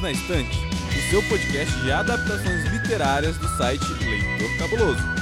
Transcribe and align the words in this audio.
Perdidos 0.00 0.02
na 0.02 0.10
Estante, 0.12 0.58
o 0.58 1.10
seu 1.10 1.22
podcast 1.24 1.80
de 1.80 1.92
adaptações 1.92 2.64
literárias 2.72 3.36
do 3.36 3.48
site 3.56 3.84
Leitor 4.04 4.58
Cabuloso. 4.58 5.20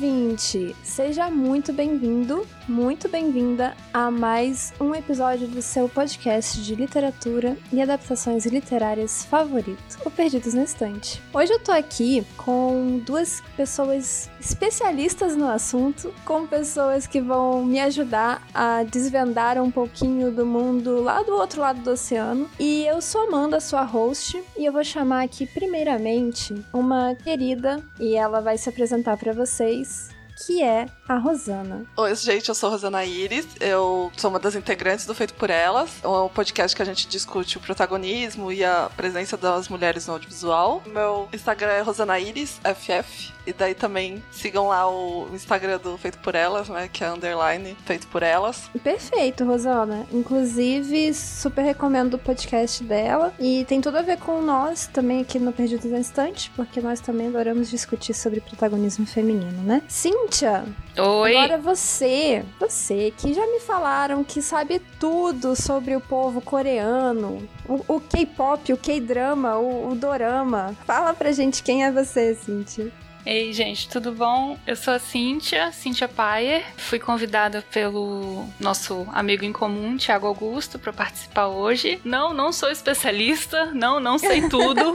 ouvinte! 0.00 0.74
Seja 0.82 1.30
muito 1.30 1.72
bem-vindo, 1.72 2.46
muito 2.68 3.08
bem-vinda 3.08 3.76
a 3.92 4.10
mais 4.10 4.72
um 4.80 4.94
episódio 4.94 5.48
do 5.48 5.60
seu 5.60 5.88
podcast 5.88 6.62
de 6.62 6.74
literatura 6.74 7.56
e 7.72 7.82
adaptações 7.82 8.46
literárias 8.46 9.24
favorito, 9.24 9.98
o 10.04 10.10
Perdidos 10.10 10.54
na 10.54 10.62
Estante. 10.62 11.20
Hoje 11.34 11.52
eu 11.52 11.58
tô 11.58 11.72
aqui 11.72 12.24
com 12.36 13.02
duas 13.04 13.42
pessoas 13.56 14.30
especialistas 14.40 15.36
no 15.36 15.48
assunto, 15.48 16.14
com 16.24 16.46
pessoas 16.46 17.06
que 17.06 17.20
vão 17.20 17.64
me 17.64 17.80
ajudar 17.80 18.46
a 18.54 18.84
desvendar 18.84 19.60
um 19.60 19.70
pouquinho 19.70 20.30
do 20.30 20.46
mundo 20.46 21.02
lá 21.02 21.22
do 21.22 21.32
outro 21.32 21.60
lado 21.60 21.80
do 21.80 21.90
oceano. 21.90 22.48
E 22.58 22.84
eu 22.86 23.02
sou 23.02 23.26
Amanda, 23.26 23.60
sua 23.60 23.82
host, 23.82 24.40
e 24.56 24.64
eu 24.64 24.72
vou 24.72 24.84
chamar 24.84 25.24
aqui 25.24 25.46
primeiramente 25.46 26.54
uma 26.72 27.14
querida 27.16 27.82
e 27.98 28.14
ela 28.14 28.40
vai 28.40 28.56
se 28.56 28.68
apresentar 28.68 29.16
para 29.16 29.32
vocês 29.32 30.10
que 30.46 30.62
é 30.62 30.86
a 31.10 31.18
Rosana. 31.18 31.84
Oi, 31.96 32.14
gente, 32.14 32.48
eu 32.48 32.54
sou 32.54 32.68
a 32.68 32.72
Rosana 32.72 33.04
Iris, 33.04 33.44
eu 33.58 34.12
sou 34.16 34.30
uma 34.30 34.38
das 34.38 34.54
integrantes 34.54 35.04
do 35.06 35.12
Feito 35.12 35.34
por 35.34 35.50
Elas, 35.50 35.90
é 36.04 36.06
um 36.06 36.28
podcast 36.28 36.76
que 36.76 36.80
a 36.80 36.84
gente 36.84 37.08
discute 37.08 37.56
o 37.56 37.60
protagonismo 37.60 38.52
e 38.52 38.64
a 38.64 38.88
presença 38.96 39.36
das 39.36 39.68
mulheres 39.68 40.06
no 40.06 40.12
audiovisual. 40.12 40.80
Meu 40.86 41.28
Instagram 41.32 41.72
é 41.72 41.80
Rosana 41.80 42.20
Iris, 42.20 42.60
FF, 42.62 43.32
e 43.46 43.52
daí 43.52 43.74
também 43.74 44.22
sigam 44.30 44.68
lá 44.68 44.88
o 44.88 45.28
Instagram 45.34 45.78
do 45.78 45.96
Feito 45.98 46.18
por 46.18 46.34
Elas, 46.34 46.68
né? 46.68 46.88
Que 46.92 47.02
é 47.02 47.10
underline 47.10 47.76
Feito 47.84 48.06
por 48.06 48.22
Elas. 48.22 48.70
Perfeito, 48.82 49.44
Rosana. 49.44 50.06
Inclusive, 50.12 51.12
super 51.14 51.62
recomendo 51.62 52.14
o 52.14 52.18
podcast 52.18 52.84
dela. 52.84 53.32
E 53.40 53.64
tem 53.64 53.80
tudo 53.80 53.98
a 53.98 54.02
ver 54.02 54.18
com 54.18 54.40
nós 54.42 54.86
também 54.86 55.20
aqui 55.20 55.38
no 55.38 55.52
Perdidos 55.52 55.90
Instante, 55.90 56.50
porque 56.54 56.80
nós 56.80 57.00
também 57.00 57.28
adoramos 57.28 57.70
discutir 57.70 58.14
sobre 58.14 58.40
protagonismo 58.40 59.06
feminino, 59.06 59.62
né? 59.62 59.82
Cíntia! 59.88 60.64
Oi! 61.02 61.34
Agora 61.34 61.58
você, 61.58 62.44
você 62.58 63.12
que 63.16 63.32
já 63.32 63.46
me 63.46 63.58
falaram 63.60 64.22
que 64.22 64.42
sabe 64.42 64.80
tudo 64.98 65.56
sobre 65.56 65.96
o 65.96 66.00
povo 66.00 66.42
coreano, 66.42 67.48
o, 67.66 68.00
K-pop, 68.00 68.72
o 68.72 68.76
K-drama, 68.76 69.56
o, 69.56 69.92
o 69.92 69.94
dorama. 69.94 70.76
Fala 70.84 71.14
pra 71.14 71.32
gente 71.32 71.62
quem 71.62 71.84
é 71.84 71.90
você, 71.90 72.34
Cíntia. 72.34 72.92
Ei, 73.24 73.52
gente, 73.52 73.86
tudo 73.88 74.12
bom? 74.12 74.58
Eu 74.66 74.74
sou 74.74 74.94
a 74.94 74.98
Cíntia, 74.98 75.70
Cíntia 75.72 76.08
Paier. 76.08 76.64
Fui 76.76 76.98
convidada 76.98 77.62
pelo 77.70 78.46
nosso 78.58 79.06
amigo 79.12 79.44
em 79.44 79.52
comum, 79.52 79.96
Tiago 79.96 80.26
Augusto, 80.26 80.78
para 80.78 80.92
participar 80.92 81.48
hoje. 81.48 82.00
Não, 82.02 82.32
não 82.32 82.50
sou 82.50 82.70
especialista, 82.70 83.66
não, 83.66 84.00
não 84.00 84.18
sei 84.18 84.42
tudo, 84.48 84.94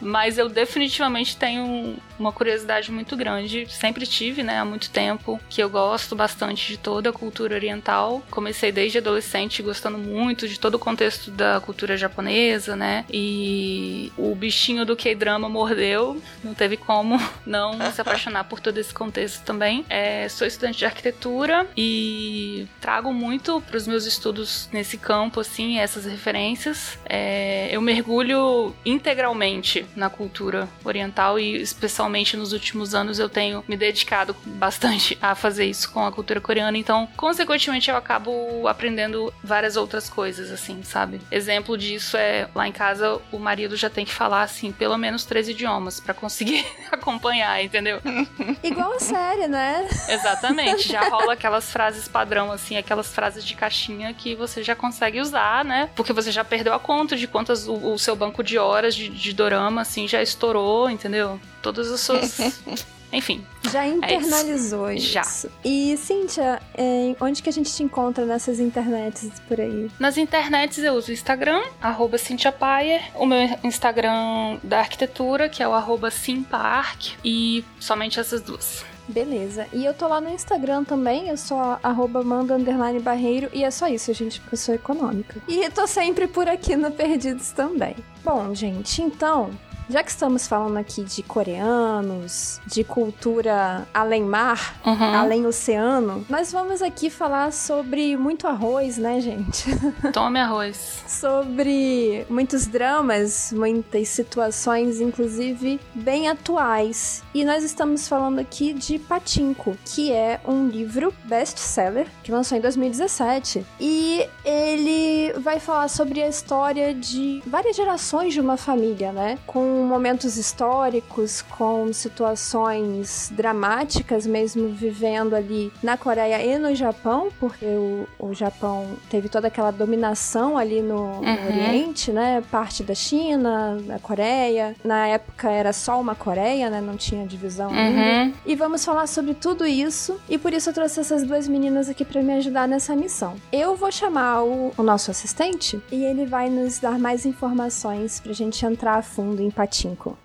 mas 0.00 0.38
eu 0.38 0.48
definitivamente 0.48 1.36
tenho 1.36 1.96
uma 2.18 2.32
curiosidade 2.32 2.90
muito 2.90 3.16
grande. 3.16 3.66
Sempre 3.70 4.06
tive, 4.06 4.42
né, 4.42 4.58
há 4.58 4.64
muito 4.64 4.90
tempo, 4.90 5.40
que 5.48 5.62
eu 5.62 5.70
gosto 5.70 6.16
bastante 6.16 6.72
de 6.72 6.78
toda 6.78 7.10
a 7.10 7.12
cultura 7.12 7.54
oriental. 7.54 8.22
Comecei 8.28 8.72
desde 8.72 8.98
adolescente 8.98 9.62
gostando 9.62 9.98
muito 9.98 10.48
de 10.48 10.58
todo 10.58 10.74
o 10.74 10.80
contexto 10.80 11.30
da 11.30 11.60
cultura 11.60 11.96
japonesa, 11.96 12.74
né? 12.74 13.04
E 13.08 14.12
o 14.16 14.34
bichinho 14.34 14.84
do 14.84 14.96
K-drama 14.96 15.48
mordeu, 15.48 16.20
não 16.42 16.52
teve 16.52 16.76
como 16.76 17.20
não 17.44 17.78
se 17.92 18.00
apaixonar 18.00 18.44
por 18.44 18.60
todo 18.60 18.78
esse 18.78 18.92
contexto 18.92 19.44
também. 19.44 19.84
É, 19.88 20.28
sou 20.28 20.46
estudante 20.46 20.78
de 20.78 20.84
arquitetura 20.84 21.66
e 21.76 22.66
trago 22.80 23.12
muito 23.12 23.60
para 23.60 23.76
os 23.76 23.86
meus 23.86 24.06
estudos 24.06 24.68
nesse 24.72 24.96
campo, 24.98 25.40
assim, 25.40 25.78
essas 25.78 26.04
referências. 26.04 26.98
É, 27.04 27.68
eu 27.70 27.80
mergulho 27.80 28.74
integralmente 28.84 29.86
na 29.94 30.08
cultura 30.08 30.68
oriental 30.84 31.38
e, 31.38 31.60
especialmente 31.60 32.36
nos 32.36 32.52
últimos 32.52 32.94
anos, 32.94 33.18
eu 33.18 33.28
tenho 33.28 33.64
me 33.68 33.76
dedicado 33.76 34.34
bastante 34.44 35.18
a 35.20 35.34
fazer 35.34 35.66
isso 35.66 35.90
com 35.92 36.04
a 36.04 36.12
cultura 36.12 36.40
coreana. 36.40 36.76
Então, 36.76 37.08
consequentemente, 37.16 37.90
eu 37.90 37.96
acabo 37.96 38.66
aprendendo 38.66 39.32
várias 39.42 39.76
outras 39.76 40.08
coisas, 40.08 40.50
assim, 40.50 40.82
sabe? 40.82 41.20
Exemplo 41.30 41.76
disso 41.76 42.16
é 42.16 42.48
lá 42.54 42.66
em 42.66 42.72
casa 42.72 43.20
o 43.30 43.38
marido 43.38 43.76
já 43.76 43.90
tem 43.90 44.04
que 44.04 44.12
falar 44.12 44.42
assim 44.42 44.72
pelo 44.72 44.96
menos 44.96 45.24
três 45.24 45.48
idiomas 45.48 46.00
para 46.00 46.14
conseguir 46.14 46.64
acompanhar 46.90 47.25
acompanhar, 47.26 47.62
entendeu? 47.62 48.00
Igual 48.62 48.92
a 48.92 49.00
série, 49.00 49.48
né? 49.48 49.88
Exatamente. 50.08 50.88
Já 50.88 51.02
rola 51.10 51.32
aquelas 51.32 51.70
frases 51.70 52.08
padrão, 52.08 52.52
assim, 52.52 52.76
aquelas 52.76 53.12
frases 53.12 53.44
de 53.44 53.54
caixinha 53.54 54.12
que 54.14 54.34
você 54.34 54.62
já 54.62 54.74
consegue 54.74 55.20
usar, 55.20 55.64
né? 55.64 55.90
Porque 55.94 56.12
você 56.12 56.30
já 56.30 56.44
perdeu 56.44 56.72
a 56.72 56.78
conta 56.78 57.16
de 57.16 57.26
quantas 57.26 57.66
o, 57.66 57.92
o 57.92 57.98
seu 57.98 58.14
banco 58.14 58.42
de 58.42 58.58
horas 58.58 58.94
de, 58.94 59.08
de 59.08 59.32
dorama, 59.32 59.82
assim, 59.82 60.06
já 60.06 60.22
estourou, 60.22 60.88
entendeu? 60.88 61.40
Todas 61.60 61.90
as 61.90 62.00
suas. 62.00 62.38
Enfim. 63.12 63.44
Já 63.70 63.86
internalizou 63.86 64.88
é 64.88 64.94
isso. 64.96 65.12
Já. 65.12 65.22
E, 65.64 65.96
Cíntia, 65.96 66.60
é, 66.74 67.14
onde 67.20 67.42
que 67.42 67.48
a 67.48 67.52
gente 67.52 67.72
te 67.72 67.82
encontra 67.82 68.24
nessas 68.24 68.60
internets 68.60 69.30
por 69.48 69.60
aí? 69.60 69.90
Nas 69.98 70.16
internets 70.16 70.78
eu 70.78 70.94
uso 70.94 71.10
o 71.10 71.14
Instagram, 71.14 71.62
arroba 71.80 72.18
Cintia 72.18 72.52
Payer, 72.52 73.02
o 73.14 73.26
meu 73.26 73.48
Instagram 73.64 74.58
da 74.62 74.80
arquitetura, 74.80 75.48
que 75.48 75.62
é 75.62 75.68
o 75.68 75.72
arroba 75.72 76.10
Simpark, 76.10 77.14
e 77.24 77.64
somente 77.80 78.20
essas 78.20 78.40
duas. 78.40 78.84
Beleza. 79.08 79.66
E 79.72 79.84
eu 79.84 79.94
tô 79.94 80.08
lá 80.08 80.20
no 80.20 80.30
Instagram 80.30 80.84
também, 80.84 81.28
eu 81.28 81.36
sou 81.36 81.58
arroba 81.82 82.22
manda 82.22 82.58
barreiro, 83.00 83.48
e 83.52 83.62
é 83.62 83.70
só 83.70 83.86
isso, 83.86 84.12
gente, 84.12 84.40
porque 84.40 84.54
eu 84.54 84.58
sou 84.58 84.74
econômica. 84.74 85.40
E 85.46 85.68
tô 85.70 85.86
sempre 85.86 86.26
por 86.26 86.48
aqui 86.48 86.76
no 86.76 86.90
Perdidos 86.90 87.50
também. 87.50 87.94
Bom, 88.24 88.52
gente, 88.54 89.02
então, 89.02 89.50
já 89.88 90.02
que 90.02 90.10
estamos 90.10 90.46
falando 90.46 90.76
aqui 90.76 91.02
de 91.02 91.22
coreanos, 91.22 92.60
de 92.66 92.82
cultura 92.82 93.86
além 93.94 94.22
mar, 94.22 94.80
uhum. 94.84 95.14
além 95.14 95.46
oceano, 95.46 96.24
nós 96.28 96.50
vamos 96.50 96.82
aqui 96.82 97.08
falar 97.08 97.52
sobre 97.52 98.16
muito 98.16 98.46
arroz, 98.46 98.98
né, 98.98 99.20
gente? 99.20 99.66
Tome 100.12 100.40
arroz. 100.40 101.04
sobre 101.06 102.26
muitos 102.28 102.66
dramas, 102.66 103.52
muitas 103.52 104.08
situações, 104.08 105.00
inclusive 105.00 105.80
bem 105.94 106.28
atuais. 106.28 107.22
E 107.32 107.44
nós 107.44 107.62
estamos 107.62 108.08
falando 108.08 108.38
aqui 108.38 108.72
de 108.72 108.98
Patinco, 108.98 109.76
que 109.84 110.12
é 110.12 110.40
um 110.46 110.66
livro 110.68 111.14
best-seller 111.24 112.08
que 112.22 112.32
lançou 112.32 112.58
em 112.58 112.60
2017. 112.60 113.64
E 113.80 114.26
ele 114.44 115.32
vai 115.38 115.60
falar 115.60 115.88
sobre 115.88 116.22
a 116.22 116.28
história 116.28 116.94
de 116.94 117.42
várias 117.46 117.76
gerações 117.76 118.34
de 118.34 118.40
uma 118.40 118.56
família, 118.56 119.12
né? 119.12 119.38
Com 119.46 119.75
momentos 119.84 120.36
históricos, 120.36 121.42
com 121.42 121.92
situações 121.92 123.30
dramáticas, 123.34 124.26
mesmo 124.26 124.68
vivendo 124.68 125.34
ali 125.34 125.72
na 125.82 125.96
Coreia 125.96 126.44
e 126.44 126.58
no 126.58 126.74
Japão, 126.74 127.28
porque 127.38 127.64
o, 127.64 128.06
o 128.18 128.34
Japão 128.34 128.96
teve 129.10 129.28
toda 129.28 129.48
aquela 129.48 129.70
dominação 129.70 130.56
ali 130.56 130.80
no, 130.82 130.96
uhum. 130.96 131.20
no 131.20 131.46
Oriente, 131.46 132.12
né? 132.12 132.42
Parte 132.50 132.82
da 132.82 132.94
China, 132.94 133.78
da 133.86 133.98
Coreia. 133.98 134.74
Na 134.84 135.06
época 135.08 135.50
era 135.50 135.72
só 135.72 136.00
uma 136.00 136.14
Coreia, 136.14 136.70
né? 136.70 136.80
Não 136.80 136.96
tinha 136.96 137.26
divisão 137.26 137.70
uhum. 137.70 137.76
ainda. 137.76 138.36
E 138.44 138.54
vamos 138.54 138.84
falar 138.84 139.06
sobre 139.06 139.34
tudo 139.34 139.66
isso, 139.66 140.20
e 140.28 140.38
por 140.38 140.52
isso 140.52 140.70
eu 140.70 140.74
trouxe 140.74 141.00
essas 141.00 141.22
duas 141.22 141.48
meninas 141.48 141.88
aqui 141.88 142.04
para 142.04 142.22
me 142.22 142.34
ajudar 142.34 142.66
nessa 142.68 142.94
missão. 142.94 143.34
Eu 143.52 143.76
vou 143.76 143.90
chamar 143.90 144.42
o, 144.42 144.72
o 144.76 144.82
nosso 144.82 145.10
assistente 145.10 145.80
e 145.90 146.04
ele 146.04 146.26
vai 146.26 146.48
nos 146.48 146.78
dar 146.78 146.98
mais 146.98 147.26
informações 147.26 148.20
pra 148.20 148.32
gente 148.32 148.64
entrar 148.64 148.96
a 148.96 149.02
fundo 149.02 149.42
em 149.42 149.50
Pachinko. 149.66 150.16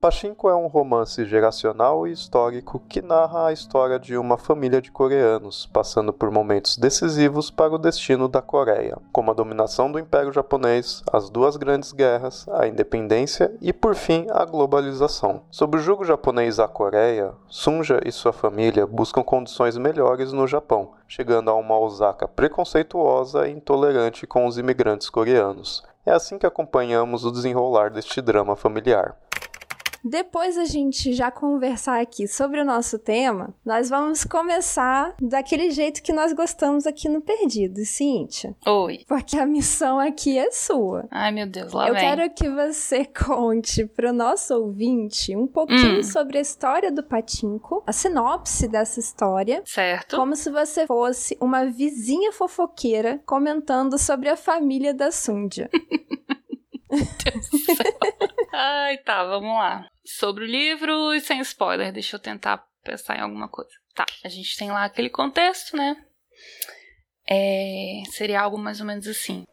Pachinko 0.00 0.50
é 0.50 0.54
um 0.56 0.66
romance 0.66 1.24
geracional 1.24 2.08
e 2.08 2.12
histórico 2.12 2.82
que 2.88 3.00
narra 3.00 3.46
a 3.46 3.52
história 3.52 3.98
de 4.00 4.18
uma 4.18 4.36
família 4.36 4.82
de 4.82 4.90
coreanos, 4.90 5.66
passando 5.72 6.12
por 6.12 6.30
momentos 6.32 6.76
decisivos 6.76 7.52
para 7.52 7.72
o 7.72 7.78
destino 7.78 8.28
da 8.28 8.42
Coreia, 8.42 8.98
como 9.12 9.30
a 9.30 9.34
dominação 9.34 9.90
do 9.90 9.98
Império 9.98 10.32
Japonês, 10.32 11.04
as 11.10 11.30
duas 11.30 11.56
grandes 11.56 11.92
guerras, 11.92 12.46
a 12.48 12.66
independência 12.66 13.56
e, 13.62 13.72
por 13.72 13.94
fim, 13.94 14.26
a 14.30 14.44
globalização. 14.44 15.42
Sob 15.50 15.78
o 15.78 15.80
jugo 15.80 16.04
japonês 16.04 16.58
à 16.58 16.66
Coreia, 16.66 17.32
Sunja 17.48 18.00
e 18.04 18.10
sua 18.10 18.32
família 18.32 18.86
buscam 18.86 19.22
condições 19.22 19.78
melhores 19.78 20.32
no 20.32 20.48
Japão, 20.48 20.94
chegando 21.06 21.48
a 21.48 21.54
uma 21.54 21.78
Osaka 21.78 22.26
preconceituosa 22.26 23.48
e 23.48 23.52
intolerante 23.52 24.26
com 24.26 24.46
os 24.46 24.58
imigrantes 24.58 25.08
coreanos. 25.08 25.82
É 26.06 26.12
assim 26.12 26.38
que 26.38 26.46
acompanhamos 26.46 27.24
o 27.24 27.30
desenrolar 27.30 27.90
deste 27.90 28.20
drama 28.20 28.54
familiar. 28.54 29.16
Depois 30.06 30.58
a 30.58 30.66
gente 30.66 31.14
já 31.14 31.30
conversar 31.30 31.98
aqui 32.00 32.28
sobre 32.28 32.60
o 32.60 32.64
nosso 32.64 32.98
tema, 32.98 33.54
nós 33.64 33.88
vamos 33.88 34.22
começar 34.22 35.14
daquele 35.20 35.70
jeito 35.70 36.02
que 36.02 36.12
nós 36.12 36.32
gostamos 36.34 36.86
aqui 36.86 37.08
no 37.08 37.22
Perdido, 37.22 37.84
Cíntia. 37.86 38.54
Oi. 38.66 39.00
Porque 39.08 39.38
a 39.38 39.46
missão 39.46 39.98
aqui 39.98 40.36
é 40.38 40.50
sua. 40.50 41.08
Ai, 41.10 41.32
meu 41.32 41.46
Deus, 41.46 41.72
lá 41.72 41.88
Eu 41.88 41.94
vem. 41.94 42.02
quero 42.02 42.30
que 42.34 42.48
você 42.50 43.06
conte 43.24 43.86
pro 43.86 44.12
nosso 44.12 44.54
ouvinte 44.54 45.34
um 45.34 45.46
pouquinho 45.46 46.00
Hum. 46.00 46.02
sobre 46.02 46.36
a 46.36 46.40
história 46.42 46.92
do 46.92 47.02
Patinco, 47.02 47.82
a 47.86 47.92
sinopse 47.92 48.68
dessa 48.68 49.00
história. 49.00 49.62
Certo. 49.64 50.16
Como 50.16 50.36
se 50.36 50.50
você 50.50 50.86
fosse 50.86 51.36
uma 51.40 51.64
vizinha 51.64 52.30
fofoqueira 52.30 53.22
comentando 53.24 53.96
sobre 53.98 54.28
a 54.28 54.36
família 54.36 54.92
da 54.92 55.10
Sundia. 55.10 55.70
Ai, 58.56 58.98
tá, 58.98 59.24
vamos 59.24 59.52
lá. 59.52 59.88
Sobre 60.04 60.44
o 60.44 60.46
livro 60.46 61.12
e 61.12 61.20
sem 61.20 61.40
spoiler, 61.40 61.92
deixa 61.92 62.14
eu 62.14 62.20
tentar 62.20 62.64
pensar 62.84 63.16
em 63.18 63.20
alguma 63.20 63.48
coisa. 63.48 63.70
Tá, 63.94 64.06
a 64.24 64.28
gente 64.28 64.56
tem 64.56 64.70
lá 64.70 64.84
aquele 64.84 65.10
contexto, 65.10 65.76
né? 65.76 65.96
É, 67.28 68.02
seria 68.12 68.40
algo 68.40 68.56
mais 68.56 68.80
ou 68.80 68.86
menos 68.86 69.08
assim. 69.08 69.44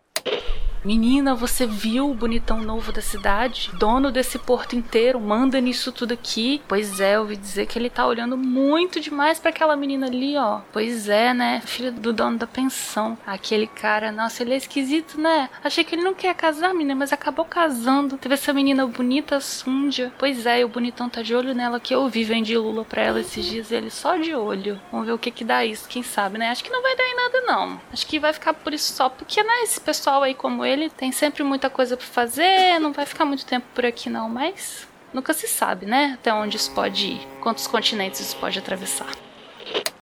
Menina, 0.84 1.36
você 1.36 1.68
viu 1.68 2.10
o 2.10 2.16
bonitão 2.16 2.58
novo 2.58 2.92
da 2.92 3.04
cidade? 3.04 3.70
Dono 3.78 4.12
desse 4.12 4.40
porto 4.40 4.76
inteiro, 4.76 5.20
manda 5.20 5.62
nisso 5.62 5.92
tudo 5.92 6.16
aqui. 6.16 6.60
Pois 6.68 7.00
é, 7.00 7.18
eu 7.18 7.22
ouvi 7.22 7.38
dizer 7.38 7.68
que 7.68 7.78
ele 7.78 7.88
tá 7.88 8.08
olhando 8.08 8.36
muito 8.36 9.00
demais 9.00 9.40
pra 9.40 9.52
aquela 9.52 9.76
menina 9.76 10.08
ali, 10.08 10.36
ó. 10.36 10.62
Pois 10.74 11.08
é, 11.08 11.36
né? 11.36 11.62
Filho 11.64 11.92
do 11.92 12.12
dono 12.12 12.40
da 12.40 12.48
pensão. 12.48 13.16
Aquele 13.28 13.68
cara, 13.68 14.12
nossa, 14.12 14.42
ele 14.42 14.56
é 14.56 14.58
esquisito, 14.58 15.22
né? 15.22 15.52
Achei 15.64 15.84
que 15.84 15.94
ele 15.94 16.02
não 16.02 16.16
quer 16.16 16.34
casar, 16.34 16.74
menina, 16.74 16.96
mas 16.96 17.14
acabou 17.14 17.46
casando. 17.46 18.18
Teve 18.18 18.34
essa 18.34 18.52
menina 18.52 18.88
bonita, 18.88 19.40
Sundia. 19.40 20.12
Pois 20.18 20.48
é, 20.48 20.62
e 20.62 20.66
o 20.66 20.70
bonitão 20.70 21.08
tá 21.08 21.22
de 21.22 21.36
olho 21.36 21.54
nela 21.54 21.80
que 21.80 21.94
eu 21.94 22.10
vi, 22.10 22.24
vendi 22.24 22.58
Lula 22.58 22.84
pra 22.84 23.04
ela 23.04 23.20
esses 23.20 23.46
dias, 23.46 23.72
ele 23.72 23.92
só 23.92 24.18
de 24.18 24.34
olho. 24.34 24.82
Vamos 24.92 25.06
ver 25.06 25.14
o 25.14 25.20
que 25.20 25.30
que 25.30 25.44
dá 25.44 25.64
isso, 25.64 25.88
quem 25.88 26.02
sabe, 26.02 26.40
né? 26.40 26.50
Acho 26.50 26.64
que 26.64 26.72
não 26.72 26.82
vai 26.82 26.96
dar 26.96 27.04
em 27.04 27.16
nada, 27.16 27.42
não. 27.42 27.82
Acho 27.94 28.08
que 28.08 28.18
vai 28.18 28.34
ficar 28.34 28.56
por 28.56 28.74
isso 28.74 28.94
só, 28.94 29.10
porque, 29.10 29.44
né, 29.44 29.62
esse 29.62 29.80
pessoal 29.80 30.24
aí 30.24 30.34
como 30.34 30.66
ele 30.66 30.71
tem 30.90 31.12
sempre 31.12 31.44
muita 31.44 31.70
coisa 31.70 31.96
pra 31.98 32.06
fazer, 32.06 32.80
não 32.80 32.92
vai 32.92 33.06
ficar 33.06 33.26
muito 33.26 33.46
tempo 33.46 33.66
por 33.74 33.86
aqui, 33.86 34.10
não, 34.10 34.30
mas 34.30 34.88
nunca 35.14 35.34
se 35.34 35.48
sabe, 35.48 35.86
né? 35.86 36.18
Até 36.20 36.34
onde 36.34 36.58
isso 36.58 36.72
pode 36.74 37.08
ir, 37.14 37.28
quantos 37.42 37.68
continentes 37.68 38.20
isso 38.20 38.38
pode 38.38 38.58
atravessar. 38.58 39.12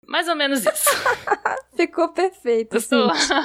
Mais 0.07 0.27
ou 0.29 0.35
menos 0.35 0.65
isso. 0.65 0.91
Ficou 1.77 2.09
perfeito? 2.09 2.81
Cíntia. 2.81 3.37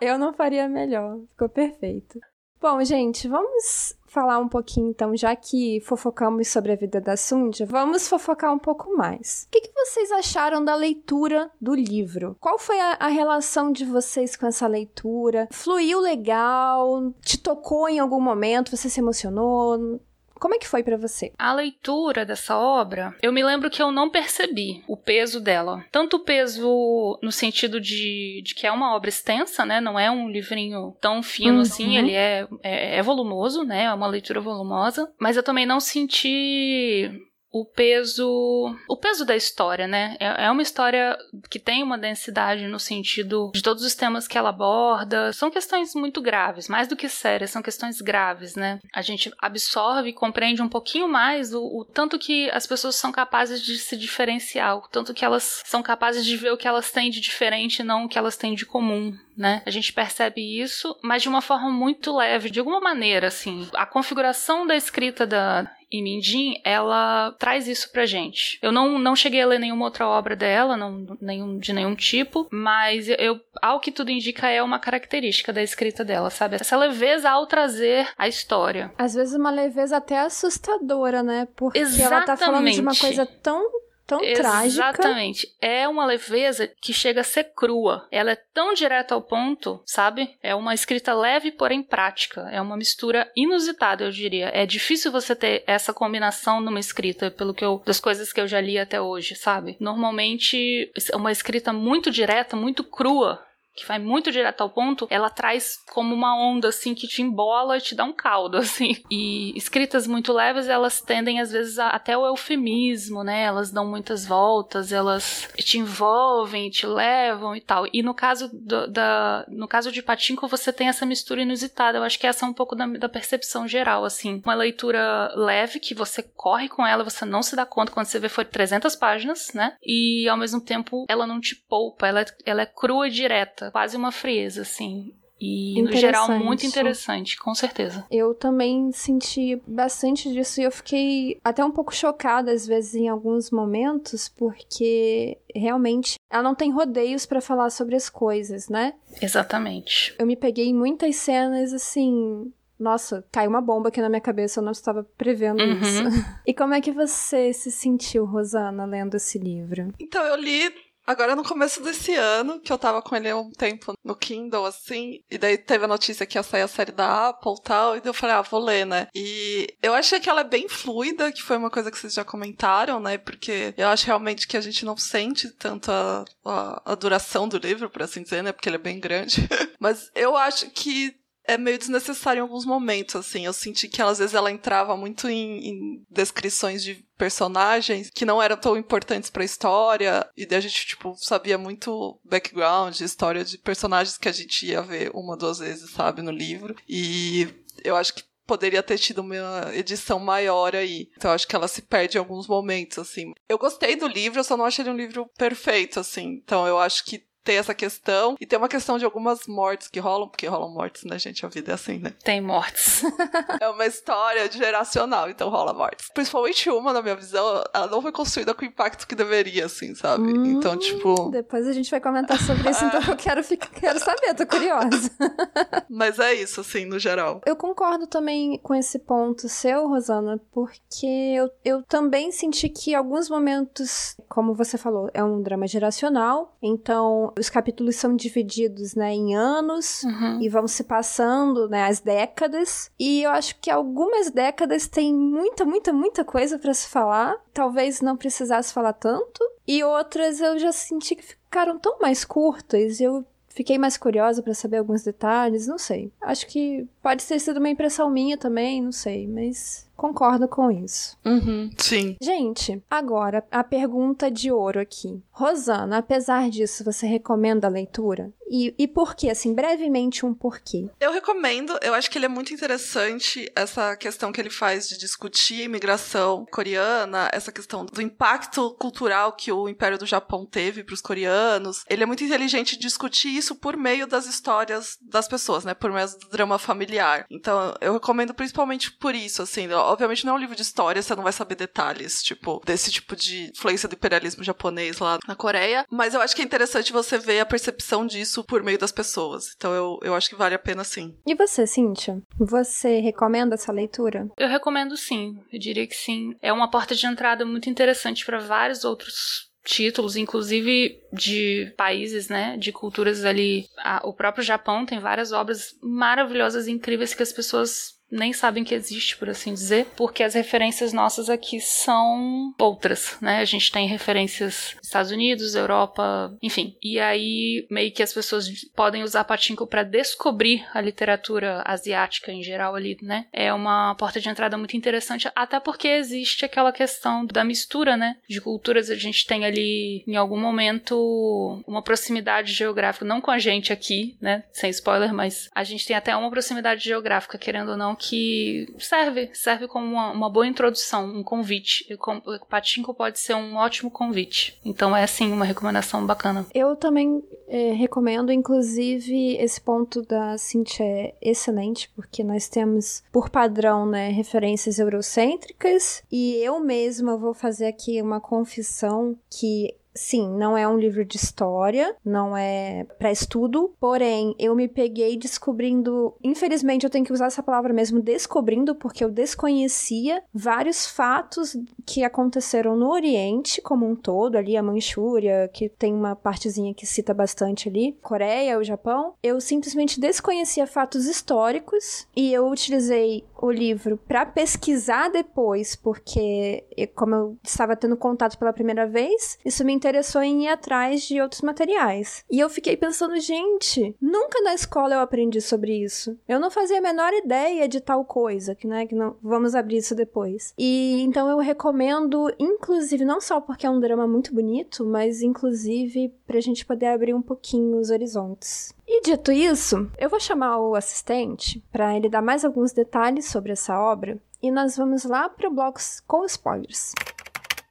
Eu 0.00 0.18
não 0.18 0.32
faria 0.32 0.66
melhor. 0.68 1.18
Ficou 1.30 1.48
perfeito. 1.48 2.18
Bom, 2.60 2.82
gente, 2.82 3.28
vamos 3.28 3.95
falar 4.16 4.38
um 4.38 4.48
pouquinho 4.48 4.88
então, 4.88 5.14
já 5.14 5.36
que 5.36 5.78
fofocamos 5.82 6.48
sobre 6.48 6.72
a 6.72 6.74
vida 6.74 7.02
da 7.02 7.18
Sundia, 7.18 7.66
vamos 7.66 8.08
fofocar 8.08 8.50
um 8.50 8.58
pouco 8.58 8.96
mais. 8.96 9.46
O 9.46 9.50
que, 9.50 9.60
que 9.60 9.72
vocês 9.74 10.10
acharam 10.10 10.64
da 10.64 10.74
leitura 10.74 11.50
do 11.60 11.74
livro? 11.74 12.34
Qual 12.40 12.58
foi 12.58 12.80
a, 12.80 12.96
a 12.98 13.08
relação 13.08 13.70
de 13.70 13.84
vocês 13.84 14.34
com 14.34 14.46
essa 14.46 14.66
leitura? 14.66 15.46
Fluiu 15.50 16.00
legal? 16.00 17.12
Te 17.20 17.36
tocou 17.36 17.90
em 17.90 17.98
algum 17.98 18.18
momento? 18.18 18.74
Você 18.74 18.88
se 18.88 19.00
emocionou? 19.00 20.00
Como 20.38 20.54
é 20.54 20.58
que 20.58 20.68
foi 20.68 20.82
pra 20.82 20.96
você? 20.96 21.32
A 21.38 21.52
leitura 21.52 22.24
dessa 22.24 22.56
obra, 22.56 23.14
eu 23.22 23.32
me 23.32 23.42
lembro 23.44 23.70
que 23.70 23.82
eu 23.82 23.90
não 23.90 24.10
percebi 24.10 24.82
o 24.86 24.96
peso 24.96 25.40
dela. 25.40 25.84
Tanto 25.90 26.16
o 26.16 26.20
peso 26.24 27.18
no 27.22 27.32
sentido 27.32 27.80
de, 27.80 28.42
de 28.44 28.54
que 28.54 28.66
é 28.66 28.72
uma 28.72 28.94
obra 28.94 29.08
extensa, 29.08 29.64
né? 29.64 29.80
Não 29.80 29.98
é 29.98 30.10
um 30.10 30.28
livrinho 30.28 30.94
tão 31.00 31.22
fino 31.22 31.56
Uhum. 31.56 31.60
assim, 31.62 31.96
ele 31.96 32.12
é, 32.12 32.46
é, 32.62 32.96
é 32.98 33.02
volumoso, 33.02 33.62
né? 33.64 33.84
É 33.84 33.92
uma 33.94 34.06
leitura 34.06 34.40
volumosa. 34.40 35.10
Mas 35.18 35.36
eu 35.36 35.42
também 35.42 35.64
não 35.66 35.80
senti 35.80 37.10
o 37.50 37.64
peso 37.64 38.74
o 38.88 38.96
peso 38.96 39.24
da 39.24 39.36
história, 39.36 39.86
né? 39.86 40.16
É, 40.20 40.46
é 40.46 40.50
uma 40.50 40.62
história 40.62 41.16
que 41.50 41.58
tem 41.58 41.82
uma 41.82 41.96
densidade 41.96 42.66
no 42.66 42.78
sentido 42.78 43.50
de 43.54 43.62
todos 43.62 43.82
os 43.82 43.94
temas 43.94 44.28
que 44.28 44.36
ela 44.36 44.50
aborda. 44.50 45.32
São 45.32 45.50
questões 45.50 45.94
muito 45.94 46.20
graves, 46.20 46.68
mais 46.68 46.88
do 46.88 46.96
que 46.96 47.08
sérias, 47.08 47.50
são 47.50 47.62
questões 47.62 48.00
graves, 48.00 48.54
né? 48.54 48.78
A 48.94 49.02
gente 49.02 49.32
absorve 49.38 50.10
e 50.10 50.14
compreende 50.14 50.62
um 50.62 50.68
pouquinho 50.68 51.08
mais 51.08 51.54
o, 51.54 51.62
o 51.62 51.84
tanto 51.84 52.18
que 52.18 52.50
as 52.50 52.66
pessoas 52.66 52.96
são 52.96 53.10
capazes 53.10 53.62
de 53.62 53.78
se 53.78 53.96
diferenciar, 53.96 54.76
o 54.76 54.88
tanto 54.88 55.14
que 55.14 55.24
elas 55.24 55.62
são 55.64 55.82
capazes 55.82 56.24
de 56.24 56.36
ver 56.36 56.52
o 56.52 56.56
que 56.56 56.68
elas 56.68 56.90
têm 56.90 57.10
de 57.10 57.20
diferente 57.20 57.82
não 57.82 58.04
o 58.04 58.08
que 58.08 58.18
elas 58.18 58.36
têm 58.36 58.54
de 58.54 58.66
comum. 58.66 59.16
Né? 59.36 59.62
A 59.66 59.70
gente 59.70 59.92
percebe 59.92 60.40
isso, 60.40 60.98
mas 61.02 61.22
de 61.22 61.28
uma 61.28 61.42
forma 61.42 61.70
muito 61.70 62.16
leve, 62.16 62.48
de 62.48 62.58
alguma 62.58 62.80
maneira, 62.80 63.26
assim. 63.28 63.68
A 63.74 63.84
configuração 63.84 64.66
da 64.66 64.74
escrita 64.74 65.26
da 65.26 65.70
Imindin, 65.90 66.60
ela 66.64 67.34
traz 67.38 67.68
isso 67.68 67.90
pra 67.92 68.06
gente. 68.06 68.58
Eu 68.60 68.72
não, 68.72 68.98
não 68.98 69.14
cheguei 69.14 69.40
a 69.40 69.46
ler 69.46 69.60
nenhuma 69.60 69.84
outra 69.84 70.06
obra 70.06 70.34
dela, 70.34 70.76
não, 70.76 71.16
nenhum, 71.20 71.58
de 71.58 71.72
nenhum 71.72 71.94
tipo, 71.94 72.48
mas 72.50 73.08
eu, 73.08 73.40
ao 73.62 73.78
que 73.80 73.92
tudo 73.92 74.10
indica, 74.10 74.48
é 74.48 74.62
uma 74.62 74.78
característica 74.78 75.52
da 75.52 75.62
escrita 75.62 76.04
dela, 76.04 76.28
sabe? 76.30 76.56
Essa 76.56 76.76
leveza 76.76 77.30
ao 77.30 77.46
trazer 77.46 78.08
a 78.18 78.26
história. 78.26 78.92
Às 78.98 79.14
vezes 79.14 79.34
uma 79.34 79.50
leveza 79.50 79.96
até 79.96 80.18
assustadora, 80.18 81.22
né? 81.22 81.46
Porque 81.54 81.78
ela 81.78 82.22
tá 82.22 82.36
falando 82.36 82.70
de 82.70 82.80
uma 82.80 82.90
Exatamente. 82.92 83.00
coisa 83.00 83.26
tão, 83.26 83.70
tão 84.06 84.18
trágica. 84.18 84.66
Exatamente. 84.66 85.48
É 85.60 85.88
uma 85.88 86.06
leveza 86.06 86.70
que 86.80 86.92
chega 86.92 87.20
a 87.22 87.24
ser 87.24 87.52
crua. 87.54 88.06
Ela 88.10 88.32
é 88.32 88.38
tão 88.54 88.72
direta 88.72 89.14
ao 89.14 89.22
ponto, 89.22 89.82
sabe? 89.84 90.36
É 90.42 90.54
uma 90.54 90.74
escrita 90.74 91.12
leve, 91.12 91.50
porém 91.50 91.82
prática. 91.82 92.48
É 92.50 92.60
uma 92.60 92.76
mistura 92.76 93.30
inusitada, 93.36 94.04
eu 94.04 94.10
diria. 94.10 94.50
É 94.54 94.64
difícil 94.64 95.10
você 95.10 95.34
ter 95.34 95.64
essa 95.66 95.92
combinação 95.92 96.60
numa 96.60 96.80
escrita, 96.80 97.30
pelo 97.30 97.54
que 97.54 97.64
eu, 97.64 97.82
das 97.84 98.00
coisas 98.00 98.32
que 98.32 98.40
eu 98.40 98.46
já 98.46 98.60
li 98.60 98.78
até 98.78 99.00
hoje, 99.00 99.34
sabe? 99.34 99.76
Normalmente, 99.80 100.90
uma 101.14 101.32
escrita 101.32 101.72
muito 101.72 102.10
direta, 102.10 102.56
muito 102.56 102.84
crua, 102.84 103.44
que 103.76 103.86
vai 103.86 103.98
muito 103.98 104.32
direto 104.32 104.62
ao 104.62 104.70
ponto, 104.70 105.06
ela 105.10 105.28
traz 105.28 105.78
como 105.92 106.14
uma 106.14 106.34
onda 106.36 106.68
assim 106.68 106.94
que 106.94 107.06
te 107.06 107.20
embola 107.22 107.76
e 107.76 107.80
te 107.80 107.94
dá 107.94 108.04
um 108.04 108.12
caldo 108.12 108.56
assim. 108.58 108.96
E 109.10 109.56
escritas 109.56 110.06
muito 110.06 110.32
leves, 110.32 110.68
elas 110.68 111.00
tendem 111.00 111.40
às 111.40 111.52
vezes 111.52 111.78
a, 111.78 111.88
até 111.90 112.16
o 112.16 112.26
eufemismo, 112.26 113.22
né? 113.22 113.42
Elas 113.42 113.70
dão 113.70 113.86
muitas 113.86 114.26
voltas, 114.26 114.92
elas 114.92 115.48
te 115.58 115.78
envolvem, 115.78 116.70
te 116.70 116.86
levam 116.86 117.54
e 117.54 117.60
tal. 117.60 117.86
E 117.92 118.02
no 118.02 118.14
caso 118.14 118.48
do, 118.52 118.86
da 118.88 119.44
no 119.48 119.68
caso 119.68 119.92
de 119.92 120.02
Patinco, 120.02 120.48
você 120.48 120.72
tem 120.72 120.88
essa 120.88 121.04
mistura 121.04 121.42
inusitada. 121.42 121.98
Eu 121.98 122.02
acho 122.02 122.18
que 122.18 122.26
essa 122.26 122.46
é 122.46 122.48
um 122.48 122.54
pouco 122.54 122.74
da, 122.74 122.86
da 122.86 123.08
percepção 123.08 123.68
geral 123.68 124.04
assim. 124.04 124.40
Uma 124.44 124.54
leitura 124.54 125.32
leve 125.34 125.78
que 125.80 125.94
você 125.94 126.22
corre 126.22 126.68
com 126.68 126.86
ela, 126.86 127.04
você 127.04 127.24
não 127.24 127.42
se 127.42 127.54
dá 127.54 127.66
conta 127.66 127.92
quando 127.92 128.06
você 128.06 128.18
vê 128.18 128.28
foi 128.28 128.44
300 128.44 128.96
páginas, 128.96 129.52
né? 129.52 129.76
E 129.84 130.28
ao 130.28 130.36
mesmo 130.36 130.60
tempo 130.60 131.04
ela 131.08 131.26
não 131.26 131.40
te 131.40 131.54
poupa, 131.54 132.06
ela, 132.06 132.20
é- 132.22 132.26
ela 132.44 132.62
é 132.62 132.66
crua 132.66 133.08
e 133.08 133.10
direta 133.10 133.65
quase 133.70 133.96
uma 133.96 134.12
frieza, 134.12 134.62
assim. 134.62 135.12
E 135.38 135.82
no 135.82 135.92
geral 135.92 136.30
muito 136.38 136.64
interessante, 136.64 137.38
com 137.38 137.54
certeza. 137.54 138.06
Eu 138.10 138.32
também 138.34 138.90
senti 138.90 139.60
bastante 139.66 140.32
disso 140.32 140.62
e 140.62 140.64
eu 140.64 140.70
fiquei 140.70 141.38
até 141.44 141.62
um 141.62 141.70
pouco 141.70 141.94
chocada 141.94 142.50
às 142.50 142.66
vezes 142.66 142.94
em 142.94 143.06
alguns 143.08 143.50
momentos, 143.50 144.30
porque 144.30 145.36
realmente 145.54 146.14
ela 146.30 146.42
não 146.42 146.54
tem 146.54 146.72
rodeios 146.72 147.26
pra 147.26 147.42
falar 147.42 147.68
sobre 147.68 147.94
as 147.94 148.08
coisas, 148.08 148.70
né? 148.70 148.94
Exatamente. 149.20 150.14
Eu 150.18 150.26
me 150.26 150.36
peguei 150.36 150.68
em 150.68 150.74
muitas 150.74 151.16
cenas 151.16 151.72
assim. 151.74 152.50
Nossa, 152.78 153.24
caiu 153.32 153.48
uma 153.48 153.60
bomba 153.62 153.88
aqui 153.88 154.02
na 154.02 154.08
minha 154.08 154.20
cabeça, 154.20 154.60
eu 154.60 154.64
não 154.64 154.72
estava 154.72 155.02
prevendo 155.16 155.62
Uhum. 155.62 155.80
isso. 155.80 156.02
E 156.46 156.54
como 156.54 156.74
é 156.74 156.80
que 156.80 156.92
você 156.92 157.52
se 157.52 157.70
sentiu, 157.72 158.24
Rosana, 158.24 158.84
lendo 158.84 159.16
esse 159.16 159.38
livro? 159.38 159.92
Então, 159.98 160.22
eu 160.24 160.36
li 160.36 160.70
agora 161.06 161.36
no 161.36 161.44
começo 161.44 161.82
desse 161.82 162.14
ano, 162.14 162.60
que 162.60 162.72
eu 162.72 162.78
tava 162.78 163.00
com 163.00 163.14
ele 163.14 163.32
um 163.32 163.50
tempo 163.50 163.94
no 164.04 164.16
Kindle, 164.16 164.64
assim, 164.64 165.20
e 165.30 165.38
daí 165.38 165.56
teve 165.56 165.84
a 165.84 165.88
notícia 165.88 166.26
que 166.26 166.36
ia 166.36 166.42
sair 166.42 166.62
a 166.62 166.68
série 166.68 166.92
da 166.92 167.28
Apple 167.28 167.54
e 167.58 167.62
tal, 167.62 167.96
e 167.96 168.00
daí 168.00 168.08
eu 168.08 168.14
falei, 168.14 168.34
ah, 168.36 168.42
vou 168.42 168.60
ler, 168.60 168.84
né? 168.84 169.08
E 169.14 169.66
eu 169.82 169.94
achei 169.94 170.18
que 170.20 170.28
ela 170.28 170.40
é 170.40 170.44
bem 170.44 170.68
fluida, 170.68 171.32
que 171.32 171.42
foi 171.42 171.56
uma 171.56 171.70
coisa 171.70 171.90
que 171.90 171.98
vocês 171.98 172.14
já 172.14 172.24
comentaram, 172.24 172.98
né? 173.00 173.18
Porque 173.18 173.74
eu 173.76 173.88
acho 173.88 174.06
realmente 174.06 174.48
que 174.48 174.56
a 174.56 174.60
gente 174.60 174.84
não 174.84 174.96
sente 174.96 175.50
tanto 175.50 175.90
a, 175.90 176.24
a, 176.44 176.92
a 176.92 176.94
duração 176.94 177.48
do 177.48 177.58
livro, 177.58 177.88
por 177.88 178.02
assim 178.02 178.22
dizer, 178.22 178.42
né? 178.42 178.52
Porque 178.52 178.68
ele 178.68 178.76
é 178.76 178.80
bem 178.80 178.98
grande. 178.98 179.48
Mas 179.78 180.10
eu 180.14 180.36
acho 180.36 180.70
que 180.70 181.14
é 181.46 181.56
meio 181.56 181.78
desnecessário 181.78 182.40
em 182.40 182.42
alguns 182.42 182.64
momentos, 182.64 183.16
assim. 183.16 183.46
Eu 183.46 183.52
senti 183.52 183.88
que 183.88 184.02
às 184.02 184.18
vezes 184.18 184.34
ela 184.34 184.50
entrava 184.50 184.96
muito 184.96 185.28
em, 185.28 185.68
em 185.68 186.06
descrições 186.10 186.82
de 186.82 187.04
personagens 187.16 188.10
que 188.10 188.24
não 188.24 188.42
eram 188.42 188.56
tão 188.56 188.76
importantes 188.76 189.30
pra 189.30 189.44
história, 189.44 190.28
e 190.36 190.44
daí 190.44 190.58
a 190.58 190.60
gente, 190.60 190.86
tipo, 190.86 191.14
sabia 191.16 191.56
muito 191.56 192.18
background, 192.24 193.00
história 193.00 193.44
de 193.44 193.58
personagens 193.58 194.18
que 194.18 194.28
a 194.28 194.32
gente 194.32 194.66
ia 194.66 194.82
ver 194.82 195.10
uma, 195.14 195.36
duas 195.36 195.58
vezes, 195.58 195.90
sabe, 195.90 196.22
no 196.22 196.30
livro. 196.30 196.76
E 196.88 197.48
eu 197.82 197.96
acho 197.96 198.14
que 198.14 198.24
poderia 198.46 198.82
ter 198.82 198.96
tido 198.96 199.18
uma 199.20 199.70
edição 199.74 200.18
maior 200.18 200.74
aí. 200.74 201.10
Então 201.16 201.30
eu 201.30 201.34
acho 201.34 201.48
que 201.48 201.56
ela 201.56 201.68
se 201.68 201.82
perde 201.82 202.16
em 202.16 202.20
alguns 202.20 202.46
momentos, 202.46 202.98
assim. 202.98 203.32
Eu 203.48 203.58
gostei 203.58 203.96
do 203.96 204.06
livro, 204.06 204.38
eu 204.38 204.44
só 204.44 204.56
não 204.56 204.64
achei 204.64 204.84
ele 204.84 204.92
um 204.92 204.96
livro 204.96 205.28
perfeito, 205.36 205.98
assim. 205.98 206.40
Então 206.44 206.66
eu 206.66 206.78
acho 206.78 207.04
que 207.04 207.24
tem 207.46 207.56
essa 207.58 207.72
questão. 207.72 208.36
E 208.40 208.44
tem 208.44 208.58
uma 208.58 208.68
questão 208.68 208.98
de 208.98 209.04
algumas 209.04 209.46
mortes 209.46 209.86
que 209.86 210.00
rolam, 210.00 210.28
porque 210.28 210.48
rolam 210.48 210.68
mortes, 210.68 211.04
né, 211.04 211.16
gente? 211.16 211.46
A 211.46 211.48
vida 211.48 211.70
é 211.70 211.74
assim, 211.74 211.98
né? 211.98 212.12
Tem 212.24 212.40
mortes. 212.40 213.02
é 213.60 213.68
uma 213.68 213.86
história 213.86 214.50
geracional, 214.50 215.30
então 215.30 215.48
rola 215.48 215.72
mortes. 215.72 216.10
Principalmente 216.12 216.68
uma, 216.68 216.92
na 216.92 217.00
minha 217.00 217.14
visão, 217.14 217.62
ela 217.72 217.86
não 217.86 218.02
foi 218.02 218.10
construída 218.10 218.52
com 218.52 218.62
o 218.62 218.68
impacto 218.68 219.06
que 219.06 219.14
deveria, 219.14 219.66
assim, 219.66 219.94
sabe? 219.94 220.24
Hum, 220.24 220.58
então, 220.58 220.76
tipo. 220.76 221.30
Depois 221.30 221.68
a 221.68 221.72
gente 221.72 221.88
vai 221.88 222.00
comentar 222.00 222.40
sobre 222.40 222.68
isso, 222.68 222.84
então 222.84 223.00
eu 223.08 223.16
quero, 223.16 223.44
ficar, 223.44 223.68
quero 223.68 224.00
saber, 224.00 224.34
tô 224.34 224.44
curiosa. 224.44 225.10
Mas 225.88 226.18
é 226.18 226.34
isso, 226.34 226.60
assim, 226.60 226.84
no 226.84 226.98
geral. 226.98 227.40
Eu 227.46 227.54
concordo 227.54 228.08
também 228.08 228.58
com 228.58 228.74
esse 228.74 228.98
ponto 228.98 229.48
seu, 229.48 229.86
Rosana, 229.86 230.40
porque 230.50 231.06
eu, 231.06 231.48
eu 231.64 231.82
também 231.84 232.32
senti 232.32 232.68
que 232.68 232.92
alguns 232.92 233.30
momentos, 233.30 234.16
como 234.28 234.52
você 234.52 234.76
falou, 234.76 235.08
é 235.14 235.22
um 235.22 235.40
drama 235.40 235.68
geracional, 235.68 236.56
então 236.60 237.32
os 237.38 237.50
capítulos 237.50 237.96
são 237.96 238.16
divididos, 238.16 238.94
né, 238.94 239.12
em 239.12 239.34
anos 239.36 240.02
Uhum. 240.04 240.40
e 240.40 240.48
vão 240.48 240.66
se 240.66 240.82
passando, 240.84 241.68
né, 241.68 241.84
as 241.84 242.00
décadas. 242.00 242.90
E 242.98 243.22
eu 243.22 243.30
acho 243.30 243.58
que 243.60 243.70
algumas 243.70 244.30
décadas 244.30 244.86
tem 244.86 245.12
muita, 245.14 245.64
muita, 245.64 245.92
muita 245.92 246.24
coisa 246.24 246.58
para 246.58 246.72
se 246.72 246.88
falar. 246.88 247.36
Talvez 247.52 248.00
não 248.00 248.16
precisasse 248.16 248.72
falar 248.72 248.94
tanto. 248.94 249.44
E 249.66 249.82
outras 249.84 250.40
eu 250.40 250.58
já 250.58 250.72
senti 250.72 251.14
que 251.14 251.22
ficaram 251.22 251.78
tão 251.78 251.98
mais 252.00 252.24
curtas. 252.24 253.00
Eu 253.00 253.24
fiquei 253.48 253.78
mais 253.78 253.96
curiosa 253.96 254.42
para 254.42 254.54
saber 254.54 254.78
alguns 254.78 255.02
detalhes, 255.02 255.66
não 255.66 255.78
sei. 255.78 256.12
Acho 256.22 256.46
que 256.46 256.86
pode 257.02 257.24
ter 257.26 257.38
sido 257.38 257.58
uma 257.58 257.68
impressão 257.70 258.10
minha 258.10 258.36
também, 258.38 258.82
não 258.82 258.92
sei, 258.92 259.26
mas 259.26 259.85
concordo 259.96 260.46
com 260.46 260.70
isso. 260.70 261.16
Uhum, 261.24 261.70
sim. 261.78 262.16
Gente, 262.20 262.82
agora 262.90 263.44
a 263.50 263.64
pergunta 263.64 264.30
de 264.30 264.52
ouro 264.52 264.80
aqui. 264.80 265.22
Rosana, 265.30 265.98
apesar 265.98 266.48
disso, 266.50 266.84
você 266.84 267.06
recomenda 267.06 267.66
a 267.66 267.70
leitura? 267.70 268.32
E, 268.48 268.74
e 268.78 268.86
por 268.86 269.14
quê? 269.14 269.28
Assim, 269.28 269.54
brevemente 269.54 270.24
um 270.24 270.32
porquê. 270.32 270.88
Eu 271.00 271.12
recomendo, 271.12 271.76
eu 271.82 271.94
acho 271.94 272.10
que 272.10 272.16
ele 272.16 272.26
é 272.26 272.28
muito 272.28 272.54
interessante 272.54 273.50
essa 273.54 273.96
questão 273.96 274.30
que 274.30 274.40
ele 274.40 274.50
faz 274.50 274.88
de 274.88 274.96
discutir 274.96 275.62
a 275.62 275.64
imigração 275.64 276.46
coreana, 276.50 277.28
essa 277.32 277.50
questão 277.50 277.84
do 277.84 278.00
impacto 278.00 278.74
cultural 278.78 279.32
que 279.32 279.50
o 279.50 279.68
Império 279.68 279.98
do 279.98 280.06
Japão 280.06 280.46
teve 280.46 280.84
para 280.84 280.94
os 280.94 281.00
coreanos. 281.00 281.82
Ele 281.88 282.02
é 282.02 282.06
muito 282.06 282.22
inteligente 282.22 282.78
discutir 282.78 283.36
isso 283.36 283.56
por 283.56 283.76
meio 283.76 284.06
das 284.06 284.26
histórias 284.26 284.96
das 285.02 285.26
pessoas, 285.26 285.64
né? 285.64 285.74
Por 285.74 285.92
meio 285.92 286.06
do 286.06 286.28
drama 286.28 286.58
familiar. 286.58 287.26
Então, 287.30 287.74
eu 287.80 287.94
recomendo 287.94 288.32
principalmente 288.32 288.92
por 288.92 289.14
isso, 289.14 289.42
assim. 289.42 289.66
Obviamente 289.86 290.24
não 290.24 290.34
é 290.34 290.36
um 290.36 290.40
livro 290.40 290.56
de 290.56 290.62
história, 290.62 291.02
você 291.02 291.14
não 291.14 291.22
vai 291.22 291.32
saber 291.32 291.54
detalhes, 291.54 292.22
tipo, 292.22 292.60
desse 292.64 292.90
tipo 292.90 293.14
de 293.14 293.50
influência 293.50 293.88
do 293.88 293.94
imperialismo 293.94 294.44
japonês 294.44 294.98
lá 294.98 295.18
na 295.26 295.34
Coreia, 295.34 295.84
mas 295.90 296.14
eu 296.14 296.20
acho 296.20 296.34
que 296.34 296.42
é 296.42 296.44
interessante 296.44 296.92
você 296.92 297.18
ver 297.18 297.40
a 297.40 297.46
percepção 297.46 298.06
disso 298.06 298.44
por 298.44 298.62
meio 298.62 298.78
das 298.78 298.92
pessoas. 298.92 299.52
Então 299.56 299.72
eu, 299.72 299.98
eu 300.02 300.14
acho 300.14 300.28
que 300.28 300.36
vale 300.36 300.54
a 300.54 300.58
pena 300.58 300.84
sim. 300.84 301.14
E 301.26 301.34
você, 301.34 301.66
Cíntia? 301.66 302.20
Você 302.38 303.00
recomenda 303.00 303.54
essa 303.54 303.72
leitura? 303.72 304.28
Eu 304.38 304.48
recomendo 304.48 304.96
sim, 304.96 305.34
eu 305.52 305.58
diria 305.58 305.86
que 305.86 305.94
sim. 305.94 306.34
É 306.42 306.52
uma 306.52 306.70
porta 306.70 306.94
de 306.94 307.06
entrada 307.06 307.44
muito 307.44 307.70
interessante 307.70 308.24
para 308.24 308.38
vários 308.38 308.84
outros 308.84 309.46
títulos, 309.66 310.16
inclusive 310.16 311.00
de 311.12 311.74
países, 311.76 312.28
né, 312.28 312.56
de 312.56 312.72
culturas 312.72 313.24
ali. 313.24 313.66
o 314.04 314.14
próprio 314.14 314.44
Japão 314.44 314.86
tem 314.86 314.98
várias 314.98 315.32
obras 315.32 315.74
maravilhosas 315.82 316.66
e 316.66 316.72
incríveis 316.72 317.12
que 317.12 317.22
as 317.22 317.32
pessoas 317.32 317.95
nem 318.10 318.32
sabem 318.32 318.64
que 318.64 318.74
existe, 318.74 319.16
por 319.16 319.28
assim 319.28 319.52
dizer, 319.52 319.86
porque 319.96 320.22
as 320.22 320.34
referências 320.34 320.92
nossas 320.92 321.28
aqui 321.28 321.60
são 321.60 322.54
outras, 322.58 323.16
né? 323.20 323.38
A 323.38 323.44
gente 323.44 323.70
tem 323.70 323.88
referências 323.88 324.76
Estados 324.82 325.10
Unidos, 325.10 325.54
Europa, 325.54 326.36
enfim. 326.42 326.76
E 326.82 326.98
aí 327.00 327.66
meio 327.70 327.92
que 327.92 328.02
as 328.02 328.12
pessoas 328.12 328.48
podem 328.74 329.02
usar 329.02 329.24
Pachinko 329.24 329.66
para 329.66 329.82
descobrir 329.82 330.64
a 330.72 330.80
literatura 330.80 331.62
asiática 331.66 332.32
em 332.32 332.42
geral 332.42 332.74
ali, 332.74 332.96
né? 333.02 333.26
É 333.32 333.52
uma 333.52 333.94
porta 333.94 334.20
de 334.20 334.28
entrada 334.28 334.56
muito 334.56 334.76
interessante, 334.76 335.28
até 335.34 335.58
porque 335.58 335.88
existe 335.88 336.44
aquela 336.44 336.72
questão 336.72 337.26
da 337.26 337.44
mistura, 337.44 337.96
né, 337.96 338.16
de 338.28 338.40
culturas. 338.40 338.90
A 338.90 338.94
gente 338.94 339.26
tem 339.26 339.44
ali 339.44 340.04
em 340.06 340.16
algum 340.16 340.38
momento 340.38 341.62
uma 341.66 341.82
proximidade 341.82 342.52
geográfica, 342.52 343.04
não 343.04 343.20
com 343.20 343.30
a 343.30 343.38
gente 343.38 343.72
aqui, 343.72 344.16
né, 344.20 344.44
sem 344.52 344.70
spoiler, 344.70 345.12
mas 345.12 345.48
a 345.54 345.64
gente 345.64 345.86
tem 345.86 345.96
até 345.96 346.14
uma 346.16 346.30
proximidade 346.30 346.84
geográfica, 346.84 347.38
querendo 347.38 347.70
ou 347.70 347.76
não, 347.76 347.95
que 347.96 348.74
serve, 348.78 349.30
serve 349.32 349.66
como 349.68 349.86
uma, 349.86 350.12
uma 350.12 350.30
boa 350.30 350.46
introdução, 350.46 351.06
um 351.06 351.22
convite. 351.22 351.86
O 351.90 352.46
Patinco 352.46 352.94
pode 352.94 353.18
ser 353.18 353.34
um 353.34 353.56
ótimo 353.56 353.90
convite. 353.90 354.58
Então 354.64 354.96
é 354.96 355.06
sim 355.06 355.32
uma 355.32 355.44
recomendação 355.44 356.04
bacana. 356.06 356.46
Eu 356.54 356.76
também 356.76 357.22
é, 357.48 357.72
recomendo, 357.72 358.32
inclusive, 358.32 359.36
esse 359.36 359.60
ponto 359.60 360.02
da 360.02 360.36
Cintia 360.38 360.84
é 360.84 361.14
excelente, 361.20 361.90
porque 361.94 362.22
nós 362.22 362.48
temos, 362.48 363.02
por 363.12 363.30
padrão, 363.30 363.86
né, 363.86 364.08
referências 364.08 364.78
eurocêntricas, 364.78 366.02
e 366.10 366.36
eu 366.36 366.60
mesma 366.60 367.16
vou 367.16 367.34
fazer 367.34 367.66
aqui 367.66 368.00
uma 368.02 368.20
confissão 368.20 369.16
que 369.30 369.74
sim, 369.96 370.28
não 370.28 370.56
é 370.56 370.68
um 370.68 370.78
livro 370.78 371.04
de 371.04 371.16
história, 371.16 371.96
não 372.04 372.36
é 372.36 372.86
para 372.98 373.10
estudo, 373.10 373.74
porém 373.80 374.34
eu 374.38 374.54
me 374.54 374.68
peguei 374.68 375.16
descobrindo, 375.16 376.14
infelizmente 376.22 376.84
eu 376.84 376.90
tenho 376.90 377.04
que 377.04 377.12
usar 377.12 377.26
essa 377.26 377.42
palavra 377.42 377.72
mesmo, 377.72 378.00
descobrindo, 378.00 378.74
porque 378.74 379.02
eu 379.02 379.10
desconhecia 379.10 380.22
vários 380.32 380.86
fatos 380.86 381.56
que 381.84 382.04
aconteceram 382.04 382.76
no 382.76 382.90
Oriente 382.90 383.60
como 383.62 383.88
um 383.88 383.96
todo, 383.96 384.36
ali 384.36 384.56
a 384.56 384.62
Manchúria, 384.62 385.48
que 385.52 385.68
tem 385.68 385.92
uma 385.92 386.14
partezinha 386.14 386.74
que 386.74 386.86
cita 386.86 387.14
bastante 387.14 387.68
ali, 387.68 387.96
Coreia, 388.02 388.58
o 388.58 388.64
Japão. 388.64 389.14
Eu 389.22 389.40
simplesmente 389.40 390.00
desconhecia 390.00 390.66
fatos 390.66 391.06
históricos 391.06 392.06
e 392.14 392.32
eu 392.32 392.48
utilizei 392.48 393.24
o 393.40 393.50
livro 393.50 393.98
para 394.08 394.26
pesquisar 394.26 395.08
depois, 395.08 395.76
porque 395.76 396.64
como 396.94 397.14
eu 397.14 397.38
estava 397.42 397.76
tendo 397.76 397.96
contato 397.96 398.38
pela 398.38 398.52
primeira 398.52 398.86
vez, 398.86 399.38
isso 399.44 399.64
me 399.64 399.72
interessou 399.86 400.20
em 400.20 400.44
ir 400.44 400.48
atrás 400.48 401.02
de 401.02 401.20
outros 401.20 401.42
materiais. 401.42 402.24
E 402.28 402.40
eu 402.40 402.50
fiquei 402.50 402.76
pensando, 402.76 403.18
gente, 403.20 403.94
nunca 404.00 404.42
na 404.42 404.52
escola 404.52 404.94
eu 404.96 405.00
aprendi 405.00 405.40
sobre 405.40 405.76
isso. 405.76 406.18
Eu 406.26 406.40
não 406.40 406.50
fazia 406.50 406.78
a 406.78 406.82
menor 406.82 407.12
ideia 407.12 407.68
de 407.68 407.80
tal 407.80 408.04
coisa, 408.04 408.54
que 408.54 408.66
né, 408.66 408.84
que 408.84 408.96
não 408.96 409.16
vamos 409.22 409.54
abrir 409.54 409.76
isso 409.76 409.94
depois. 409.94 410.52
E 410.58 411.00
então 411.02 411.30
eu 411.30 411.38
recomendo, 411.38 412.34
inclusive 412.36 413.04
não 413.04 413.20
só 413.20 413.40
porque 413.40 413.64
é 413.64 413.70
um 413.70 413.78
drama 413.78 414.08
muito 414.08 414.34
bonito, 414.34 414.84
mas 414.84 415.22
inclusive 415.22 416.12
pra 416.26 416.40
gente 416.40 416.66
poder 416.66 416.86
abrir 416.86 417.14
um 417.14 417.22
pouquinho 417.22 417.78
os 417.78 417.90
horizontes. 417.90 418.74
E 418.88 419.02
dito 419.02 419.30
isso, 419.30 419.88
eu 419.98 420.10
vou 420.10 420.18
chamar 420.18 420.58
o 420.58 420.74
assistente 420.74 421.62
para 421.70 421.96
ele 421.96 422.08
dar 422.08 422.22
mais 422.22 422.44
alguns 422.44 422.72
detalhes 422.72 423.26
sobre 423.26 423.52
essa 423.52 423.78
obra 423.78 424.18
e 424.42 424.50
nós 424.50 424.76
vamos 424.76 425.04
lá 425.04 425.28
para 425.28 425.48
o 425.48 425.54
bloco 425.54 425.80
com 426.06 426.24
spoilers. 426.24 426.92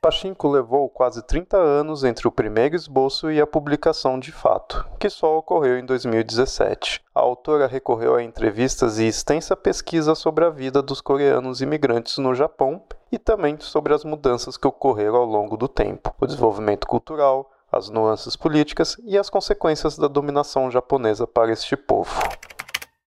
Pachinko 0.06 0.48
levou 0.48 0.88
quase 0.88 1.24
30 1.24 1.58
anos 1.58 2.04
entre 2.04 2.28
o 2.28 2.32
primeiro 2.32 2.76
esboço 2.76 3.32
e 3.32 3.42
a 3.42 3.48
publicação 3.48 4.20
de 4.20 4.32
fato, 4.32 4.88
que 5.00 5.10
só 5.10 5.36
ocorreu 5.36 5.80
em 5.80 5.84
2017. 5.84 7.02
A 7.16 7.22
autora 7.22 7.66
recorreu 7.66 8.14
a 8.14 8.22
entrevistas 8.22 9.00
e 9.00 9.08
extensa 9.08 9.56
pesquisa 9.56 10.14
sobre 10.14 10.46
a 10.46 10.52
vida 10.52 10.80
dos 10.84 11.02
coreanos 11.02 11.60
imigrantes 11.60 12.20
no 12.20 12.36
Japão 12.36 12.84
e 13.12 13.18
também 13.18 13.58
sobre 13.60 13.96
as 13.96 14.04
mudanças 14.04 14.58
que 14.58 14.68
ocorreram 14.68 15.16
ao 15.16 15.26
longo 15.26 15.58
do 15.58 15.68
tempo, 15.68 16.14
o 16.22 16.28
desenvolvimento 16.28 16.86
cultural, 16.86 17.50
as 17.72 17.90
nuances 17.90 18.36
políticas 18.36 18.98
e 19.06 19.18
as 19.18 19.28
consequências 19.28 19.98
da 19.98 20.08
dominação 20.08 20.70
japonesa 20.70 21.26
para 21.26 21.52
este 21.52 21.76
povo. 21.76 22.14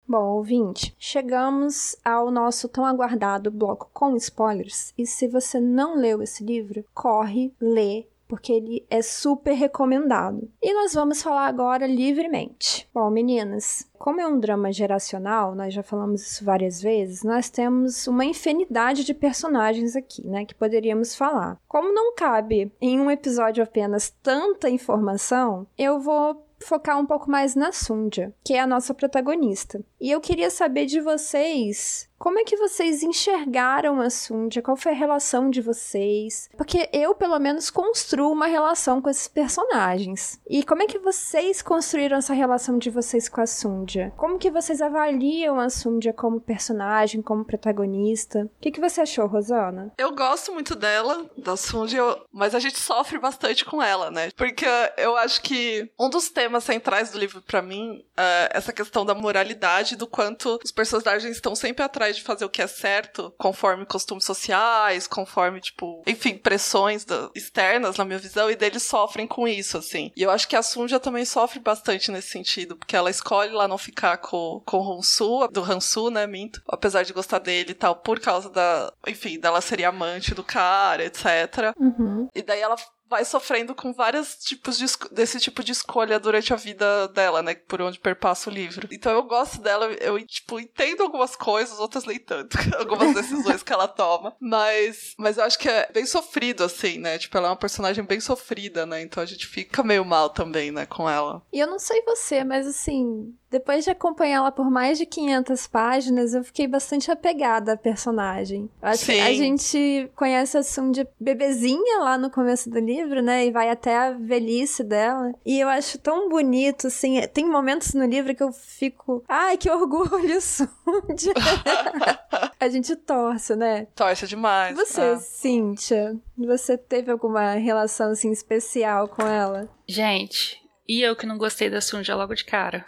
Bom, 0.07 0.37
ouvinte, 0.37 0.95
chegamos 0.97 1.97
ao 2.03 2.31
nosso 2.31 2.69
tão 2.69 2.85
aguardado 2.85 3.51
bloco 3.51 3.89
com 3.93 4.15
spoilers. 4.15 4.93
E 4.97 5.05
se 5.05 5.27
você 5.27 5.59
não 5.59 5.97
leu 5.97 6.21
esse 6.21 6.45
livro, 6.45 6.85
corre, 6.93 7.53
lê, 7.59 8.05
porque 8.27 8.53
ele 8.53 8.85
é 8.89 9.01
super 9.01 9.53
recomendado. 9.53 10.49
E 10.61 10.73
nós 10.73 10.93
vamos 10.93 11.21
falar 11.21 11.47
agora 11.47 11.87
livremente. 11.87 12.87
Bom, 12.93 13.09
meninas, 13.09 13.85
como 13.97 14.21
é 14.21 14.27
um 14.27 14.39
drama 14.39 14.71
geracional, 14.71 15.55
nós 15.55 15.73
já 15.73 15.81
falamos 15.81 16.21
isso 16.21 16.45
várias 16.45 16.81
vezes, 16.81 17.23
nós 17.23 17.49
temos 17.49 18.07
uma 18.07 18.25
infinidade 18.25 19.03
de 19.03 19.13
personagens 19.13 19.95
aqui, 19.95 20.25
né, 20.25 20.45
que 20.45 20.55
poderíamos 20.55 21.15
falar. 21.15 21.57
Como 21.67 21.93
não 21.93 22.15
cabe 22.15 22.71
em 22.79 22.99
um 22.99 23.09
episódio 23.09 23.63
apenas 23.63 24.09
tanta 24.21 24.69
informação, 24.69 25.67
eu 25.77 25.99
vou 25.99 26.46
focar 26.59 26.99
um 26.99 27.05
pouco 27.05 27.29
mais 27.29 27.55
na 27.55 27.71
Sundia, 27.71 28.33
que 28.43 28.53
é 28.53 28.59
a 28.59 28.67
nossa 28.67 28.93
protagonista. 28.93 29.83
E 29.99 30.11
eu 30.11 30.19
queria 30.19 30.49
saber 30.49 30.85
de 30.85 30.99
vocês 30.99 32.09
Como 32.17 32.39
é 32.39 32.43
que 32.43 32.57
vocês 32.57 33.03
enxergaram 33.03 34.01
a 34.01 34.09
Sundia? 34.09 34.61
Qual 34.61 34.75
foi 34.75 34.91
a 34.91 34.95
relação 34.95 35.49
de 35.51 35.61
vocês? 35.61 36.49
Porque 36.57 36.89
eu, 36.91 37.13
pelo 37.13 37.37
menos, 37.39 37.69
construo 37.69 38.31
uma 38.31 38.47
relação 38.47 38.99
com 39.01 39.09
esses 39.09 39.27
personagens. 39.27 40.41
E 40.49 40.63
como 40.63 40.81
é 40.81 40.87
que 40.87 40.97
vocês 40.97 41.61
construíram 41.61 42.17
essa 42.17 42.33
relação 42.33 42.79
de 42.79 42.89
vocês 42.89 43.29
com 43.29 43.39
a 43.39 43.45
Sundia? 43.45 44.11
Como 44.17 44.39
que 44.39 44.49
vocês 44.49 44.81
avaliam 44.81 45.59
a 45.59 45.69
Sundia 45.69 46.11
como 46.11 46.41
personagem, 46.41 47.21
como 47.21 47.45
protagonista? 47.45 48.45
O 48.45 48.61
que, 48.61 48.71
que 48.71 48.81
você 48.81 49.01
achou, 49.01 49.27
Rosana? 49.27 49.93
Eu 49.97 50.15
gosto 50.15 50.51
muito 50.51 50.75
dela, 50.75 51.29
da 51.37 51.55
Sundia, 51.55 52.01
mas 52.31 52.55
a 52.55 52.59
gente 52.59 52.79
sofre 52.79 53.19
bastante 53.19 53.63
com 53.63 53.81
ela, 53.81 54.09
né? 54.09 54.31
Porque 54.35 54.65
eu 54.97 55.15
acho 55.17 55.41
que 55.43 55.89
um 55.99 56.09
dos 56.09 56.29
temas 56.29 56.63
centrais 56.63 57.11
do 57.11 57.19
livro 57.19 57.43
para 57.43 57.61
mim 57.61 58.03
é 58.17 58.49
essa 58.53 58.73
questão 58.73 59.05
da 59.05 59.13
moralidade, 59.13 59.95
do 59.95 60.07
quanto 60.07 60.59
os 60.63 60.71
personagens 60.71 61.35
estão 61.35 61.55
sempre 61.55 61.83
atrás 61.83 62.06
de 62.15 62.21
fazer 62.21 62.45
o 62.45 62.49
que 62.49 62.61
é 62.61 62.67
certo, 62.67 63.33
conforme 63.37 63.85
costumes 63.85 64.25
sociais, 64.25 65.07
conforme, 65.07 65.59
tipo, 65.59 66.03
enfim, 66.05 66.37
pressões 66.37 67.05
da, 67.05 67.29
externas, 67.35 67.97
na 67.97 68.05
minha 68.05 68.19
visão, 68.19 68.49
e 68.49 68.55
deles 68.55 68.83
sofrem 68.83 69.27
com 69.27 69.47
isso, 69.47 69.77
assim. 69.77 70.11
E 70.15 70.23
eu 70.23 70.31
acho 70.31 70.47
que 70.47 70.55
a 70.55 70.61
Sunja 70.61 70.99
também 70.99 71.25
sofre 71.25 71.59
bastante 71.59 72.11
nesse 72.11 72.29
sentido, 72.29 72.75
porque 72.75 72.95
ela 72.95 73.09
escolhe 73.09 73.51
lá 73.51 73.67
não 73.67 73.77
ficar 73.77 74.17
com, 74.17 74.61
com 74.65 74.77
o 74.77 74.93
Hansu, 74.93 75.47
do 75.47 75.63
Hansu, 75.63 76.09
né, 76.09 76.25
minto, 76.27 76.61
apesar 76.67 77.03
de 77.03 77.13
gostar 77.13 77.39
dele 77.39 77.71
e 77.71 77.75
tal, 77.75 77.95
por 77.95 78.19
causa 78.19 78.49
da, 78.49 78.91
enfim, 79.07 79.39
dela 79.39 79.61
ser 79.61 79.83
amante 79.83 80.33
do 80.33 80.43
cara, 80.43 81.05
etc. 81.05 81.73
Uhum. 81.79 82.27
E 82.33 82.41
daí 82.41 82.59
ela 82.59 82.75
vai 83.09 83.25
sofrendo 83.25 83.73
com 83.73 83.93
vários 83.93 84.35
tipos 84.35 84.77
de, 84.77 84.85
desse 85.11 85.39
tipo 85.39 85.63
de 85.63 85.71
escolha 85.71 86.19
durante 86.19 86.53
a 86.53 86.57
vida 86.57 87.07
dela, 87.09 87.41
né? 87.41 87.55
Por 87.55 87.81
onde 87.81 87.99
perpassa 87.99 88.49
o 88.49 88.53
livro. 88.53 88.87
Então 88.91 89.11
eu 89.11 89.23
gosto 89.23 89.61
dela, 89.61 89.85
eu, 89.99 90.19
tipo, 90.25 90.59
entendo 90.59 91.03
algumas 91.03 91.35
coisas, 91.35 91.79
outras 91.79 92.05
nem 92.05 92.19
tanto. 92.19 92.57
algumas 92.77 93.13
decisões 93.13 93.63
que 93.63 93.73
ela 93.73 93.87
toma. 93.87 94.35
Mas, 94.39 95.13
mas 95.17 95.37
eu 95.37 95.43
acho 95.43 95.57
que 95.57 95.69
é 95.69 95.89
bem 95.91 96.05
sofrido, 96.05 96.63
assim, 96.63 96.97
né? 96.97 97.17
Tipo, 97.17 97.37
ela 97.37 97.47
é 97.47 97.51
uma 97.51 97.57
personagem 97.57 98.03
bem 98.03 98.19
sofrida, 98.19 98.85
né? 98.85 99.01
Então 99.01 99.21
a 99.21 99.25
gente 99.25 99.47
fica 99.47 99.83
meio 99.83 100.05
mal 100.05 100.29
também, 100.29 100.71
né, 100.71 100.85
com 100.85 101.09
ela. 101.09 101.41
E 101.51 101.59
eu 101.59 101.67
não 101.67 101.79
sei 101.79 102.01
você, 102.03 102.43
mas 102.43 102.67
assim, 102.67 103.33
depois 103.49 103.83
de 103.83 103.89
acompanhá-la 103.89 104.51
por 104.51 104.69
mais 104.69 104.97
de 104.97 105.05
500 105.05 105.67
páginas, 105.67 106.33
eu 106.33 106.43
fiquei 106.43 106.67
bastante 106.67 107.09
apegada 107.09 107.73
à 107.73 107.77
personagem. 107.77 108.69
Eu 108.81 108.89
acho 108.89 109.05
Sim. 109.05 109.13
que 109.13 109.19
a 109.21 109.33
gente 109.33 110.11
conhece 110.15 110.57
a 110.57 110.63
Sundia 110.63 111.07
bebezinha 111.19 111.99
lá 111.99 112.17
no 112.17 112.29
começo 112.29 112.69
do 112.69 112.79
livro, 112.79 112.96
né? 113.21 113.45
E 113.45 113.51
vai 113.51 113.69
até 113.69 113.95
a 113.97 114.11
velhice 114.11 114.83
dela. 114.83 115.31
E 115.45 115.59
eu 115.59 115.67
acho 115.69 115.97
tão 115.99 116.29
bonito, 116.29 116.87
assim. 116.87 117.21
Tem 117.27 117.45
momentos 117.45 117.93
no 117.93 118.05
livro 118.05 118.33
que 118.35 118.43
eu 118.43 118.51
fico. 118.51 119.23
Ai, 119.27 119.57
que 119.57 119.69
orgulho, 119.69 120.39
Sundia! 120.41 121.33
a 122.59 122.67
gente 122.69 122.95
torce, 122.95 123.55
né? 123.55 123.87
Torce 123.95 124.27
demais. 124.27 124.75
Você, 124.75 125.01
Ah. 125.01 125.17
Cíntia, 125.17 126.17
você 126.37 126.77
teve 126.77 127.11
alguma 127.11 127.53
relação, 127.53 128.11
assim, 128.11 128.31
especial 128.31 129.07
com 129.07 129.21
ela? 129.27 129.69
Gente, 129.87 130.61
e 130.87 131.01
eu 131.01 131.15
que 131.15 131.25
não 131.25 131.37
gostei 131.37 131.69
da 131.69 131.81
Sunja 131.81 132.15
logo 132.15 132.33
de 132.33 132.45
cara. 132.45 132.85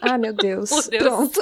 Ah, 0.00 0.18
meu 0.18 0.32
Deus. 0.36 0.70
Deus. 0.88 1.02
Pronto. 1.02 1.40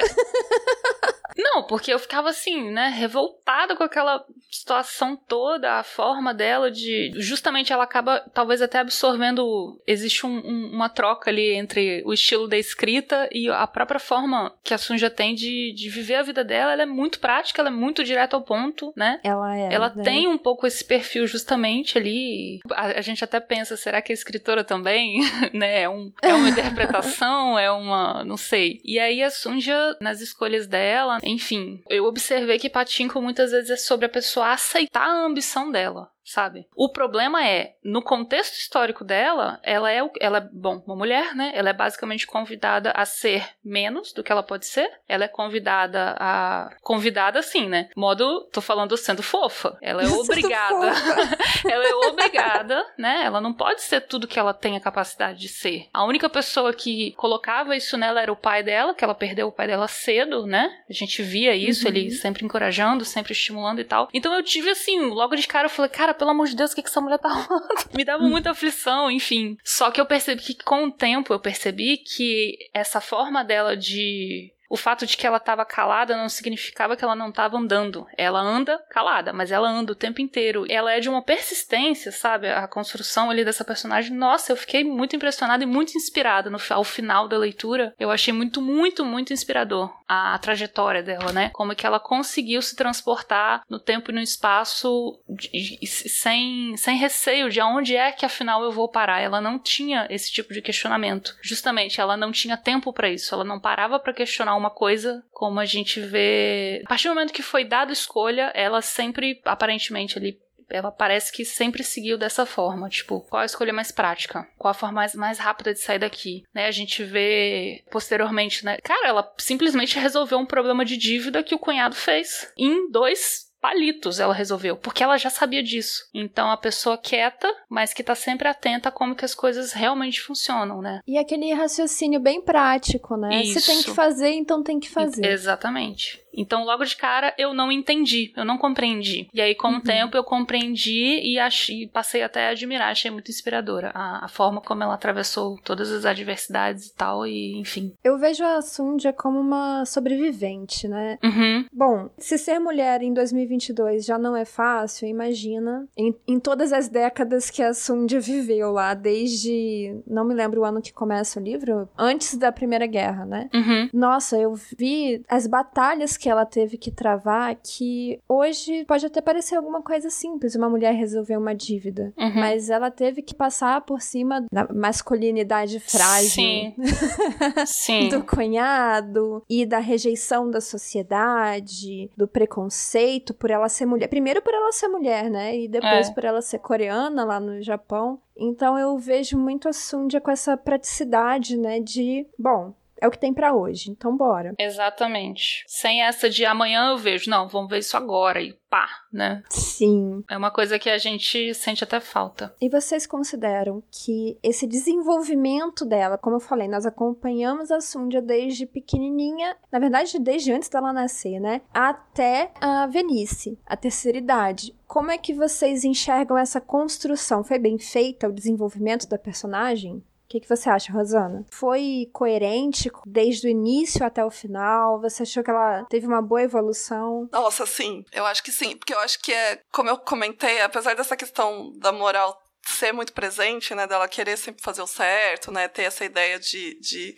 Não, 1.36 1.62
porque 1.64 1.92
eu 1.92 1.98
ficava 1.98 2.30
assim, 2.30 2.70
né, 2.70 2.88
revoltada 2.88 3.74
com 3.76 3.82
aquela 3.82 4.24
situação 4.50 5.16
toda, 5.16 5.78
a 5.78 5.82
forma 5.82 6.34
dela 6.34 6.70
de. 6.70 7.10
Justamente 7.16 7.72
ela 7.72 7.84
acaba, 7.84 8.20
talvez 8.34 8.60
até 8.60 8.78
absorvendo. 8.78 9.80
Existe 9.86 10.26
um- 10.26 10.38
um- 10.44 10.70
uma 10.72 10.88
troca 10.88 11.30
ali 11.30 11.52
entre 11.54 12.02
o 12.04 12.12
estilo 12.12 12.46
da 12.46 12.56
escrita 12.58 13.28
e 13.32 13.48
a 13.48 13.66
própria 13.66 13.98
forma 13.98 14.54
que 14.62 14.74
a 14.74 14.78
Sunja 14.78 15.08
tem 15.08 15.34
de, 15.34 15.72
de 15.74 15.88
viver 15.88 16.16
a 16.16 16.22
vida 16.22 16.44
dela. 16.44 16.72
Ela 16.72 16.82
é 16.82 16.86
muito 16.86 17.18
prática, 17.18 17.60
ela 17.62 17.68
é 17.70 17.72
muito 17.72 18.04
direta 18.04 18.36
ao 18.36 18.42
ponto, 18.42 18.92
né? 18.96 19.20
Ela 19.24 19.56
é. 19.56 19.72
Ela 19.72 19.92
né? 19.94 20.02
tem 20.02 20.28
um 20.28 20.38
pouco 20.38 20.66
esse 20.66 20.84
perfil 20.84 21.26
justamente 21.26 21.96
ali. 21.96 22.60
A, 22.72 22.98
a 22.98 23.00
gente 23.00 23.24
até 23.24 23.40
pensa, 23.40 23.76
será 23.76 24.02
que 24.02 24.12
a 24.12 24.14
escritora 24.14 24.62
também, 24.64 25.20
né? 25.52 25.82
É, 25.82 25.88
um, 25.88 26.12
é 26.22 26.34
uma 26.34 26.48
interpretação, 26.48 27.58
é 27.58 27.70
uma, 27.70 28.22
não 28.24 28.36
sei. 28.36 28.80
E 28.84 28.98
aí 28.98 29.22
a 29.22 29.30
Sunja 29.30 29.96
nas 30.00 30.20
escolhas 30.20 30.66
dela, 30.66 31.18
enfim, 31.22 31.82
eu 31.88 32.04
observei 32.04 32.58
que 32.58 32.70
Patinko 32.70 33.20
muitas 33.20 33.50
vezes 33.50 33.70
é 33.70 33.76
sobre 33.76 34.06
a 34.06 34.08
pessoa 34.08 34.52
aceitar 34.52 35.06
a 35.06 35.24
ambição 35.24 35.70
dela. 35.70 36.10
Sabe? 36.24 36.66
O 36.76 36.88
problema 36.88 37.46
é, 37.46 37.74
no 37.82 38.00
contexto 38.02 38.54
histórico 38.54 39.04
dela, 39.04 39.58
ela 39.62 39.90
é, 39.92 40.00
ela 40.20 40.38
é, 40.38 40.48
bom, 40.52 40.82
uma 40.86 40.96
mulher, 40.96 41.34
né? 41.34 41.50
Ela 41.54 41.70
é 41.70 41.72
basicamente 41.72 42.26
convidada 42.26 42.92
a 42.92 43.04
ser 43.04 43.44
menos 43.64 44.12
do 44.12 44.22
que 44.22 44.30
ela 44.30 44.42
pode 44.42 44.66
ser. 44.66 44.88
Ela 45.08 45.24
é 45.24 45.28
convidada 45.28 46.14
a. 46.18 46.70
Convidada 46.80 47.38
assim, 47.40 47.68
né? 47.68 47.88
Modo, 47.96 48.48
tô 48.52 48.60
falando 48.60 48.96
sendo 48.96 49.22
fofa. 49.22 49.76
Ela 49.82 50.02
é 50.04 50.06
obrigada. 50.08 50.92
ela 51.68 51.84
é 51.86 51.94
obrigada, 51.94 52.86
né? 52.96 53.22
Ela 53.24 53.40
não 53.40 53.52
pode 53.52 53.82
ser 53.82 54.00
tudo 54.02 54.28
que 54.28 54.38
ela 54.38 54.54
tem 54.54 54.76
a 54.76 54.80
capacidade 54.80 55.38
de 55.40 55.48
ser. 55.48 55.88
A 55.92 56.04
única 56.04 56.28
pessoa 56.28 56.72
que 56.72 57.12
colocava 57.12 57.76
isso 57.76 57.96
nela 57.96 58.20
era 58.22 58.32
o 58.32 58.36
pai 58.36 58.62
dela, 58.62 58.94
que 58.94 59.04
ela 59.04 59.14
perdeu 59.14 59.48
o 59.48 59.52
pai 59.52 59.66
dela 59.66 59.88
cedo, 59.88 60.46
né? 60.46 60.70
A 60.88 60.92
gente 60.92 61.22
via 61.22 61.54
isso, 61.54 61.82
Uhum. 61.88 61.94
ele 61.94 62.10
sempre 62.10 62.44
encorajando, 62.44 63.04
sempre 63.04 63.32
estimulando 63.32 63.80
e 63.80 63.84
tal. 63.84 64.08
Então 64.14 64.32
eu 64.34 64.42
tive 64.42 64.70
assim, 64.70 65.00
logo 65.08 65.34
de 65.34 65.46
cara 65.46 65.66
eu 65.66 65.70
falei, 65.70 65.90
cara, 65.90 66.11
pelo 66.14 66.30
amor 66.30 66.46
de 66.46 66.56
Deus, 66.56 66.72
o 66.72 66.74
que, 66.74 66.82
que 66.82 66.88
essa 66.88 67.00
mulher 67.00 67.18
tá 67.18 67.28
arrumando? 67.30 67.88
Me 67.94 68.04
dava 68.04 68.22
muita 68.24 68.50
aflição, 68.50 69.10
enfim. 69.10 69.56
Só 69.64 69.90
que 69.90 70.00
eu 70.00 70.06
percebi 70.06 70.42
que 70.42 70.54
com 70.64 70.84
o 70.84 70.92
tempo 70.92 71.32
eu 71.32 71.40
percebi 71.40 71.96
que 71.96 72.56
essa 72.72 73.00
forma 73.00 73.44
dela 73.44 73.76
de 73.76 74.52
o 74.72 74.76
fato 74.76 75.04
de 75.06 75.18
que 75.18 75.26
ela 75.26 75.36
estava 75.36 75.66
calada 75.66 76.16
não 76.16 76.30
significava 76.30 76.96
que 76.96 77.04
ela 77.04 77.14
não 77.14 77.28
estava 77.28 77.58
andando. 77.58 78.06
Ela 78.16 78.40
anda 78.40 78.78
calada, 78.88 79.30
mas 79.30 79.52
ela 79.52 79.68
anda 79.68 79.92
o 79.92 79.94
tempo 79.94 80.22
inteiro. 80.22 80.64
Ela 80.66 80.92
é 80.94 80.98
de 80.98 81.10
uma 81.10 81.20
persistência, 81.22 82.10
sabe? 82.10 82.48
A 82.48 82.66
construção 82.66 83.30
ali 83.30 83.44
dessa 83.44 83.66
personagem. 83.66 84.16
Nossa, 84.16 84.50
eu 84.50 84.56
fiquei 84.56 84.82
muito 84.82 85.14
impressionada 85.14 85.62
e 85.62 85.66
muito 85.66 85.94
inspirada 85.94 86.48
no, 86.48 86.56
ao 86.70 86.84
final 86.84 87.28
da 87.28 87.36
leitura. 87.36 87.94
Eu 88.00 88.10
achei 88.10 88.32
muito, 88.32 88.62
muito, 88.62 89.04
muito 89.04 89.30
inspirador 89.32 89.92
a, 90.08 90.34
a 90.34 90.38
trajetória 90.38 91.02
dela, 91.02 91.32
né? 91.32 91.50
Como 91.52 91.72
é 91.72 91.74
que 91.74 91.86
ela 91.86 92.00
conseguiu 92.00 92.62
se 92.62 92.74
transportar 92.74 93.62
no 93.68 93.78
tempo 93.78 94.10
e 94.10 94.14
no 94.14 94.20
espaço 94.20 95.20
de- 95.28 95.50
de- 95.80 95.86
sem, 95.86 96.74
sem 96.78 96.96
receio 96.96 97.50
de 97.50 97.60
aonde 97.60 97.94
é 97.94 98.10
que 98.10 98.24
afinal 98.24 98.62
eu 98.62 98.72
vou 98.72 98.88
parar. 98.88 99.20
Ela 99.20 99.38
não 99.40 99.58
tinha 99.58 100.06
esse 100.08 100.32
tipo 100.32 100.54
de 100.54 100.62
questionamento. 100.62 101.36
Justamente, 101.42 102.00
ela 102.00 102.16
não 102.16 102.32
tinha 102.32 102.56
tempo 102.56 102.90
para 102.90 103.10
isso. 103.10 103.34
Ela 103.34 103.44
não 103.44 103.60
parava 103.60 103.98
para 103.98 104.14
questionar 104.14 104.61
uma 104.62 104.70
coisa 104.70 105.24
como 105.32 105.60
a 105.60 105.64
gente 105.64 106.00
vê. 106.00 106.82
A 106.84 106.88
partir 106.88 107.08
do 107.08 107.14
momento 107.14 107.32
que 107.32 107.42
foi 107.42 107.64
dada 107.64 107.92
escolha, 107.92 108.52
ela 108.54 108.80
sempre, 108.80 109.40
aparentemente, 109.44 110.18
ali. 110.18 110.40
Ela 110.70 110.90
parece 110.90 111.30
que 111.30 111.44
sempre 111.44 111.84
seguiu 111.84 112.16
dessa 112.16 112.46
forma, 112.46 112.88
tipo, 112.88 113.20
qual 113.28 113.42
a 113.42 113.44
escolha 113.44 113.74
mais 113.74 113.92
prática? 113.92 114.48
Qual 114.56 114.70
a 114.70 114.74
forma 114.74 114.94
mais, 114.94 115.14
mais 115.14 115.38
rápida 115.38 115.74
de 115.74 115.80
sair 115.80 115.98
daqui? 115.98 116.44
Né, 116.54 116.66
a 116.66 116.70
gente 116.70 117.04
vê 117.04 117.84
posteriormente, 117.90 118.64
né? 118.64 118.78
Cara, 118.82 119.08
ela 119.08 119.34
simplesmente 119.36 119.98
resolveu 119.98 120.38
um 120.38 120.46
problema 120.46 120.82
de 120.82 120.96
dívida 120.96 121.42
que 121.42 121.54
o 121.54 121.58
cunhado 121.58 121.94
fez 121.94 122.50
em 122.56 122.90
dois 122.90 123.51
palitos 123.62 124.18
ela 124.18 124.34
resolveu, 124.34 124.76
porque 124.76 125.04
ela 125.04 125.16
já 125.16 125.30
sabia 125.30 125.62
disso. 125.62 126.08
Então 126.12 126.50
a 126.50 126.56
pessoa 126.56 126.98
quieta, 126.98 127.48
mas 127.68 127.94
que 127.94 128.02
tá 128.02 128.14
sempre 128.16 128.48
atenta 128.48 128.88
a 128.88 128.92
como 128.92 129.14
que 129.14 129.24
as 129.24 129.36
coisas 129.36 129.72
realmente 129.72 130.20
funcionam, 130.20 130.82
né? 130.82 131.00
E 131.06 131.16
aquele 131.16 131.52
raciocínio 131.54 132.18
bem 132.18 132.42
prático, 132.42 133.16
né? 133.16 133.44
Se 133.44 133.64
tem 133.64 133.76
Isso. 133.76 133.84
que 133.84 133.94
fazer, 133.94 134.30
então 134.30 134.64
tem 134.64 134.80
que 134.80 134.90
fazer. 134.90 135.24
Exatamente. 135.24 136.20
Então, 136.34 136.64
logo 136.64 136.84
de 136.84 136.96
cara, 136.96 137.34
eu 137.38 137.52
não 137.54 137.70
entendi, 137.70 138.32
eu 138.36 138.44
não 138.44 138.58
compreendi. 138.58 139.28
E 139.32 139.40
aí, 139.40 139.54
com 139.54 139.68
o 139.68 139.80
tempo, 139.80 140.16
eu 140.16 140.24
compreendi 140.24 141.20
e 141.22 141.38
achei, 141.38 141.86
passei 141.88 142.22
até 142.22 142.48
a 142.48 142.50
admirar, 142.50 142.90
achei 142.90 143.10
muito 143.10 143.30
inspiradora 143.30 143.90
a, 143.94 144.24
a 144.24 144.28
forma 144.28 144.60
como 144.60 144.82
ela 144.82 144.94
atravessou 144.94 145.58
todas 145.64 145.90
as 145.90 146.04
adversidades 146.04 146.86
e 146.86 146.94
tal, 146.94 147.26
e 147.26 147.58
enfim. 147.58 147.94
Eu 148.02 148.18
vejo 148.18 148.44
a 148.44 148.60
Sundia 148.62 149.12
como 149.12 149.38
uma 149.38 149.84
sobrevivente, 149.84 150.88
né? 150.88 151.18
Uhum. 151.22 151.66
Bom, 151.72 152.10
se 152.18 152.38
ser 152.38 152.58
mulher 152.58 153.02
em 153.02 153.12
2022 153.12 154.04
já 154.04 154.18
não 154.18 154.36
é 154.36 154.44
fácil, 154.44 155.08
imagina 155.08 155.86
em, 155.96 156.14
em 156.26 156.38
todas 156.38 156.72
as 156.72 156.88
décadas 156.88 157.50
que 157.50 157.62
a 157.62 157.74
Sundia 157.74 158.20
viveu 158.20 158.72
lá, 158.72 158.94
desde. 158.94 160.00
Não 160.06 160.24
me 160.24 160.34
lembro 160.34 160.62
o 160.62 160.64
ano 160.64 160.80
que 160.80 160.92
começa 160.92 161.38
o 161.38 161.42
livro, 161.42 161.88
antes 161.98 162.36
da 162.36 162.52
Primeira 162.52 162.86
Guerra, 162.86 163.24
né? 163.24 163.48
Uhum. 163.52 163.88
Nossa, 163.92 164.38
eu 164.38 164.54
vi 164.54 165.22
as 165.28 165.46
batalhas 165.46 166.16
que 166.22 166.28
ela 166.28 166.46
teve 166.46 166.76
que 166.76 166.92
travar 166.92 167.56
que 167.56 168.20
hoje 168.28 168.84
pode 168.84 169.04
até 169.04 169.20
parecer 169.20 169.56
alguma 169.56 169.82
coisa 169.82 170.08
simples, 170.08 170.54
uma 170.54 170.70
mulher 170.70 170.92
resolver 170.94 171.36
uma 171.36 171.52
dívida. 171.52 172.12
Uhum. 172.16 172.34
Mas 172.36 172.70
ela 172.70 172.92
teve 172.92 173.22
que 173.22 173.34
passar 173.34 173.80
por 173.80 174.00
cima 174.00 174.46
da 174.52 174.68
masculinidade 174.72 175.80
frágil 175.80 176.30
Sim. 176.30 176.74
Sim. 177.66 178.08
do 178.08 178.22
cunhado 178.22 179.42
e 179.50 179.66
da 179.66 179.78
rejeição 179.78 180.48
da 180.48 180.60
sociedade, 180.60 182.08
do 182.16 182.28
preconceito 182.28 183.34
por 183.34 183.50
ela 183.50 183.68
ser 183.68 183.86
mulher. 183.86 184.06
Primeiro 184.06 184.40
por 184.42 184.54
ela 184.54 184.70
ser 184.70 184.86
mulher, 184.86 185.28
né? 185.28 185.56
E 185.58 185.66
depois 185.66 186.08
É. 186.08 186.12
por 186.12 186.24
ela 186.24 186.40
ser 186.40 186.60
coreana 186.60 187.24
lá 187.24 187.40
no 187.40 187.60
Japão. 187.60 188.20
Então 188.36 188.78
eu 188.78 188.96
vejo 188.96 189.36
muito 189.36 189.68
a 189.68 189.72
Sundia 189.72 190.20
com 190.20 190.30
essa 190.30 190.56
praticidade, 190.56 191.56
né? 191.56 191.80
De, 191.80 192.26
bom, 192.38 192.72
é 193.02 193.08
o 193.08 193.10
que 193.10 193.18
tem 193.18 193.34
para 193.34 193.52
hoje. 193.52 193.90
Então 193.90 194.16
bora. 194.16 194.54
Exatamente. 194.56 195.64
Sem 195.66 196.02
essa 196.02 196.30
de 196.30 196.44
amanhã 196.44 196.90
eu 196.90 196.98
vejo, 196.98 197.28
não, 197.28 197.48
vamos 197.48 197.68
ver 197.68 197.78
isso 197.78 197.96
agora 197.96 198.40
e 198.40 198.54
pá, 198.70 198.88
né? 199.12 199.42
Sim. 199.50 200.22
É 200.30 200.38
uma 200.38 200.52
coisa 200.52 200.78
que 200.78 200.88
a 200.88 200.96
gente 200.96 201.52
sente 201.52 201.82
até 201.82 201.98
falta. 201.98 202.54
E 202.60 202.68
vocês 202.68 203.04
consideram 203.06 203.82
que 203.90 204.38
esse 204.42 204.66
desenvolvimento 204.66 205.84
dela, 205.84 206.16
como 206.16 206.36
eu 206.36 206.40
falei, 206.40 206.68
nós 206.68 206.86
acompanhamos 206.86 207.72
a 207.72 207.80
Sundia 207.80 208.22
desde 208.22 208.64
pequenininha, 208.64 209.56
na 209.70 209.80
verdade 209.80 210.18
desde 210.20 210.52
antes 210.52 210.68
dela 210.68 210.92
nascer, 210.92 211.40
né? 211.40 211.60
Até 211.74 212.52
a 212.60 212.86
velhice, 212.86 213.58
a 213.66 213.76
terceira 213.76 214.18
idade. 214.18 214.74
Como 214.86 215.10
é 215.10 215.18
que 215.18 215.34
vocês 215.34 215.84
enxergam 215.84 216.38
essa 216.38 216.60
construção? 216.60 217.42
Foi 217.42 217.58
bem 217.58 217.78
feita 217.78 218.28
o 218.28 218.32
desenvolvimento 218.32 219.08
da 219.08 219.18
personagem? 219.18 220.04
Que, 220.32 220.40
que 220.40 220.48
você 220.48 220.70
acha, 220.70 220.90
Rosana? 220.90 221.44
Foi 221.50 222.08
coerente 222.10 222.90
desde 223.04 223.46
o 223.46 223.50
início 223.50 224.02
até 224.02 224.24
o 224.24 224.30
final? 224.30 224.98
Você 225.02 225.24
achou 225.24 225.44
que 225.44 225.50
ela 225.50 225.84
teve 225.90 226.06
uma 226.06 226.22
boa 226.22 226.40
evolução? 226.40 227.28
Nossa, 227.30 227.66
sim. 227.66 228.02
Eu 228.10 228.24
acho 228.24 228.42
que 228.42 228.50
sim. 228.50 228.74
Porque 228.74 228.94
eu 228.94 228.98
acho 229.00 229.18
que 229.20 229.30
é, 229.30 229.60
como 229.70 229.90
eu 229.90 229.98
comentei, 229.98 230.62
apesar 230.62 230.96
dessa 230.96 231.18
questão 231.18 231.70
da 231.78 231.92
moral 231.92 232.42
ser 232.62 232.92
muito 232.92 233.12
presente, 233.12 233.74
né? 233.74 233.86
Dela 233.86 234.08
querer 234.08 234.38
sempre 234.38 234.62
fazer 234.62 234.80
o 234.80 234.86
certo, 234.86 235.52
né? 235.52 235.68
Ter 235.68 235.82
essa 235.82 236.02
ideia 236.02 236.40
de, 236.40 236.80
de 236.80 237.14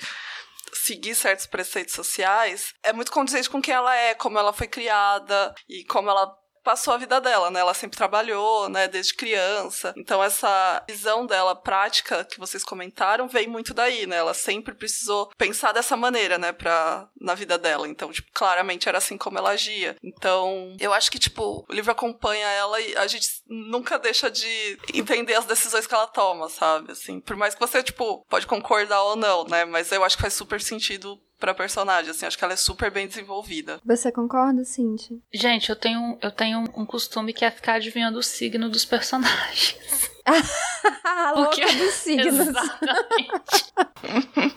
seguir 0.73 1.15
certos 1.15 1.47
preceitos 1.47 1.95
sociais, 1.95 2.75
é 2.83 2.93
muito 2.93 3.13
condizente 3.13 3.49
com 3.49 3.63
quem 3.63 3.75
ela 3.75 3.95
é, 3.95 4.15
como 4.15 4.41
ela 4.41 4.53
foi 4.53 4.67
criada 4.67 5.55
e 5.69 5.85
como 5.85 6.11
ela 6.11 6.37
passou 6.65 6.95
a 6.95 6.99
vida 6.99 7.21
dela, 7.21 7.51
né? 7.51 7.61
Ela 7.61 7.75
sempre 7.75 7.97
trabalhou, 7.97 8.69
né, 8.69 8.89
desde 8.89 9.15
criança. 9.15 9.93
Então 9.97 10.23
essa 10.23 10.83
visão 10.89 11.27
dela 11.27 11.55
prática 11.55 12.25
que 12.25 12.39
vocês 12.39 12.65
comentaram 12.65 13.29
vem 13.29 13.47
muito 13.47 13.75
daí, 13.75 14.07
né? 14.07 14.17
Ela 14.17 14.35
sempre 14.35 14.75
precisou 14.75 15.31
pensar 15.37 15.73
dessa 15.73 15.97
maneira, 15.97 16.39
né, 16.39 16.53
para 16.53 17.09
na 17.21 17.35
vida 17.35 17.59
dela. 17.59 17.87
Então, 17.87 18.11
tipo, 18.11 18.31
claramente 18.33 18.89
era 18.89 18.99
assim 18.99 19.17
como 19.17 19.39
ela 19.39 19.51
agia. 19.51 19.97
Então, 20.03 20.75
eu 20.81 20.93
acho 20.93 21.11
que 21.11 21.19
tipo, 21.19 21.65
o 21.69 21.73
livro 21.73 21.93
acompanha 21.93 22.47
ela 22.49 22.81
e 22.81 22.97
a 22.97 23.07
gente 23.07 23.29
nunca 23.47 23.99
deixa 23.99 24.31
de 24.31 24.79
entender 24.93 25.35
as 25.35 25.45
decisões 25.45 25.87
que 25.87 25.95
ela 25.95 26.07
toma, 26.07 26.49
sabe? 26.49 26.93
Assim, 26.93 27.21
por 27.21 27.37
mais 27.37 27.55
que 27.55 27.61
você 27.61 27.83
tipo 27.83 28.25
pode 28.29 28.47
concordar 28.47 29.03
ou 29.03 29.17
não, 29.17 29.45
né? 29.45 29.65
Mas 29.65 29.93
eu 29.93 30.03
acho 30.03 30.17
que 30.17 30.23
faz 30.23 30.35
super 30.35 30.61
sentido 30.61 31.21
pra 31.39 31.55
personagem, 31.55 32.11
assim, 32.11 32.27
acho 32.27 32.39
que 32.39 32.45
ela 32.45 32.53
é 32.55 32.57
super 32.57 32.91
bem 32.91 33.07
desenvolvida. 33.07 33.81
Você 33.85 34.11
concorda, 34.13 34.65
Cintia? 34.65 35.17
Gente, 35.33 35.71
eu 35.71 35.77
tenho, 35.77 36.19
eu 36.23 36.31
tenho 36.31 36.61
um 36.77 36.87
costume 36.87 37.33
que 37.33 37.45
é 37.45 37.51
ficar 37.51 37.75
adivinhando 37.75 38.19
o 38.19 38.23
signo 38.23 38.69
dos 38.69 38.85
personagens. 38.85 40.11
a 41.05 41.33
louca 41.33 41.51
Porque- 41.51 41.75
dos 41.77 41.95
signos. 41.95 42.49
Exatamente. 42.49 43.75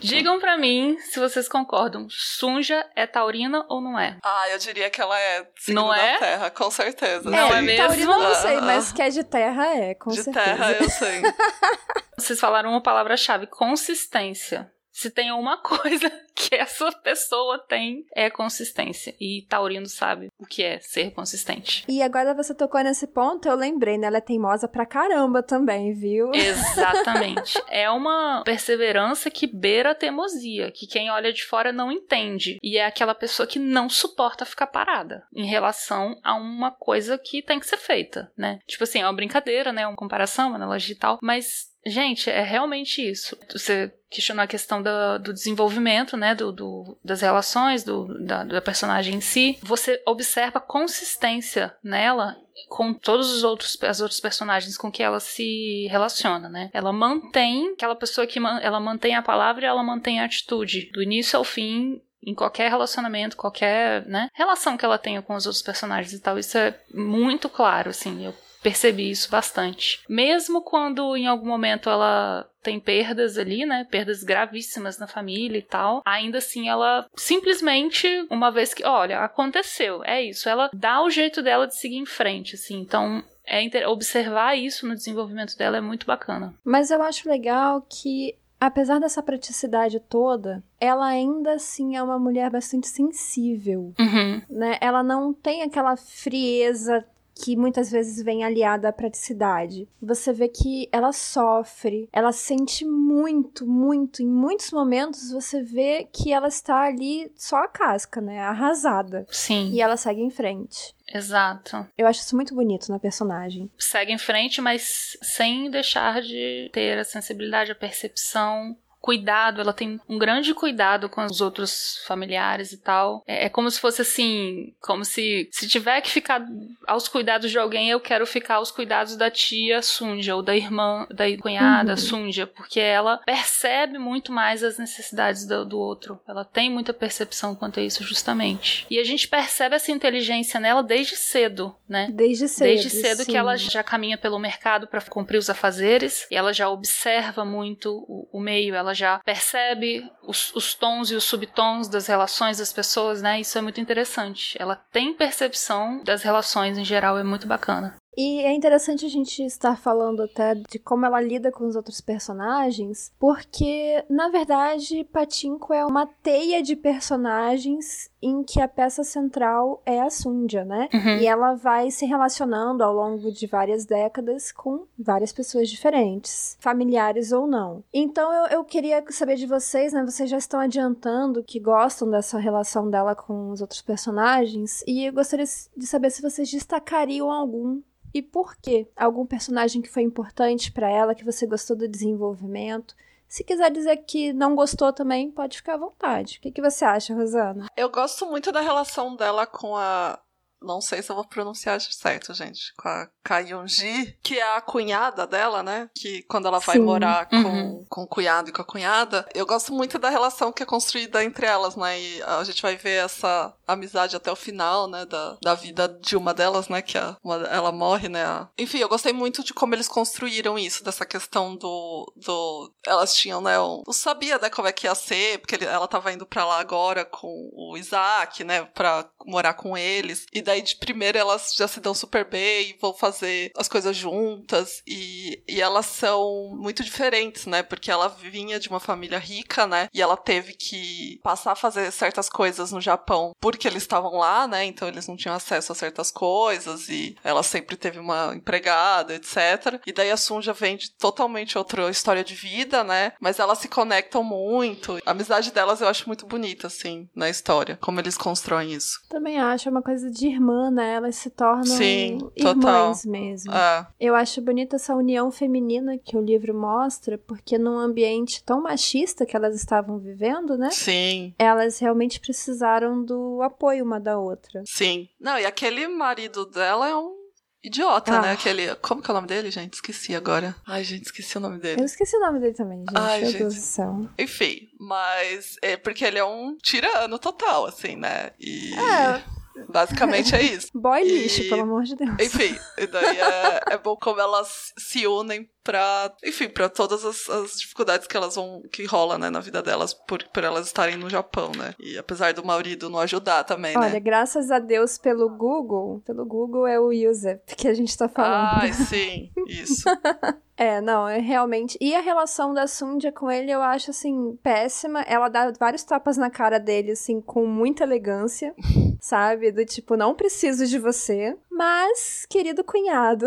Digam 0.00 0.38
pra 0.38 0.56
mim 0.56 0.96
se 1.00 1.18
vocês 1.18 1.48
concordam. 1.48 2.06
Sunja 2.10 2.84
é 2.94 3.06
taurina 3.06 3.64
ou 3.68 3.80
não 3.80 3.98
é? 3.98 4.18
Ah, 4.22 4.48
eu 4.50 4.58
diria 4.58 4.88
que 4.90 5.00
ela 5.00 5.18
é 5.18 5.46
signo 5.58 5.82
Não 5.82 5.88
da 5.88 5.98
é? 5.98 6.18
Terra, 6.18 6.50
com 6.50 6.70
certeza. 6.70 7.28
Não 7.30 7.54
é, 7.54 7.58
é 7.58 7.62
mesmo? 7.62 7.86
Taurina 7.86 8.12
eu 8.12 8.18
não 8.18 8.34
sei, 8.34 8.60
mas 8.60 8.92
que 8.92 9.02
é 9.02 9.08
de 9.10 9.24
terra 9.24 9.66
é, 9.76 9.94
com 9.94 10.10
de 10.10 10.22
certeza. 10.22 10.44
terra 10.46 10.72
eu 10.72 10.88
sei. 10.90 11.22
Vocês 12.18 12.38
falaram 12.40 12.70
uma 12.70 12.82
palavra-chave: 12.82 13.46
consistência. 13.46 14.70
Se 14.98 15.10
tem 15.10 15.30
uma 15.30 15.56
coisa 15.62 16.10
que 16.34 16.56
essa 16.56 16.90
pessoa 16.90 17.56
tem, 17.68 18.04
é 18.12 18.28
consistência. 18.28 19.14
E 19.20 19.46
Taurino 19.48 19.86
sabe 19.86 20.28
o 20.36 20.44
que 20.44 20.64
é 20.64 20.80
ser 20.80 21.12
consistente. 21.12 21.84
E 21.88 22.02
agora 22.02 22.34
você 22.34 22.52
tocou 22.52 22.82
nesse 22.82 23.06
ponto, 23.06 23.48
eu 23.48 23.54
lembrei, 23.54 23.96
né? 23.96 24.08
Ela 24.08 24.18
é 24.18 24.20
teimosa 24.20 24.66
pra 24.66 24.84
caramba 24.84 25.40
também, 25.40 25.94
viu? 25.94 26.32
Exatamente. 26.34 27.62
é 27.70 27.88
uma 27.88 28.42
perseverança 28.44 29.30
que 29.30 29.46
beira 29.46 29.92
a 29.92 29.94
teimosia, 29.94 30.72
que 30.72 30.86
quem 30.86 31.10
olha 31.12 31.32
de 31.32 31.44
fora 31.44 31.70
não 31.70 31.92
entende. 31.92 32.58
E 32.60 32.76
é 32.76 32.84
aquela 32.84 33.14
pessoa 33.14 33.46
que 33.46 33.60
não 33.60 33.88
suporta 33.88 34.44
ficar 34.44 34.66
parada 34.66 35.24
em 35.32 35.46
relação 35.46 36.18
a 36.24 36.34
uma 36.34 36.72
coisa 36.72 37.16
que 37.16 37.40
tem 37.40 37.60
que 37.60 37.66
ser 37.66 37.78
feita, 37.78 38.32
né? 38.36 38.58
Tipo 38.66 38.82
assim, 38.82 39.00
é 39.00 39.06
uma 39.06 39.12
brincadeira, 39.12 39.72
né? 39.72 39.86
Uma 39.86 39.96
comparação, 39.96 40.48
uma 40.48 40.56
analogia 40.56 40.94
e 40.94 40.98
tal, 40.98 41.18
mas. 41.22 41.68
Gente, 41.88 42.28
é 42.30 42.42
realmente 42.42 43.00
isso. 43.02 43.36
Você 43.52 43.92
questionou 44.10 44.42
a 44.42 44.46
questão 44.46 44.82
da- 44.82 45.18
do 45.18 45.32
desenvolvimento, 45.32 46.16
né? 46.16 46.34
Do, 46.34 46.50
do- 46.52 46.98
das 47.04 47.20
relações, 47.20 47.82
do, 47.84 48.06
da, 48.24 48.44
da 48.44 48.60
personagem 48.60 49.14
em 49.16 49.20
si. 49.20 49.58
Você 49.62 50.00
observa 50.06 50.60
consistência 50.60 51.74
nela 51.82 52.36
com 52.68 52.92
todos 52.92 53.30
os 53.32 53.44
outros 53.44 53.78
as 53.82 54.00
outros 54.00 54.18
personagens 54.20 54.76
com 54.76 54.90
que 54.90 55.02
ela 55.02 55.20
se 55.20 55.86
relaciona, 55.90 56.48
né? 56.48 56.70
Ela 56.72 56.92
mantém 56.92 57.72
aquela 57.72 57.94
pessoa 57.94 58.26
que 58.26 58.40
man- 58.40 58.60
ela 58.60 58.80
mantém 58.80 59.14
a 59.14 59.22
palavra 59.22 59.64
e 59.64 59.68
ela 59.68 59.82
mantém 59.82 60.20
a 60.20 60.24
atitude 60.24 60.90
do 60.92 61.02
início 61.02 61.36
ao 61.38 61.44
fim 61.44 62.00
em 62.20 62.34
qualquer 62.34 62.68
relacionamento, 62.68 63.36
qualquer, 63.36 64.04
né, 64.06 64.28
relação 64.34 64.76
que 64.76 64.84
ela 64.84 64.98
tenha 64.98 65.22
com 65.22 65.34
os 65.34 65.46
outros 65.46 65.62
personagens 65.62 66.12
e 66.12 66.20
tal. 66.20 66.36
Isso 66.38 66.58
é 66.58 66.74
muito 66.92 67.48
claro, 67.48 67.90
assim, 67.90 68.26
eu 68.26 68.34
percebi 68.62 69.10
isso 69.10 69.30
bastante. 69.30 70.00
Mesmo 70.08 70.62
quando 70.62 71.16
em 71.16 71.26
algum 71.26 71.46
momento 71.48 71.88
ela 71.88 72.48
tem 72.62 72.78
perdas 72.80 73.38
ali, 73.38 73.64
né? 73.64 73.86
Perdas 73.90 74.22
gravíssimas 74.22 74.98
na 74.98 75.06
família 75.06 75.58
e 75.58 75.62
tal. 75.62 76.02
Ainda 76.04 76.38
assim, 76.38 76.68
ela 76.68 77.06
simplesmente, 77.16 78.06
uma 78.30 78.50
vez 78.50 78.74
que, 78.74 78.84
olha, 78.84 79.20
aconteceu, 79.20 80.02
é 80.04 80.22
isso. 80.22 80.48
Ela 80.48 80.68
dá 80.72 81.02
o 81.02 81.10
jeito 81.10 81.40
dela 81.42 81.66
de 81.66 81.76
seguir 81.78 81.96
em 81.96 82.06
frente, 82.06 82.56
assim. 82.56 82.80
Então, 82.80 83.22
é 83.46 83.62
inter- 83.62 83.88
observar 83.88 84.56
isso 84.56 84.86
no 84.86 84.94
desenvolvimento 84.94 85.56
dela 85.56 85.78
é 85.78 85.80
muito 85.80 86.06
bacana. 86.06 86.54
Mas 86.64 86.90
eu 86.90 87.00
acho 87.02 87.28
legal 87.28 87.80
que, 87.88 88.34
apesar 88.60 88.98
dessa 88.98 89.22
praticidade 89.22 89.98
toda, 90.00 90.62
ela 90.80 91.06
ainda 91.06 91.54
assim 91.54 91.96
é 91.96 92.02
uma 92.02 92.18
mulher 92.18 92.50
bastante 92.50 92.88
sensível, 92.88 93.94
Uhum. 93.98 94.42
né? 94.50 94.76
Ela 94.80 95.02
não 95.02 95.32
tem 95.32 95.62
aquela 95.62 95.96
frieza 95.96 97.04
que 97.42 97.56
muitas 97.56 97.90
vezes 97.90 98.22
vem 98.24 98.42
aliada 98.44 98.88
à 98.88 98.92
praticidade. 98.92 99.88
Você 100.02 100.32
vê 100.32 100.48
que 100.48 100.88
ela 100.90 101.12
sofre, 101.12 102.08
ela 102.12 102.32
sente 102.32 102.84
muito, 102.84 103.66
muito. 103.66 104.22
Em 104.22 104.26
muitos 104.26 104.70
momentos 104.72 105.30
você 105.30 105.62
vê 105.62 106.08
que 106.12 106.32
ela 106.32 106.48
está 106.48 106.82
ali 106.82 107.30
só 107.36 107.56
a 107.58 107.68
casca, 107.68 108.20
né? 108.20 108.40
Arrasada. 108.40 109.26
Sim, 109.30 109.70
E 109.72 109.80
ela 109.80 109.96
segue 109.96 110.20
em 110.20 110.30
frente. 110.30 110.94
exato. 111.14 111.86
Eu 111.96 112.06
acho 112.06 112.20
isso 112.20 112.34
muito 112.36 112.54
bonito 112.54 112.90
na 112.90 112.98
personagem. 112.98 113.70
Segue 113.78 114.12
em 114.12 114.18
frente, 114.18 114.60
mas 114.60 115.16
sem 115.22 115.70
deixar 115.70 116.20
de 116.22 116.68
ter 116.72 116.98
a 116.98 117.04
sensibilidade, 117.04 117.72
a 117.72 117.74
percepção. 117.74 118.76
Cuidado, 119.00 119.60
ela 119.60 119.72
tem 119.72 120.00
um 120.08 120.18
grande 120.18 120.54
cuidado 120.54 121.08
com 121.08 121.24
os 121.24 121.40
outros 121.40 122.02
familiares 122.06 122.72
e 122.72 122.78
tal. 122.78 123.22
É, 123.26 123.46
é 123.46 123.48
como 123.48 123.70
se 123.70 123.80
fosse 123.80 124.02
assim, 124.02 124.74
como 124.80 125.04
se 125.04 125.48
se 125.52 125.68
tiver 125.68 126.00
que 126.00 126.10
ficar 126.10 126.44
aos 126.86 127.08
cuidados 127.08 127.50
de 127.50 127.58
alguém, 127.58 127.90
eu 127.90 128.00
quero 128.00 128.26
ficar 128.26 128.56
aos 128.56 128.70
cuidados 128.70 129.16
da 129.16 129.30
tia 129.30 129.82
Sunja 129.82 130.34
ou 130.34 130.42
da 130.42 130.56
irmã, 130.56 131.06
da 131.10 131.24
cunhada 131.38 131.92
Uhum. 131.92 131.96
Sunja, 131.96 132.46
porque 132.46 132.80
ela 132.80 133.18
percebe 133.18 133.98
muito 133.98 134.32
mais 134.32 134.62
as 134.62 134.78
necessidades 134.78 135.46
do, 135.46 135.64
do 135.64 135.78
outro. 135.78 136.20
Ela 136.26 136.44
tem 136.44 136.70
muita 136.70 136.92
percepção 136.92 137.54
quanto 137.54 137.80
a 137.80 137.82
isso, 137.82 138.02
justamente. 138.02 138.86
E 138.90 138.98
a 138.98 139.04
gente 139.04 139.28
percebe 139.28 139.76
essa 139.76 139.90
inteligência 139.92 140.60
nela 140.60 140.82
desde 140.82 141.16
cedo, 141.16 141.74
né? 141.88 142.08
Desde 142.12 142.48
cedo. 142.48 142.68
Desde 142.68 142.90
cedo 142.90 143.24
sim. 143.24 143.30
que 143.30 143.36
ela 143.36 143.56
já 143.56 143.82
caminha 143.82 144.18
pelo 144.18 144.38
mercado 144.38 144.86
para 144.86 145.00
cumprir 145.02 145.38
os 145.38 145.50
afazeres, 145.50 146.26
e 146.30 146.36
ela 146.36 146.52
já 146.52 146.68
observa 146.68 147.44
muito 147.44 148.04
o, 148.08 148.28
o 148.32 148.40
meio, 148.40 148.74
ela 148.74 148.87
já 148.94 149.18
percebe 149.20 150.10
os, 150.22 150.54
os 150.54 150.74
tons 150.74 151.10
e 151.10 151.14
os 151.14 151.24
subtons 151.24 151.88
das 151.88 152.06
relações 152.06 152.58
das 152.58 152.72
pessoas, 152.72 153.22
né? 153.22 153.40
Isso 153.40 153.58
é 153.58 153.60
muito 153.60 153.80
interessante. 153.80 154.56
Ela 154.60 154.76
tem 154.76 155.14
percepção 155.14 156.02
das 156.04 156.22
relações 156.22 156.78
em 156.78 156.84
geral, 156.84 157.18
é 157.18 157.24
muito 157.24 157.46
bacana. 157.46 157.94
E 158.18 158.40
é 158.40 158.52
interessante 158.52 159.06
a 159.06 159.08
gente 159.08 159.44
estar 159.44 159.78
falando 159.78 160.24
até 160.24 160.56
de 160.56 160.76
como 160.76 161.06
ela 161.06 161.20
lida 161.20 161.52
com 161.52 161.64
os 161.68 161.76
outros 161.76 162.00
personagens, 162.00 163.12
porque, 163.16 164.04
na 164.10 164.28
verdade, 164.28 165.04
Patinko 165.04 165.72
é 165.72 165.86
uma 165.86 166.04
teia 166.04 166.60
de 166.60 166.74
personagens 166.74 168.10
em 168.20 168.42
que 168.42 168.60
a 168.60 168.66
peça 168.66 169.04
central 169.04 169.80
é 169.86 170.00
a 170.00 170.10
Sundia, 170.10 170.64
né? 170.64 170.88
Uhum. 170.92 171.18
E 171.18 171.26
ela 171.28 171.54
vai 171.54 171.92
se 171.92 172.04
relacionando 172.06 172.82
ao 172.82 172.92
longo 172.92 173.30
de 173.30 173.46
várias 173.46 173.84
décadas 173.84 174.50
com 174.50 174.84
várias 174.98 175.32
pessoas 175.32 175.68
diferentes, 175.68 176.56
familiares 176.58 177.30
ou 177.30 177.46
não. 177.46 177.84
Então 177.94 178.32
eu, 178.32 178.46
eu 178.46 178.64
queria 178.64 179.04
saber 179.10 179.36
de 179.36 179.46
vocês, 179.46 179.92
né? 179.92 180.04
Vocês 180.04 180.28
já 180.28 180.38
estão 180.38 180.58
adiantando 180.58 181.44
que 181.44 181.60
gostam 181.60 182.10
dessa 182.10 182.36
relação 182.40 182.90
dela 182.90 183.14
com 183.14 183.50
os 183.50 183.60
outros 183.60 183.80
personagens, 183.80 184.82
e 184.88 185.06
eu 185.06 185.12
gostaria 185.12 185.46
de 185.76 185.86
saber 185.86 186.10
se 186.10 186.20
vocês 186.20 186.50
destacariam 186.50 187.30
algum 187.30 187.80
e 188.12 188.22
por 188.22 188.56
quê? 188.56 188.88
Algum 188.96 189.26
personagem 189.26 189.82
que 189.82 189.88
foi 189.88 190.02
importante 190.02 190.72
pra 190.72 190.88
ela, 190.88 191.14
que 191.14 191.24
você 191.24 191.46
gostou 191.46 191.76
do 191.76 191.88
desenvolvimento? 191.88 192.94
Se 193.28 193.44
quiser 193.44 193.70
dizer 193.70 193.98
que 193.98 194.32
não 194.32 194.54
gostou 194.54 194.92
também, 194.92 195.30
pode 195.30 195.58
ficar 195.58 195.74
à 195.74 195.78
vontade. 195.78 196.38
O 196.38 196.40
que, 196.40 196.50
que 196.50 196.62
você 196.62 196.84
acha, 196.84 197.14
Rosana? 197.14 197.66
Eu 197.76 197.90
gosto 197.90 198.24
muito 198.24 198.50
da 198.50 198.62
relação 198.62 199.14
dela 199.14 199.46
com 199.46 199.76
a 199.76 200.18
não 200.62 200.80
sei 200.80 201.02
se 201.02 201.10
eu 201.10 201.16
vou 201.16 201.24
pronunciar 201.26 201.80
certo, 201.80 202.34
gente, 202.34 202.72
com 202.76 202.88
a 202.88 203.08
Kayonji, 203.24 204.16
que 204.22 204.38
é 204.38 204.56
a 204.56 204.60
cunhada 204.60 205.26
dela, 205.26 205.62
né? 205.62 205.88
Que 205.94 206.22
quando 206.24 206.46
ela 206.48 206.58
vai 206.58 206.76
Sim. 206.76 206.82
morar 206.82 207.28
com, 207.28 207.36
Uhum. 207.36 207.86
com 207.88 208.02
o 208.02 208.06
cunhado 208.06 208.48
e 208.50 208.52
com 208.52 208.62
a 208.62 208.64
cunhada, 208.64 209.26
eu 209.34 209.46
gosto 209.46 209.72
muito 209.72 209.98
da 209.98 210.08
relação 210.10 210.52
que 210.52 210.62
é 210.62 210.66
construída 210.66 211.22
entre 211.24 211.46
elas, 211.46 211.76
né? 211.76 212.00
E 212.00 212.22
a 212.22 212.42
gente 212.44 212.60
vai 212.62 212.76
ver 212.76 213.04
essa 213.04 213.54
amizade 213.66 214.16
até 214.16 214.30
o 214.30 214.36
final, 214.36 214.88
né? 214.88 215.04
Da, 215.06 215.36
da 215.42 215.54
vida 215.54 215.88
de 215.88 216.16
uma 216.16 216.34
delas, 216.34 216.68
né? 216.68 216.82
Que 216.82 216.98
a, 216.98 217.16
uma- 217.22 217.36
ela 217.46 217.72
morre, 217.72 218.08
né? 218.08 218.24
a- 218.24 218.48
Enfim, 218.58 218.78
eu 218.78 218.88
gostei 218.88 219.12
muito 219.12 219.44
de 219.44 219.52
como 219.54 219.74
eles 219.74 219.88
construíram 219.88 220.58
isso, 220.58 220.82
dessa 220.84 221.06
questão 221.06 221.54
do. 221.56 222.12
do 222.16 222.72
elas 222.86 223.14
tinham, 223.14 223.40
né? 223.40 223.58
Um, 223.60 223.82
não 223.86 223.92
sabia, 223.92 224.38
né? 224.38 224.50
Como 224.50 224.66
é 224.68 224.72
que 224.72 224.86
ia 224.86 224.94
ser, 224.94 225.38
porque 225.38 225.54
ele- 225.54 225.64
ela 225.66 225.86
tava 225.88 226.12
indo 226.12 226.26
pra 226.26 226.44
lá 226.44 226.58
agora 226.58 227.04
com 227.04 227.50
o 227.54 227.76
Isaac, 227.76 228.42
né? 228.44 228.64
Pra 228.74 229.08
morar 229.26 229.54
com 229.54 229.76
eles. 229.76 230.26
E 230.32 230.40
daí, 230.48 230.62
de 230.62 230.76
primeira, 230.76 231.18
elas 231.18 231.52
já 231.54 231.68
se 231.68 231.78
dão 231.78 231.92
super 231.92 232.24
bem, 232.24 232.74
vão 232.80 232.94
fazer 232.94 233.52
as 233.54 233.68
coisas 233.68 233.94
juntas. 233.94 234.82
E, 234.86 235.42
e 235.46 235.60
elas 235.60 235.84
são 235.84 236.56
muito 236.56 236.82
diferentes, 236.82 237.44
né? 237.44 237.62
Porque 237.62 237.90
ela 237.90 238.08
vinha 238.08 238.58
de 238.58 238.68
uma 238.68 238.80
família 238.80 239.18
rica, 239.18 239.66
né? 239.66 239.88
E 239.92 240.00
ela 240.00 240.16
teve 240.16 240.54
que 240.54 241.20
passar 241.22 241.52
a 241.52 241.56
fazer 241.56 241.90
certas 241.92 242.30
coisas 242.30 242.72
no 242.72 242.80
Japão 242.80 243.32
porque 243.38 243.68
eles 243.68 243.82
estavam 243.82 244.12
lá, 244.12 244.48
né? 244.48 244.64
Então 244.64 244.88
eles 244.88 245.06
não 245.06 245.16
tinham 245.16 245.34
acesso 245.36 245.70
a 245.70 245.74
certas 245.74 246.10
coisas. 246.10 246.88
E 246.88 247.14
ela 247.22 247.42
sempre 247.42 247.76
teve 247.76 247.98
uma 247.98 248.34
empregada, 248.34 249.14
etc. 249.14 249.80
E 249.86 249.92
daí 249.92 250.10
a 250.10 250.16
Sunja 250.16 250.54
vem 250.54 250.76
de 250.78 250.90
totalmente 250.96 251.58
outra 251.58 251.90
história 251.90 252.24
de 252.24 252.34
vida, 252.34 252.82
né? 252.82 253.12
Mas 253.20 253.38
elas 253.38 253.58
se 253.58 253.68
conectam 253.68 254.24
muito. 254.24 254.98
A 255.04 255.10
amizade 255.10 255.52
delas 255.52 255.82
eu 255.82 255.88
acho 255.88 256.06
muito 256.06 256.26
bonita, 256.26 256.68
assim, 256.68 257.06
na 257.14 257.28
história. 257.28 257.76
Como 257.82 258.00
eles 258.00 258.16
constroem 258.16 258.72
isso. 258.72 258.98
Também 259.10 259.38
acho 259.38 259.68
uma 259.68 259.82
coisa 259.82 260.10
de 260.10 260.37
irmã, 260.38 260.70
né? 260.70 260.94
Elas 260.94 261.16
se 261.16 261.30
tornam 261.30 261.64
Sim, 261.64 262.18
irmãs 262.36 263.04
mesmo. 263.04 263.52
É, 263.52 263.86
Eu 264.00 264.14
acho 264.14 264.40
bonita 264.40 264.76
essa 264.76 264.94
união 264.94 265.30
feminina 265.30 265.98
que 265.98 266.16
o 266.16 266.20
livro 266.20 266.54
mostra, 266.54 267.18
porque 267.18 267.58
num 267.58 267.78
ambiente 267.78 268.42
tão 268.44 268.62
machista 268.62 269.26
que 269.26 269.36
elas 269.36 269.54
estavam 269.54 269.98
vivendo, 269.98 270.56
né? 270.56 270.70
sim. 270.70 271.34
Elas 271.38 271.78
realmente 271.78 272.20
precisaram 272.20 273.04
do 273.04 273.42
apoio 273.42 273.84
uma 273.84 273.98
da 274.00 274.18
outra. 274.18 274.62
Sim. 274.66 275.08
Não, 275.20 275.38
e 275.38 275.44
aquele 275.44 275.86
marido 275.88 276.46
dela 276.46 276.88
é 276.88 276.96
um 276.96 277.16
idiota, 277.62 278.16
Ah. 278.16 278.22
né? 278.22 278.32
Aquele. 278.32 278.74
Como 278.76 279.02
que 279.02 279.10
é 279.10 279.12
o 279.12 279.14
nome 279.14 279.26
dele, 279.26 279.50
gente? 279.50 279.74
Esqueci 279.74 280.14
agora. 280.14 280.54
Ai, 280.66 280.84
gente, 280.84 281.04
esqueci 281.06 281.36
o 281.36 281.40
nome 281.40 281.58
dele. 281.58 281.80
Eu 281.80 281.84
esqueci 281.84 282.16
o 282.16 282.20
nome 282.20 282.38
dele 282.40 282.54
também, 282.54 282.78
gente. 282.78 282.92
Ai, 282.94 283.20
Meu 283.20 283.30
gente. 283.30 283.38
Deus 283.40 283.54
do 283.56 283.60
céu. 283.60 284.08
Enfim, 284.18 284.68
mas 284.78 285.56
é 285.60 285.76
porque 285.76 286.04
ele 286.04 286.18
é 286.18 286.24
um 286.24 286.56
tirano 286.62 287.18
total, 287.18 287.66
assim, 287.66 287.96
né? 287.96 288.30
E. 288.38 288.72
É. 288.74 289.22
Basicamente 289.68 290.34
é 290.34 290.42
isso. 290.42 290.68
Boy 290.74 291.02
E- 291.02 291.22
lixo, 291.22 291.48
pelo 291.48 291.62
amor 291.62 291.84
de 291.84 291.96
Deus. 291.96 292.10
Enfim, 292.20 292.58
e 292.76 292.86
daí 292.86 293.16
é, 293.18 293.60
é 293.70 293.78
bom 293.78 293.96
como 293.96 294.20
elas 294.20 294.72
se 294.78 295.06
unem 295.06 295.48
pra, 295.68 296.10
enfim, 296.24 296.48
pra 296.48 296.66
todas 296.70 297.04
as, 297.04 297.28
as 297.28 297.60
dificuldades 297.60 298.06
que 298.06 298.16
elas 298.16 298.36
vão, 298.36 298.62
que 298.72 298.86
rola, 298.86 299.18
né, 299.18 299.28
na 299.28 299.38
vida 299.38 299.62
delas 299.62 299.92
por, 299.92 300.24
por 300.32 300.42
elas 300.42 300.66
estarem 300.66 300.96
no 300.96 301.10
Japão, 301.10 301.52
né? 301.54 301.74
E 301.78 301.98
apesar 301.98 302.32
do 302.32 302.42
marido 302.42 302.88
não 302.88 302.98
ajudar 303.00 303.44
também, 303.44 303.76
Olha, 303.76 303.90
né? 303.90 304.00
graças 304.00 304.50
a 304.50 304.58
Deus 304.58 304.96
pelo 304.96 305.28
Google, 305.28 306.00
pelo 306.06 306.24
Google 306.24 306.66
é 306.66 306.80
o 306.80 306.88
user 306.88 307.42
que 307.54 307.68
a 307.68 307.74
gente 307.74 307.94
tá 307.98 308.08
falando. 308.08 308.62
Ai, 308.62 308.72
sim, 308.72 309.30
isso. 309.46 309.84
É, 310.60 310.80
não, 310.80 311.06
é 311.06 311.20
realmente. 311.20 311.78
E 311.80 311.94
a 311.94 312.00
relação 312.00 312.52
da 312.52 312.66
Sundia 312.66 313.12
com 313.12 313.30
ele 313.30 313.48
eu 313.48 313.62
acho, 313.62 313.92
assim, 313.92 314.36
péssima. 314.42 315.02
Ela 315.02 315.28
dá 315.28 315.52
vários 315.52 315.84
tapas 315.84 316.16
na 316.16 316.28
cara 316.30 316.58
dele, 316.58 316.90
assim, 316.90 317.20
com 317.20 317.46
muita 317.46 317.84
elegância, 317.84 318.52
sabe? 319.00 319.52
Do 319.52 319.64
tipo, 319.64 319.96
não 319.96 320.16
preciso 320.16 320.66
de 320.66 320.76
você, 320.80 321.36
mas, 321.48 322.26
querido 322.28 322.64
cunhado. 322.64 323.26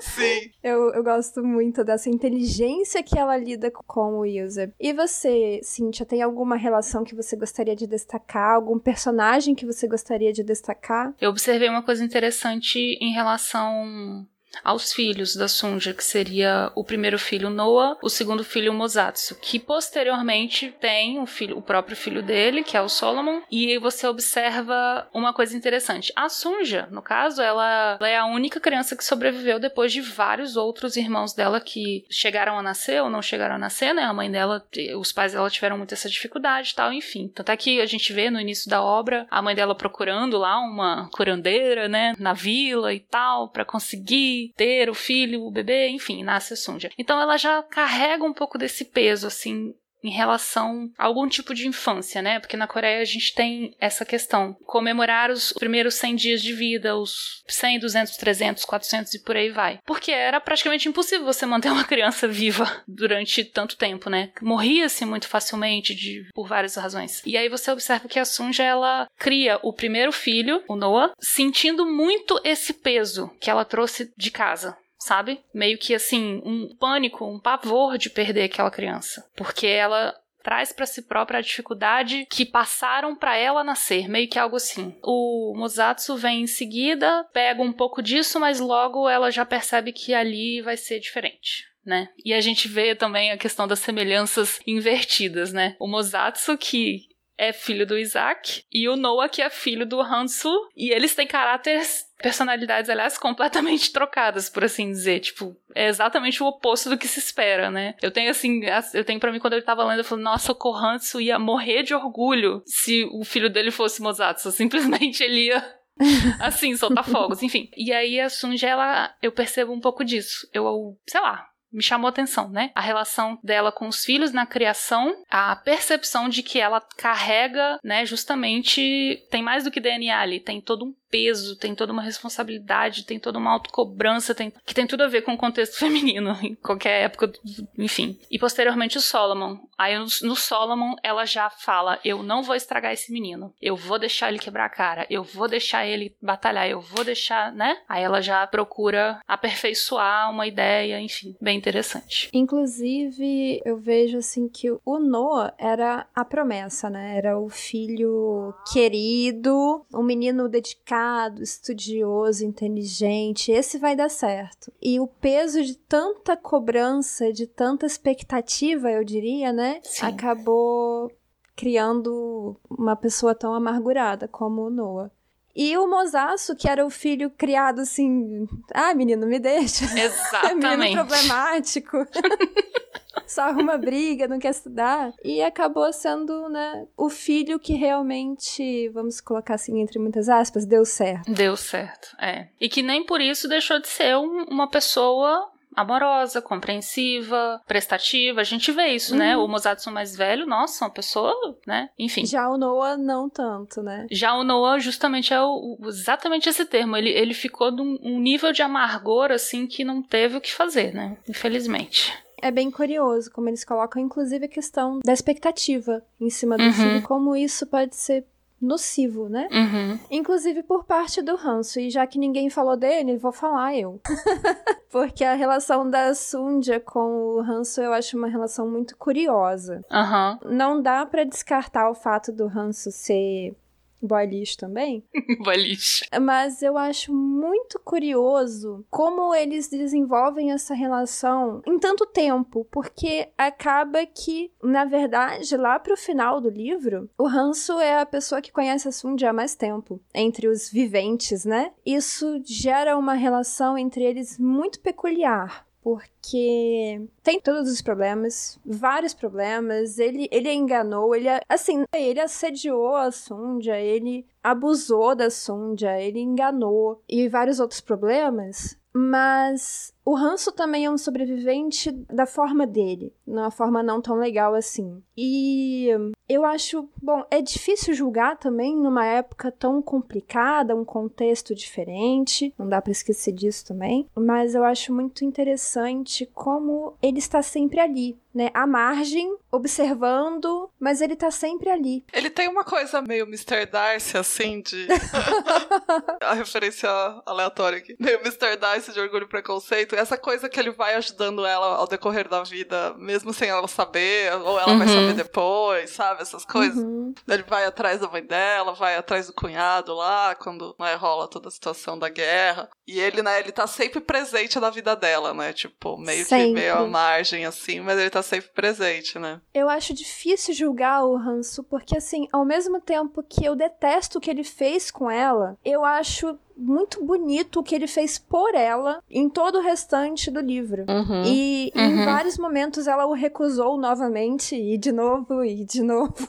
Sim. 0.00 0.50
Eu, 0.62 0.92
eu 0.92 1.02
gosto 1.02 1.42
muito 1.42 1.84
dessa 1.84 2.08
inteligência 2.08 3.02
que 3.02 3.18
ela 3.18 3.36
lida 3.36 3.70
com 3.70 4.20
o 4.20 4.44
user. 4.44 4.72
E 4.78 4.92
você, 4.92 5.60
Cíntia, 5.62 6.06
tem 6.06 6.22
alguma 6.22 6.56
relação 6.56 7.04
que 7.04 7.14
você 7.14 7.36
gostaria 7.36 7.76
de 7.76 7.86
destacar? 7.86 8.54
Algum 8.54 8.78
personagem 8.78 9.54
que 9.54 9.66
você 9.66 9.86
gostaria 9.86 10.32
de 10.32 10.42
destacar? 10.42 11.14
Eu 11.20 11.30
observei 11.30 11.68
uma 11.68 11.82
coisa 11.82 12.04
interessante 12.04 12.78
em 13.00 13.12
relação 13.12 14.26
aos 14.62 14.92
filhos 14.92 15.36
da 15.36 15.48
Sunja, 15.48 15.92
que 15.92 16.04
seria 16.04 16.70
o 16.74 16.84
primeiro 16.84 17.18
filho 17.18 17.50
Noah, 17.50 17.96
o 18.02 18.08
segundo 18.08 18.44
filho 18.44 18.72
Mozatsu, 18.72 19.36
que 19.40 19.58
posteriormente 19.58 20.74
tem 20.80 21.20
o 21.20 21.26
filho, 21.26 21.56
o 21.56 21.62
próprio 21.62 21.96
filho 21.96 22.22
dele, 22.22 22.62
que 22.62 22.76
é 22.76 22.80
o 22.80 22.88
Solomon, 22.88 23.40
e 23.50 23.78
você 23.78 24.06
observa 24.06 25.08
uma 25.12 25.32
coisa 25.32 25.56
interessante. 25.56 26.12
A 26.14 26.28
Sunja, 26.28 26.88
no 26.90 27.02
caso, 27.02 27.42
ela, 27.42 27.96
ela 27.98 28.08
é 28.08 28.16
a 28.16 28.26
única 28.26 28.60
criança 28.60 28.96
que 28.96 29.04
sobreviveu 29.04 29.58
depois 29.58 29.92
de 29.92 30.00
vários 30.00 30.56
outros 30.56 30.96
irmãos 30.96 31.32
dela 31.32 31.60
que 31.60 32.04
chegaram 32.10 32.58
a 32.58 32.62
nascer 32.62 33.02
ou 33.02 33.10
não 33.10 33.22
chegaram 33.22 33.56
a 33.56 33.58
nascer, 33.58 33.94
né? 33.94 34.02
A 34.02 34.12
mãe 34.12 34.30
dela, 34.30 34.64
os 34.98 35.12
pais 35.12 35.32
dela 35.32 35.50
tiveram 35.50 35.78
muito 35.78 35.94
essa 35.94 36.08
dificuldade 36.08 36.70
e 36.70 36.74
tal, 36.74 36.92
enfim. 36.92 37.28
Tanto 37.28 37.50
é 37.50 37.56
que 37.56 37.80
a 37.80 37.86
gente 37.86 38.12
vê 38.12 38.30
no 38.30 38.40
início 38.40 38.68
da 38.70 38.82
obra 38.82 39.26
a 39.30 39.42
mãe 39.42 39.54
dela 39.54 39.74
procurando 39.74 40.38
lá 40.38 40.58
uma 40.58 41.08
curandeira, 41.12 41.88
né, 41.88 42.14
na 42.18 42.32
vila 42.32 42.92
e 42.92 43.00
tal, 43.00 43.48
pra 43.48 43.64
conseguir 43.64 44.45
ter 44.48 44.88
o 44.90 44.94
filho, 44.94 45.42
o 45.42 45.50
bebê, 45.50 45.88
enfim, 45.88 46.22
nasce 46.22 46.54
a 46.54 46.56
Sunja. 46.56 46.90
Então 46.98 47.20
ela 47.20 47.36
já 47.36 47.62
carrega 47.62 48.24
um 48.24 48.32
pouco 48.32 48.58
desse 48.58 48.84
peso, 48.84 49.26
assim, 49.26 49.74
em 50.06 50.10
relação 50.10 50.90
a 50.96 51.04
algum 51.04 51.28
tipo 51.28 51.54
de 51.54 51.66
infância, 51.66 52.22
né? 52.22 52.38
Porque 52.38 52.56
na 52.56 52.66
Coreia 52.66 53.00
a 53.00 53.04
gente 53.04 53.34
tem 53.34 53.74
essa 53.80 54.04
questão. 54.04 54.54
Comemorar 54.64 55.30
os 55.30 55.52
primeiros 55.52 55.94
100 55.94 56.16
dias 56.16 56.42
de 56.42 56.52
vida, 56.52 56.96
os 56.96 57.42
100, 57.48 57.80
200, 57.80 58.16
300, 58.16 58.64
400 58.64 59.14
e 59.14 59.22
por 59.22 59.36
aí 59.36 59.50
vai. 59.50 59.80
Porque 59.84 60.10
era 60.10 60.40
praticamente 60.40 60.88
impossível 60.88 61.26
você 61.26 61.44
manter 61.44 61.70
uma 61.70 61.84
criança 61.84 62.28
viva 62.28 62.82
durante 62.86 63.44
tanto 63.44 63.76
tempo, 63.76 64.08
né? 64.08 64.30
Morria-se 64.40 65.04
muito 65.04 65.28
facilmente 65.28 65.94
de, 65.94 66.28
por 66.34 66.46
várias 66.46 66.76
razões. 66.76 67.22
E 67.26 67.36
aí 67.36 67.48
você 67.48 67.70
observa 67.70 68.08
que 68.08 68.18
a 68.18 68.24
Sunja, 68.24 68.62
ela 68.62 69.08
cria 69.18 69.58
o 69.62 69.72
primeiro 69.72 70.12
filho, 70.12 70.62
o 70.68 70.76
Noah, 70.76 71.12
sentindo 71.18 71.86
muito 71.86 72.40
esse 72.44 72.72
peso 72.72 73.30
que 73.40 73.50
ela 73.50 73.64
trouxe 73.64 74.12
de 74.16 74.30
casa 74.30 74.76
sabe? 75.06 75.40
Meio 75.54 75.78
que 75.78 75.94
assim, 75.94 76.42
um 76.44 76.74
pânico, 76.74 77.24
um 77.24 77.38
pavor 77.38 77.96
de 77.96 78.10
perder 78.10 78.44
aquela 78.44 78.70
criança, 78.70 79.24
porque 79.36 79.66
ela 79.66 80.14
traz 80.42 80.72
para 80.72 80.86
si 80.86 81.02
própria 81.02 81.38
a 81.38 81.42
dificuldade 81.42 82.26
que 82.30 82.44
passaram 82.44 83.16
para 83.16 83.36
ela 83.36 83.64
nascer, 83.64 84.08
meio 84.08 84.28
que 84.28 84.38
algo 84.38 84.56
assim. 84.56 84.96
O 85.02 85.54
Mozatsu 85.56 86.16
vem 86.16 86.42
em 86.42 86.46
seguida, 86.46 87.24
pega 87.32 87.62
um 87.62 87.72
pouco 87.72 88.00
disso, 88.00 88.38
mas 88.38 88.60
logo 88.60 89.08
ela 89.08 89.30
já 89.30 89.44
percebe 89.44 89.92
que 89.92 90.14
ali 90.14 90.60
vai 90.62 90.76
ser 90.76 91.00
diferente. 91.00 91.64
Né? 91.84 92.08
E 92.24 92.34
a 92.34 92.40
gente 92.40 92.66
vê 92.66 92.96
também 92.96 93.30
a 93.30 93.36
questão 93.36 93.66
das 93.68 93.78
semelhanças 93.78 94.60
invertidas, 94.66 95.52
né? 95.52 95.76
O 95.78 95.86
Mozatsu, 95.86 96.58
que 96.58 97.08
é 97.38 97.52
filho 97.52 97.86
do 97.86 97.98
Isaac, 97.98 98.64
e 98.72 98.88
o 98.88 98.96
Noah, 98.96 99.28
que 99.28 99.42
é 99.42 99.50
filho 99.50 99.86
do 99.86 100.00
Hansu, 100.00 100.52
e 100.76 100.90
eles 100.90 101.14
têm 101.14 101.26
caráteres 101.26 102.06
personalidades, 102.18 102.88
aliás, 102.88 103.18
completamente 103.18 103.92
trocadas, 103.92 104.48
por 104.48 104.64
assim 104.64 104.90
dizer. 104.90 105.20
Tipo, 105.20 105.54
é 105.74 105.86
exatamente 105.86 106.42
o 106.42 106.46
oposto 106.46 106.88
do 106.88 106.96
que 106.96 107.06
se 107.06 107.18
espera, 107.18 107.70
né? 107.70 107.94
Eu 108.00 108.10
tenho, 108.10 108.30
assim, 108.30 108.60
eu 108.94 109.04
tenho 109.04 109.20
pra 109.20 109.30
mim, 109.30 109.38
quando 109.38 109.52
eu 109.52 109.64
tava 109.64 109.84
lendo, 109.84 109.98
eu 109.98 110.04
falei, 110.04 110.24
nossa, 110.24 110.52
o 110.52 110.54
Kohansu 110.54 111.20
ia 111.20 111.38
morrer 111.38 111.82
de 111.82 111.94
orgulho 111.94 112.62
se 112.64 113.06
o 113.12 113.24
filho 113.24 113.50
dele 113.50 113.70
fosse 113.70 114.00
Mozatsu. 114.00 114.50
Simplesmente 114.50 115.22
ele 115.22 115.46
ia 115.46 115.76
assim, 116.40 116.76
soltar 116.76 117.04
fogos, 117.04 117.42
enfim. 117.42 117.70
E 117.76 117.92
aí 117.92 118.20
a 118.20 118.28
Sunja, 118.28 118.68
ela, 118.68 119.14
eu 119.22 119.32
percebo 119.32 119.72
um 119.72 119.80
pouco 119.80 120.04
disso. 120.04 120.48
Eu, 120.52 120.96
sei 121.06 121.20
lá, 121.20 121.46
me 121.72 121.82
chamou 121.82 122.08
atenção, 122.08 122.48
né? 122.48 122.70
A 122.74 122.80
relação 122.80 123.38
dela 123.42 123.72
com 123.72 123.88
os 123.88 124.04
filhos 124.04 124.32
na 124.32 124.46
criação, 124.46 125.14
a 125.28 125.54
percepção 125.56 126.28
de 126.28 126.42
que 126.42 126.60
ela 126.60 126.80
carrega, 126.96 127.78
né, 127.82 128.06
justamente 128.06 129.26
tem 129.30 129.42
mais 129.42 129.64
do 129.64 129.70
que 129.70 129.80
DNA 129.80 130.18
ali, 130.18 130.40
tem 130.40 130.60
todo 130.60 130.84
um 130.86 130.94
peso, 131.16 131.56
tem 131.56 131.74
toda 131.74 131.94
uma 131.94 132.02
responsabilidade, 132.02 133.06
tem 133.06 133.18
toda 133.18 133.38
uma 133.38 133.50
autocobrança, 133.52 134.34
tem, 134.34 134.52
que 134.66 134.74
tem 134.74 134.86
tudo 134.86 135.02
a 135.04 135.08
ver 135.08 135.22
com 135.22 135.32
o 135.32 135.38
contexto 135.38 135.78
feminino, 135.80 136.36
em 136.42 136.54
qualquer 136.54 137.04
época, 137.04 137.32
enfim. 137.78 138.18
E 138.30 138.38
posteriormente 138.38 138.98
o 138.98 139.00
Solomon. 139.00 139.56
Aí 139.78 139.98
no, 139.98 140.06
no 140.22 140.36
Solomon 140.36 140.94
ela 141.02 141.24
já 141.24 141.48
fala: 141.48 141.98
Eu 142.04 142.22
não 142.22 142.42
vou 142.42 142.54
estragar 142.54 142.92
esse 142.92 143.10
menino, 143.10 143.54
eu 143.62 143.76
vou 143.76 143.98
deixar 143.98 144.28
ele 144.28 144.38
quebrar 144.38 144.66
a 144.66 144.70
cara, 144.70 145.06
eu 145.08 145.22
vou 145.22 145.48
deixar 145.48 145.86
ele 145.86 146.14
batalhar, 146.20 146.68
eu 146.68 146.82
vou 146.82 147.02
deixar, 147.02 147.50
né? 147.50 147.78
Aí 147.88 148.02
ela 148.02 148.20
já 148.20 148.46
procura 148.46 149.18
aperfeiçoar 149.26 150.30
uma 150.30 150.46
ideia, 150.46 151.00
enfim, 151.00 151.34
bem 151.40 151.56
interessante. 151.56 152.28
Inclusive, 152.32 153.62
eu 153.64 153.78
vejo 153.78 154.18
assim 154.18 154.48
que 154.48 154.70
o 154.70 154.98
Noah 154.98 155.54
era 155.58 156.06
a 156.14 156.24
promessa, 156.24 156.90
né? 156.90 157.16
Era 157.16 157.38
o 157.38 157.48
filho 157.48 158.54
querido, 158.70 159.84
um 159.94 160.02
menino 160.02 160.48
dedicado, 160.48 161.05
estudioso, 161.40 162.44
inteligente. 162.44 163.52
Esse 163.52 163.78
vai 163.78 163.96
dar 163.96 164.08
certo. 164.08 164.72
E 164.80 164.98
o 165.00 165.06
peso 165.06 165.62
de 165.62 165.76
tanta 165.76 166.36
cobrança, 166.36 167.32
de 167.32 167.46
tanta 167.46 167.86
expectativa, 167.86 168.90
eu 168.90 169.04
diria, 169.04 169.52
né? 169.52 169.80
Sim. 169.82 170.06
Acabou 170.06 171.10
criando 171.56 172.60
uma 172.68 172.94
pessoa 172.94 173.34
tão 173.34 173.54
amargurada 173.54 174.28
como 174.28 174.62
o 174.62 174.70
Noah. 174.70 175.10
E 175.56 175.74
o 175.78 175.88
Mosaço, 175.88 176.54
que 176.54 176.68
era 176.68 176.84
o 176.84 176.90
filho 176.90 177.30
criado 177.30 177.80
assim, 177.80 178.46
ah, 178.74 178.94
menino, 178.94 179.26
me 179.26 179.38
deixa. 179.38 179.86
Exatamente. 179.98 180.76
menino 180.76 181.06
problemático. 181.06 181.96
Só 183.26 183.42
arruma 183.42 183.78
briga, 183.78 184.28
não 184.28 184.38
quer 184.38 184.50
estudar. 184.50 185.12
E 185.24 185.42
acabou 185.42 185.90
sendo, 185.92 186.48
né, 186.50 186.86
o 186.96 187.08
filho 187.08 187.58
que 187.58 187.72
realmente, 187.72 188.88
vamos 188.90 189.20
colocar 189.20 189.54
assim, 189.54 189.80
entre 189.80 189.98
muitas 189.98 190.28
aspas, 190.28 190.66
deu 190.66 190.84
certo. 190.84 191.32
Deu 191.32 191.56
certo, 191.56 192.14
é. 192.20 192.48
E 192.60 192.68
que 192.68 192.82
nem 192.82 193.04
por 193.04 193.20
isso 193.20 193.48
deixou 193.48 193.80
de 193.80 193.88
ser 193.88 194.16
um, 194.16 194.44
uma 194.44 194.68
pessoa 194.68 195.50
amorosa, 195.76 196.40
compreensiva, 196.40 197.60
prestativa. 197.66 198.40
A 198.40 198.44
gente 198.44 198.72
vê 198.72 198.88
isso, 198.88 199.14
né? 199.14 199.36
uhum. 199.36 199.42
né? 199.42 199.44
O 199.44 199.48
Mozart 199.48 199.86
mais 199.88 200.16
velho, 200.16 200.46
nossa, 200.46 200.84
uma 200.84 200.90
pessoa, 200.90 201.34
né? 201.66 201.90
Enfim. 201.98 202.24
Já 202.24 202.48
o 202.48 202.56
Noah 202.56 202.96
não 202.96 203.28
tanto, 203.28 203.82
né? 203.82 204.06
Já 204.10 204.34
o 204.34 204.42
Noah 204.42 204.80
justamente 204.80 205.34
é 205.34 205.40
o, 205.40 205.78
exatamente 205.84 206.48
esse 206.48 206.64
termo. 206.64 206.96
Ele, 206.96 207.10
ele 207.10 207.34
ficou 207.34 207.70
num 207.70 207.98
um 208.02 208.18
nível 208.18 208.52
de 208.52 208.62
amargor, 208.62 209.30
assim, 209.30 209.66
que 209.66 209.84
não 209.84 210.02
teve 210.02 210.36
o 210.36 210.40
que 210.40 210.52
fazer, 210.52 210.94
né? 210.94 211.16
Infelizmente. 211.28 212.12
É 212.40 212.50
bem 212.50 212.70
curioso 212.70 213.30
como 213.30 213.48
eles 213.48 213.64
colocam, 213.64 214.00
inclusive, 214.00 214.44
a 214.44 214.48
questão 214.48 215.00
da 215.04 215.12
expectativa 215.12 216.02
em 216.20 216.30
cima 216.30 216.56
do 216.56 216.64
uhum. 216.64 216.72
filho, 216.72 217.02
como 217.02 217.36
isso 217.36 217.66
pode 217.66 217.96
ser 217.96 218.24
nocivo, 218.60 219.28
né? 219.28 219.48
Uhum. 219.52 219.98
Inclusive 220.10 220.62
por 220.62 220.84
parte 220.84 221.20
do 221.22 221.36
Hanso. 221.36 221.78
E 221.78 221.90
já 221.90 222.06
que 222.06 222.18
ninguém 222.18 222.48
falou 222.48 222.76
dele, 222.76 223.16
vou 223.16 223.32
falar 223.32 223.76
eu. 223.76 224.00
Porque 224.90 225.24
a 225.24 225.34
relação 225.34 225.88
da 225.88 226.14
Sundia 226.14 226.80
com 226.80 227.36
o 227.36 227.40
Hanso 227.40 227.80
eu 227.80 227.92
acho 227.92 228.16
uma 228.16 228.28
relação 228.28 228.70
muito 228.70 228.96
curiosa. 228.96 229.84
Uhum. 229.90 230.52
Não 230.52 230.80
dá 230.80 231.04
para 231.04 231.24
descartar 231.24 231.90
o 231.90 231.94
fato 231.94 232.32
do 232.32 232.46
Hanso 232.46 232.90
ser 232.90 233.54
boy 234.00 234.26
lixo 234.26 234.56
também. 234.58 235.04
boy 235.42 235.56
lixo. 235.56 236.04
Mas 236.20 236.62
eu 236.62 236.76
acho 236.76 237.12
muito 237.12 237.78
curioso 237.80 238.84
como 238.90 239.34
eles 239.34 239.68
desenvolvem 239.68 240.52
essa 240.52 240.74
relação 240.74 241.62
em 241.66 241.78
tanto 241.78 242.06
tempo, 242.06 242.66
porque 242.70 243.28
acaba 243.36 244.04
que, 244.06 244.50
na 244.62 244.84
verdade, 244.84 245.56
lá 245.56 245.78
pro 245.78 245.96
final 245.96 246.40
do 246.40 246.50
livro, 246.50 247.08
o 247.18 247.26
Hanso 247.26 247.78
é 247.78 248.00
a 248.00 248.06
pessoa 248.06 248.40
que 248.40 248.52
conhece 248.52 248.88
a 248.88 248.92
Sundia 248.92 249.30
há 249.30 249.32
mais 249.32 249.54
tempo, 249.54 250.00
entre 250.14 250.48
os 250.48 250.70
viventes, 250.70 251.44
né? 251.44 251.72
Isso 251.84 252.40
gera 252.44 252.96
uma 252.96 253.14
relação 253.14 253.76
entre 253.76 254.04
eles 254.04 254.38
muito 254.38 254.80
peculiar, 254.80 255.66
porque 255.86 257.00
tem 257.22 257.40
todos 257.40 257.70
os 257.70 257.80
problemas, 257.80 258.58
vários 258.66 259.14
problemas. 259.14 260.00
Ele, 260.00 260.28
ele 260.32 260.52
enganou, 260.52 261.14
ele, 261.14 261.28
assim, 261.48 261.84
ele 261.94 262.18
assediou 262.18 262.96
a 262.96 263.12
Sundia, 263.12 263.78
ele 263.78 264.26
abusou 264.42 265.14
da 265.14 265.30
Sundia, 265.30 266.02
ele 266.02 266.18
enganou 266.18 267.00
e 267.08 267.28
vários 267.28 267.60
outros 267.60 267.80
problemas. 267.80 268.76
Mas 268.92 269.94
o 270.06 270.16
Hanso 270.16 270.52
também 270.52 270.84
é 270.84 270.90
um 270.90 270.96
sobrevivente 270.96 271.90
da 271.90 272.26
forma 272.26 272.64
dele, 272.64 273.12
numa 273.26 273.50
forma 273.50 273.82
não 273.82 274.00
tão 274.00 274.14
legal 274.14 274.54
assim. 274.54 275.02
E 275.16 275.88
eu 276.28 276.44
acho, 276.44 276.88
bom, 277.02 277.24
é 277.28 277.42
difícil 277.42 277.92
julgar 277.92 278.36
também 278.36 278.76
numa 278.76 279.04
época 279.04 279.50
tão 279.50 279.82
complicada, 279.82 280.76
um 280.76 280.84
contexto 280.84 281.56
diferente, 281.56 282.54
não 282.56 282.68
dá 282.68 282.80
para 282.80 282.92
esquecer 282.92 283.32
disso 283.32 283.66
também, 283.66 284.08
mas 284.14 284.54
eu 284.54 284.62
acho 284.62 284.92
muito 284.92 285.24
interessante 285.24 286.24
como 286.32 286.96
ele 287.02 287.18
está 287.18 287.42
sempre 287.42 287.80
ali, 287.80 288.16
né, 288.32 288.50
à 288.52 288.66
margem, 288.66 289.34
observando, 289.50 290.70
mas 290.78 291.00
ele 291.00 291.16
tá 291.16 291.30
sempre 291.30 291.70
ali. 291.70 292.04
Ele 292.12 292.28
tem 292.28 292.48
uma 292.48 292.64
coisa 292.64 293.00
meio 293.00 293.24
Mr. 293.24 293.64
Darcy, 293.64 294.18
assim, 294.18 294.60
de. 294.60 294.86
a 296.20 296.34
referência 296.34 296.88
aleatória 297.24 297.78
aqui. 297.78 297.96
Meio 297.98 298.20
Mr. 298.20 298.56
Darcy 298.56 298.92
de 298.92 299.00
Orgulho 299.00 299.24
e 299.24 299.28
Preconceito. 299.28 299.95
Essa 299.96 300.16
coisa 300.16 300.48
que 300.48 300.58
ele 300.58 300.70
vai 300.70 300.94
ajudando 300.94 301.44
ela 301.44 301.76
ao 301.76 301.86
decorrer 301.86 302.28
da 302.28 302.42
vida, 302.42 302.94
mesmo 302.98 303.32
sem 303.32 303.48
ela 303.48 303.66
saber, 303.68 304.32
ou 304.34 304.58
ela 304.58 304.72
uhum. 304.72 304.78
vai 304.78 304.88
saber 304.88 305.14
depois, 305.14 305.90
sabe? 305.90 306.22
Essas 306.22 306.44
coisas. 306.44 306.76
Uhum. 306.76 307.14
Ele 307.28 307.42
vai 307.44 307.64
atrás 307.64 308.00
da 308.00 308.08
mãe 308.08 308.24
dela, 308.24 308.72
vai 308.74 308.96
atrás 308.96 309.26
do 309.26 309.32
cunhado 309.32 309.94
lá, 309.94 310.34
quando 310.34 310.74
né, 310.78 310.94
rola 310.94 311.28
toda 311.28 311.48
a 311.48 311.50
situação 311.50 311.98
da 311.98 312.08
guerra. 312.08 312.68
E 312.86 313.00
ele, 313.00 313.22
né, 313.22 313.40
ele 313.40 313.52
tá 313.52 313.66
sempre 313.66 314.00
presente 314.00 314.60
na 314.60 314.70
vida 314.70 314.94
dela, 314.94 315.34
né? 315.34 315.52
Tipo, 315.52 315.96
meio 315.96 316.24
sempre. 316.24 316.46
que 316.48 316.52
meio 316.52 316.74
à 316.76 316.86
margem, 316.86 317.44
assim, 317.44 317.80
mas 317.80 317.98
ele 317.98 318.10
tá 318.10 318.22
sempre 318.22 318.50
presente, 318.50 319.18
né? 319.18 319.40
Eu 319.52 319.68
acho 319.68 319.94
difícil 319.94 320.54
julgar 320.54 321.04
o 321.04 321.16
Hanso, 321.16 321.64
porque 321.64 321.96
assim, 321.96 322.28
ao 322.32 322.44
mesmo 322.44 322.80
tempo 322.80 323.22
que 323.22 323.44
eu 323.44 323.56
detesto 323.56 324.18
o 324.18 324.20
que 324.20 324.30
ele 324.30 324.44
fez 324.44 324.90
com 324.90 325.10
ela, 325.10 325.56
eu 325.64 325.84
acho 325.84 326.38
muito 326.56 327.04
bonito 327.04 327.60
o 327.60 327.62
que 327.62 327.74
ele 327.74 327.86
fez 327.86 328.18
por 328.18 328.54
ela 328.54 329.02
em 329.10 329.28
todo 329.28 329.58
o 329.58 329.62
restante 329.62 330.30
do 330.30 330.40
livro. 330.40 330.86
Uhum. 330.88 331.24
E 331.24 331.72
uhum. 331.76 331.82
em 331.82 332.04
vários 332.04 332.38
momentos 332.38 332.86
ela 332.86 333.06
o 333.06 333.12
recusou 333.12 333.76
novamente, 333.76 334.56
e 334.56 334.78
de 334.78 334.90
novo, 334.92 335.44
e 335.44 335.64
de 335.64 335.82
novo. 335.82 336.28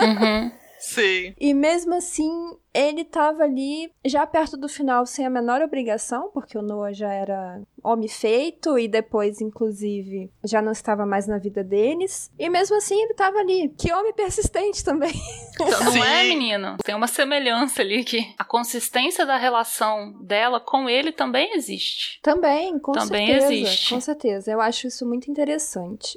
Uhum. 0.00 0.50
Sim. 0.78 1.34
E 1.38 1.52
mesmo 1.52 1.94
assim, 1.94 2.30
ele 2.72 3.04
tava 3.04 3.42
ali 3.42 3.90
já 4.04 4.26
perto 4.26 4.56
do 4.56 4.68
final 4.68 5.04
sem 5.04 5.26
a 5.26 5.30
menor 5.30 5.60
obrigação, 5.60 6.30
porque 6.32 6.56
o 6.56 6.62
Noah 6.62 6.92
já 6.92 7.12
era 7.12 7.60
homem 7.82 8.08
feito 8.08 8.78
e 8.78 8.86
depois, 8.86 9.40
inclusive, 9.40 10.30
já 10.44 10.60
não 10.62 10.72
estava 10.72 11.04
mais 11.06 11.26
na 11.26 11.38
vida 11.38 11.64
deles. 11.64 12.30
E 12.38 12.48
mesmo 12.48 12.76
assim, 12.76 13.00
ele 13.02 13.14
tava 13.14 13.38
ali. 13.38 13.74
Que 13.78 13.92
homem 13.92 14.12
persistente 14.12 14.84
também. 14.84 15.12
Então, 15.60 15.92
não 15.92 16.04
é, 16.04 16.22
menino? 16.22 16.76
Tem 16.84 16.94
uma 16.94 17.08
semelhança 17.08 17.82
ali 17.82 18.04
que 18.04 18.32
a 18.38 18.44
consistência 18.44 19.26
da 19.26 19.36
relação 19.36 20.12
dela 20.22 20.60
com 20.60 20.88
ele 20.88 21.10
também 21.10 21.52
existe. 21.56 22.20
Também, 22.22 22.78
com 22.78 22.92
também 22.92 23.26
certeza. 23.26 23.46
Também 23.46 23.62
existe. 23.62 23.94
Com 23.94 24.00
certeza. 24.00 24.52
Eu 24.52 24.60
acho 24.60 24.86
isso 24.86 25.04
muito 25.04 25.28
interessante. 25.28 26.16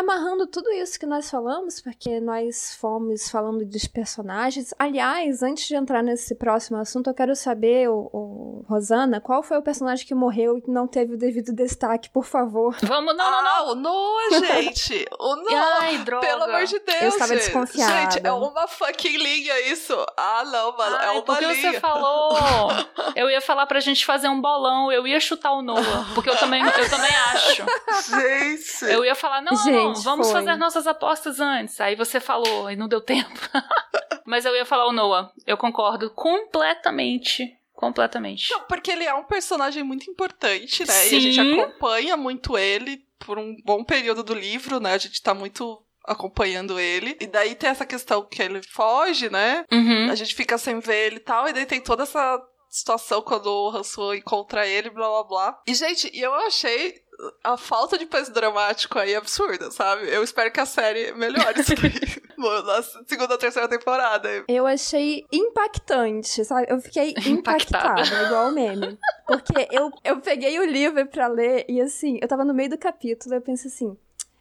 Amarrando 0.00 0.46
tudo 0.46 0.70
isso 0.72 0.98
que 0.98 1.04
nós 1.04 1.30
falamos, 1.30 1.78
porque 1.78 2.20
nós 2.20 2.74
fomos 2.80 3.28
falando 3.28 3.66
dos 3.66 3.86
personagens. 3.86 4.72
Aliás, 4.78 5.42
antes 5.42 5.68
de 5.68 5.76
entrar 5.76 6.02
nesse 6.02 6.34
próximo 6.34 6.78
assunto, 6.78 7.10
eu 7.10 7.14
quero 7.14 7.36
saber, 7.36 7.90
o, 7.90 8.08
o 8.10 8.64
Rosana, 8.66 9.20
qual 9.20 9.42
foi 9.42 9.58
o 9.58 9.62
personagem 9.62 10.06
que 10.06 10.14
morreu 10.14 10.56
e 10.56 10.62
não 10.70 10.88
teve 10.88 11.12
o 11.12 11.18
devido 11.18 11.52
destaque, 11.52 12.08
por 12.08 12.24
favor. 12.24 12.74
Vamos, 12.82 13.14
não, 13.14 13.30
não, 13.30 13.42
não. 13.42 13.50
Ah, 13.50 13.62
o 13.72 13.74
Noah, 13.74 14.40
gente. 14.40 15.04
O 15.18 15.36
Noah. 15.36 15.78
Ai, 15.84 15.98
droga. 15.98 16.26
Pelo 16.26 16.44
amor 16.44 16.64
de 16.64 16.78
Deus. 16.78 17.02
Eu 17.02 17.08
estava 17.08 17.34
desconfiada. 17.34 17.92
Gente, 17.92 18.26
é 18.26 18.32
uma 18.32 18.66
fucking 18.66 19.18
linha 19.18 19.70
isso. 19.70 19.94
Ah, 20.16 20.44
não, 20.46 20.78
mano. 20.78 20.96
É 20.96 20.98
Ai, 20.98 21.08
é 21.08 21.10
uma 21.10 21.22
porque 21.22 21.44
linha. 21.44 21.72
você 21.72 21.78
falou. 21.78 22.38
eu 23.14 23.28
ia 23.28 23.42
falar 23.42 23.66
pra 23.66 23.80
gente 23.80 24.06
fazer 24.06 24.28
um 24.28 24.40
bolão, 24.40 24.90
eu 24.90 25.06
ia 25.06 25.20
chutar 25.20 25.52
o 25.52 25.60
Noah, 25.60 26.06
porque 26.14 26.30
eu 26.30 26.38
também, 26.38 26.64
eu 26.64 26.88
também 26.88 27.14
acho. 27.34 27.66
Gente. 28.08 28.84
Eu 28.90 29.04
ia 29.04 29.14
falar, 29.14 29.42
não, 29.42 29.54
gente, 29.56 29.72
não, 29.72 29.89
vamos 29.94 30.30
foi. 30.30 30.40
fazer 30.40 30.56
nossas 30.56 30.86
apostas 30.86 31.40
antes. 31.40 31.80
Aí 31.80 31.94
você 31.94 32.20
falou 32.20 32.70
e 32.70 32.76
não 32.76 32.88
deu 32.88 33.00
tempo. 33.00 33.40
Mas 34.26 34.44
eu 34.44 34.54
ia 34.54 34.64
falar 34.64 34.86
o 34.86 34.92
Noah. 34.92 35.32
Eu 35.46 35.56
concordo 35.56 36.10
completamente 36.10 37.56
completamente. 37.80 38.50
Não, 38.52 38.60
porque 38.64 38.90
ele 38.90 39.04
é 39.04 39.14
um 39.14 39.24
personagem 39.24 39.82
muito 39.82 40.10
importante, 40.10 40.86
né? 40.86 40.92
Sim. 40.92 41.14
E 41.14 41.16
a 41.16 41.20
gente 41.20 41.40
acompanha 41.40 42.14
muito 42.14 42.58
ele 42.58 43.02
por 43.18 43.38
um 43.38 43.56
bom 43.64 43.82
período 43.82 44.22
do 44.22 44.34
livro, 44.34 44.78
né? 44.78 44.92
A 44.92 44.98
gente 44.98 45.22
tá 45.22 45.32
muito 45.32 45.82
acompanhando 46.04 46.78
ele. 46.78 47.16
E 47.18 47.26
daí 47.26 47.54
tem 47.54 47.70
essa 47.70 47.86
questão 47.86 48.22
que 48.22 48.42
ele 48.42 48.62
foge, 48.62 49.30
né? 49.30 49.64
Uhum. 49.72 50.10
A 50.10 50.14
gente 50.14 50.34
fica 50.34 50.58
sem 50.58 50.78
ver 50.78 51.06
ele 51.06 51.16
e 51.16 51.20
tal. 51.20 51.48
E 51.48 51.54
daí 51.54 51.64
tem 51.64 51.80
toda 51.80 52.02
essa 52.02 52.38
situação 52.68 53.22
quando 53.22 53.46
o 53.46 53.70
Hansu 53.70 54.14
encontra 54.14 54.66
ele, 54.66 54.90
blá 54.90 55.08
blá 55.08 55.24
blá. 55.24 55.62
E, 55.66 55.74
gente, 55.74 56.10
eu 56.14 56.32
achei 56.34 56.94
a 57.42 57.56
falta 57.56 57.98
de 57.98 58.06
peso 58.06 58.32
dramático 58.32 58.98
aí 58.98 59.12
é 59.12 59.16
absurda, 59.16 59.70
sabe? 59.70 60.08
Eu 60.08 60.22
espero 60.22 60.50
que 60.50 60.60
a 60.60 60.66
série 60.66 61.12
melhore 61.12 61.60
isso 61.60 61.74
na 62.64 62.82
segunda 63.06 63.34
ou 63.34 63.38
terceira 63.38 63.68
temporada. 63.68 64.44
Eu 64.48 64.66
achei 64.66 65.24
impactante, 65.32 66.44
sabe? 66.44 66.66
Eu 66.68 66.80
fiquei 66.80 67.14
impactada, 67.26 68.02
igual 68.26 68.48
o 68.48 68.52
meme. 68.52 68.98
Porque 69.26 69.68
eu, 69.70 69.90
eu 70.04 70.20
peguei 70.20 70.58
o 70.58 70.64
livro 70.64 71.06
pra 71.06 71.26
ler 71.26 71.64
e 71.68 71.80
assim, 71.80 72.18
eu 72.20 72.28
tava 72.28 72.44
no 72.44 72.54
meio 72.54 72.70
do 72.70 72.78
capítulo 72.78 73.34
e 73.34 73.38
eu 73.38 73.42
pensei 73.42 73.70
assim. 73.70 73.96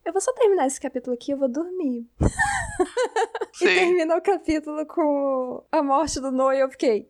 Eu 0.05 0.13
vou 0.13 0.21
só 0.21 0.33
terminar 0.33 0.65
esse 0.65 0.79
capítulo 0.79 1.13
aqui, 1.13 1.31
eu 1.31 1.37
vou 1.37 1.47
dormir. 1.49 2.07
e 3.61 3.65
termina 3.65 4.17
o 4.17 4.21
capítulo 4.21 4.85
com 4.85 5.63
a 5.71 5.83
morte 5.83 6.19
do 6.19 6.31
Noah 6.31 6.55
e 6.55 6.61
eu 6.61 6.69
fiquei. 6.69 7.09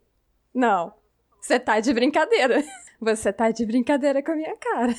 Não, 0.53 0.93
você 1.39 1.59
tá 1.59 1.79
de 1.79 1.93
brincadeira. 1.93 2.63
Você 2.99 3.31
tá 3.31 3.49
de 3.49 3.65
brincadeira 3.65 4.21
com 4.21 4.31
a 4.31 4.35
minha 4.35 4.57
cara. 4.57 4.93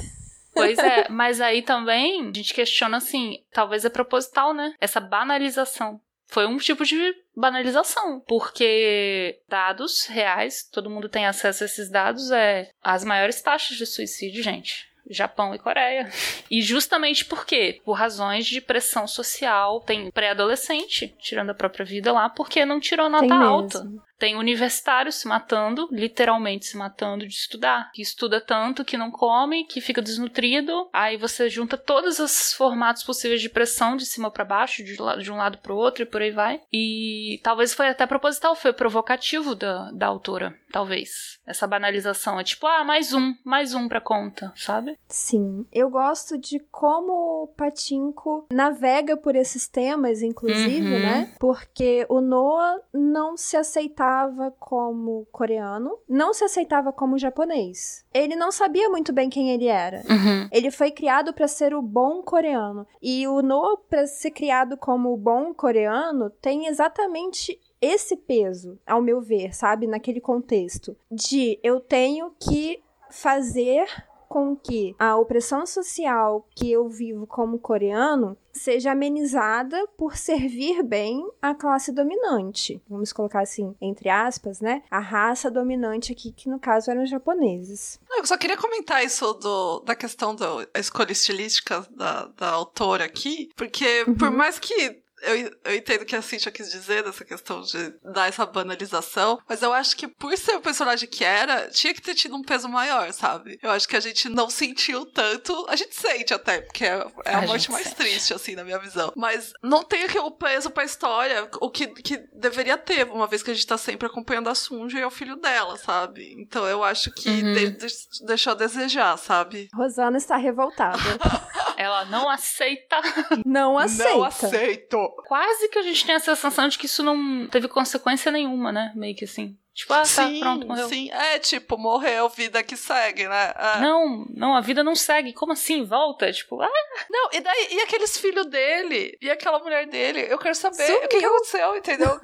Pois 0.53 0.79
é, 0.79 1.09
mas 1.09 1.41
aí 1.41 1.63
também 1.63 2.23
a 2.29 2.33
gente 2.33 2.55
questiona 2.55 2.97
assim, 2.97 3.39
talvez 3.53 3.85
é 3.85 3.91
proposital, 3.91 4.53
né? 4.53 4.75
Essa 4.81 5.01
banalização 5.01 6.01
foi 6.31 6.47
um 6.47 6.57
tipo 6.59 6.85
de 6.85 7.15
banalização, 7.37 8.21
porque 8.21 9.41
dados 9.49 10.07
reais, 10.07 10.63
todo 10.71 10.91
mundo 10.91 11.09
tem 11.09 11.27
acesso 11.27 11.65
a 11.65 11.67
esses 11.67 11.91
dados, 11.91 12.31
é 12.31 12.71
as 12.83 13.05
maiores 13.05 13.43
taxas 13.43 13.77
de 13.77 13.85
suicídio, 13.85 14.43
gente. 14.43 14.89
Japão 15.09 15.53
e 15.53 15.59
Coreia. 15.59 16.09
E 16.49 16.63
justamente 16.63 17.25
por 17.25 17.45
quê? 17.45 17.81
Por 17.85 17.95
razões 17.95 18.47
de 18.47 18.61
pressão 18.61 19.09
social. 19.09 19.81
Tem 19.81 20.09
pré-adolescente 20.09 21.13
tirando 21.19 21.51
a 21.51 21.55
própria 21.55 21.85
vida 21.85 22.13
lá 22.13 22.29
porque 22.29 22.65
não 22.65 22.79
tirou 22.79 23.09
nota 23.09 23.35
alta. 23.35 23.85
Tem 24.21 24.37
universitários 24.37 25.15
se 25.15 25.27
matando, 25.27 25.89
literalmente 25.91 26.67
se 26.67 26.77
matando 26.77 27.27
de 27.27 27.33
estudar. 27.33 27.91
Que 27.95 28.03
estuda 28.03 28.39
tanto 28.39 28.85
que 28.85 28.99
não 28.99 29.11
come, 29.11 29.65
que 29.65 29.81
fica 29.81 30.03
desnutrido. 30.03 30.91
Aí 30.93 31.17
você 31.17 31.49
junta 31.49 31.79
todos 31.79 32.19
os 32.19 32.53
formatos 32.53 33.03
possíveis 33.03 33.41
de 33.41 33.49
pressão 33.49 33.97
de 33.97 34.05
cima 34.05 34.31
para 34.31 34.45
baixo, 34.45 34.85
de, 34.85 34.95
de 34.95 35.33
um 35.33 35.37
lado 35.37 35.57
para 35.57 35.73
o 35.73 35.77
outro 35.77 36.03
e 36.03 36.07
por 36.07 36.21
aí 36.21 36.31
vai. 36.31 36.61
E 36.71 37.41
talvez 37.43 37.73
foi 37.73 37.89
até 37.89 38.07
proposital, 38.07 38.55
foi 38.55 38.75
provocativo 38.75 39.55
da, 39.55 39.91
da 39.91 40.09
autora, 40.09 40.55
talvez. 40.71 41.39
Essa 41.47 41.67
banalização 41.67 42.39
é 42.39 42.45
tipo, 42.45 42.67
ah, 42.67 42.85
mais 42.85 43.15
um, 43.15 43.35
mais 43.43 43.73
um 43.73 43.89
pra 43.89 44.03
conta, 44.03 44.53
sabe? 44.55 44.99
Sim. 45.09 45.65
Eu 45.73 45.89
gosto 45.89 46.37
de 46.37 46.61
como 46.71 47.45
o 47.45 47.55
Patinco 47.57 48.47
navega 48.53 49.17
por 49.17 49.35
esses 49.35 49.67
temas, 49.67 50.21
inclusive, 50.21 50.93
uhum. 50.93 51.01
né? 51.01 51.35
Porque 51.41 52.05
o 52.11 52.21
Noah 52.21 52.83
não 52.93 53.35
se 53.35 53.57
aceitava 53.57 54.10
aceitava 54.11 54.51
como 54.59 55.27
coreano, 55.31 55.97
não 56.09 56.35
se 56.35 56.45
aceitava 56.45 56.93
como 56.93 57.19
japonês. 57.19 58.05
Ele 58.13 58.35
não 58.35 58.51
sabia 58.51 58.89
muito 58.89 59.13
bem 59.13 59.31
quem 59.31 59.51
ele 59.51 59.67
era. 59.67 59.99
Uhum. 59.99 60.49
Ele 60.51 60.71
foi 60.71 60.91
criado 60.91 61.33
para 61.33 61.47
ser 61.47 61.75
o 61.75 61.83
bom 61.83 62.23
coreano. 62.23 62.87
E 63.01 63.27
o 63.29 63.41
No, 63.41 63.79
para 63.89 64.07
ser 64.07 64.33
criado 64.33 64.77
como 64.77 65.13
o 65.13 65.17
bom 65.17 65.55
coreano, 65.55 66.31
tem 66.43 66.67
exatamente 66.67 67.59
esse 67.81 68.17
peso, 68.17 68.79
ao 68.87 69.01
meu 69.01 69.21
ver, 69.21 69.55
sabe? 69.55 69.87
Naquele 69.87 70.21
contexto. 70.21 70.97
De 71.11 71.59
eu 71.63 71.81
tenho 71.81 72.33
que 72.39 72.83
fazer 73.11 73.87
com 74.31 74.55
que 74.55 74.95
a 74.97 75.17
opressão 75.17 75.67
social 75.67 76.47
que 76.55 76.71
eu 76.71 76.89
vivo 76.89 77.27
como 77.27 77.59
coreano 77.59 78.39
seja 78.53 78.93
amenizada 78.93 79.89
por 79.99 80.17
servir 80.17 80.85
bem 80.85 81.29
a 81.43 81.53
classe 81.53 81.91
dominante. 81.91 82.81
Vamos 82.89 83.13
colocar 83.13 83.41
assim, 83.43 83.75
entre 83.81 84.09
aspas, 84.09 84.61
né? 84.61 84.83
A 84.89 85.01
raça 85.01 85.51
dominante 85.51 86.13
aqui, 86.13 86.31
que 86.31 86.49
no 86.49 86.61
caso 86.61 86.93
eram 86.93 87.03
os 87.03 87.11
japoneses. 87.11 87.99
Eu 88.09 88.25
só 88.25 88.37
queria 88.37 88.57
comentar 88.57 89.05
isso 89.05 89.33
do, 89.35 89.81
da 89.81 89.97
questão 89.97 90.35
da 90.35 90.65
escolha 90.77 91.11
estilística 91.11 91.85
da, 91.91 92.27
da 92.27 92.51
autora 92.51 93.05
aqui, 93.05 93.51
porque 93.57 94.05
uhum. 94.07 94.15
por 94.15 94.31
mais 94.31 94.61
que 94.61 95.00
eu, 95.23 95.51
eu 95.65 95.75
entendo 95.77 96.03
o 96.03 96.05
que 96.05 96.17
a 96.17 96.23
Cintia 96.23 96.51
quis 96.51 96.71
dizer 96.71 97.03
dessa 97.03 97.25
questão 97.25 97.61
de 97.63 97.95
dar 98.13 98.29
essa 98.29 98.47
banalização, 98.47 99.39
mas 99.49 99.63
eu 99.63 99.73
acho 99.73 99.97
que 99.97 100.09
por 100.09 100.37
ser 100.37 100.57
o 100.57 100.61
personagem 100.61 101.09
que 101.09 101.25
era, 101.25 101.69
tinha 101.69 101.95
que 101.95 102.03
ter 102.03 102.15
tido 102.15 102.37
um 102.37 102.43
peso 102.43 102.69
maior, 102.69 103.13
sabe? 103.13 103.59
Eu 103.63 103.71
acho 103.71 103.89
que 103.89 103.97
a 103.97 104.01
gente 104.01 104.29
não 104.29 104.49
sentiu 104.49 105.07
tanto. 105.07 105.67
A 105.69 105.77
gente 105.77 105.95
sente 105.95 106.33
até, 106.33 106.61
porque 106.61 106.85
é, 106.85 107.07
é 107.25 107.35
a, 107.35 107.39
a 107.39 107.43
morte 107.43 107.71
mais 107.71 107.85
sente. 107.85 107.97
triste, 107.97 108.35
assim, 108.35 108.55
na 108.55 108.65
minha 108.65 108.79
visão. 108.79 109.13
Mas 109.17 109.53
não 109.63 109.85
tem 109.85 110.01
o 110.19 110.31
peso 110.31 110.71
pra 110.71 110.85
história, 110.85 111.49
o 111.61 111.71
que, 111.71 111.87
que 111.89 112.19
deveria 112.35 112.77
ter, 112.77 113.05
uma 113.11 113.27
vez 113.27 113.43
que 113.43 113.51
a 113.51 113.55
gente 113.55 113.67
tá 113.67 113.79
sempre 113.79 114.07
acompanhando 114.07 114.49
a 114.49 114.55
Sunja 114.55 114.99
e 114.99 115.03
é 115.03 115.07
o 115.07 115.11
filho 115.11 115.37
dela, 115.37 115.77
sabe? 115.77 116.35
Então 116.39 116.67
eu 116.67 116.83
acho 116.83 117.11
que 117.13 117.29
uhum. 117.29 117.55
de, 117.55 117.71
de, 117.71 117.87
deixou 118.27 118.53
a 118.53 118.57
desejar, 118.57 119.17
sabe? 119.17 119.69
Rosana 119.75 120.17
está 120.17 120.37
revoltada. 120.37 120.99
Ela 121.81 122.05
não 122.05 122.29
aceita. 122.29 123.01
Não 123.47 123.79
aceita. 123.79 124.11
Não 124.11 124.23
aceito. 124.23 124.99
Quase 125.27 125.67
que 125.71 125.79
a 125.79 125.83
gente 125.83 126.05
tem 126.05 126.15
a 126.15 126.21
sensação 126.21 126.69
de 126.69 126.77
que 126.77 126.85
isso 126.85 127.03
não 127.03 127.49
teve 127.49 127.69
consequência 127.69 128.31
nenhuma, 128.31 128.71
né? 128.71 128.93
Meio 128.95 129.17
que 129.17 129.25
assim. 129.25 129.57
Tipo, 129.73 129.95
ah, 129.95 129.99
tá, 129.99 130.05
sim, 130.05 130.41
pronto, 130.41 130.67
morreu. 130.67 130.89
Sim, 130.89 131.11
é 131.11 131.39
tipo, 131.39 131.79
morreu, 131.79 132.29
vida 132.29 132.63
que 132.63 132.77
segue, 132.77 133.27
né? 133.29 133.55
É. 133.57 133.81
Não, 133.81 134.27
não, 134.35 134.55
a 134.55 134.61
vida 134.61 134.83
não 134.83 134.95
segue. 134.95 135.33
Como 135.33 135.53
assim? 135.53 135.85
Volta? 135.85 136.31
Tipo, 136.33 136.61
ah. 136.61 136.69
Não, 137.09 137.31
e 137.33 137.41
daí, 137.41 137.69
e 137.71 137.81
aqueles 137.81 138.19
filhos 138.19 138.47
dele? 138.47 139.17
E 139.21 139.31
aquela 139.31 139.59
mulher 139.61 139.87
dele? 139.87 140.27
Eu 140.29 140.39
quero 140.39 140.55
saber 140.55 140.87
Sumiu. 140.87 141.05
o 141.05 141.09
que, 141.09 141.19
que 141.19 141.25
aconteceu, 141.25 141.77
entendeu? 141.77 142.21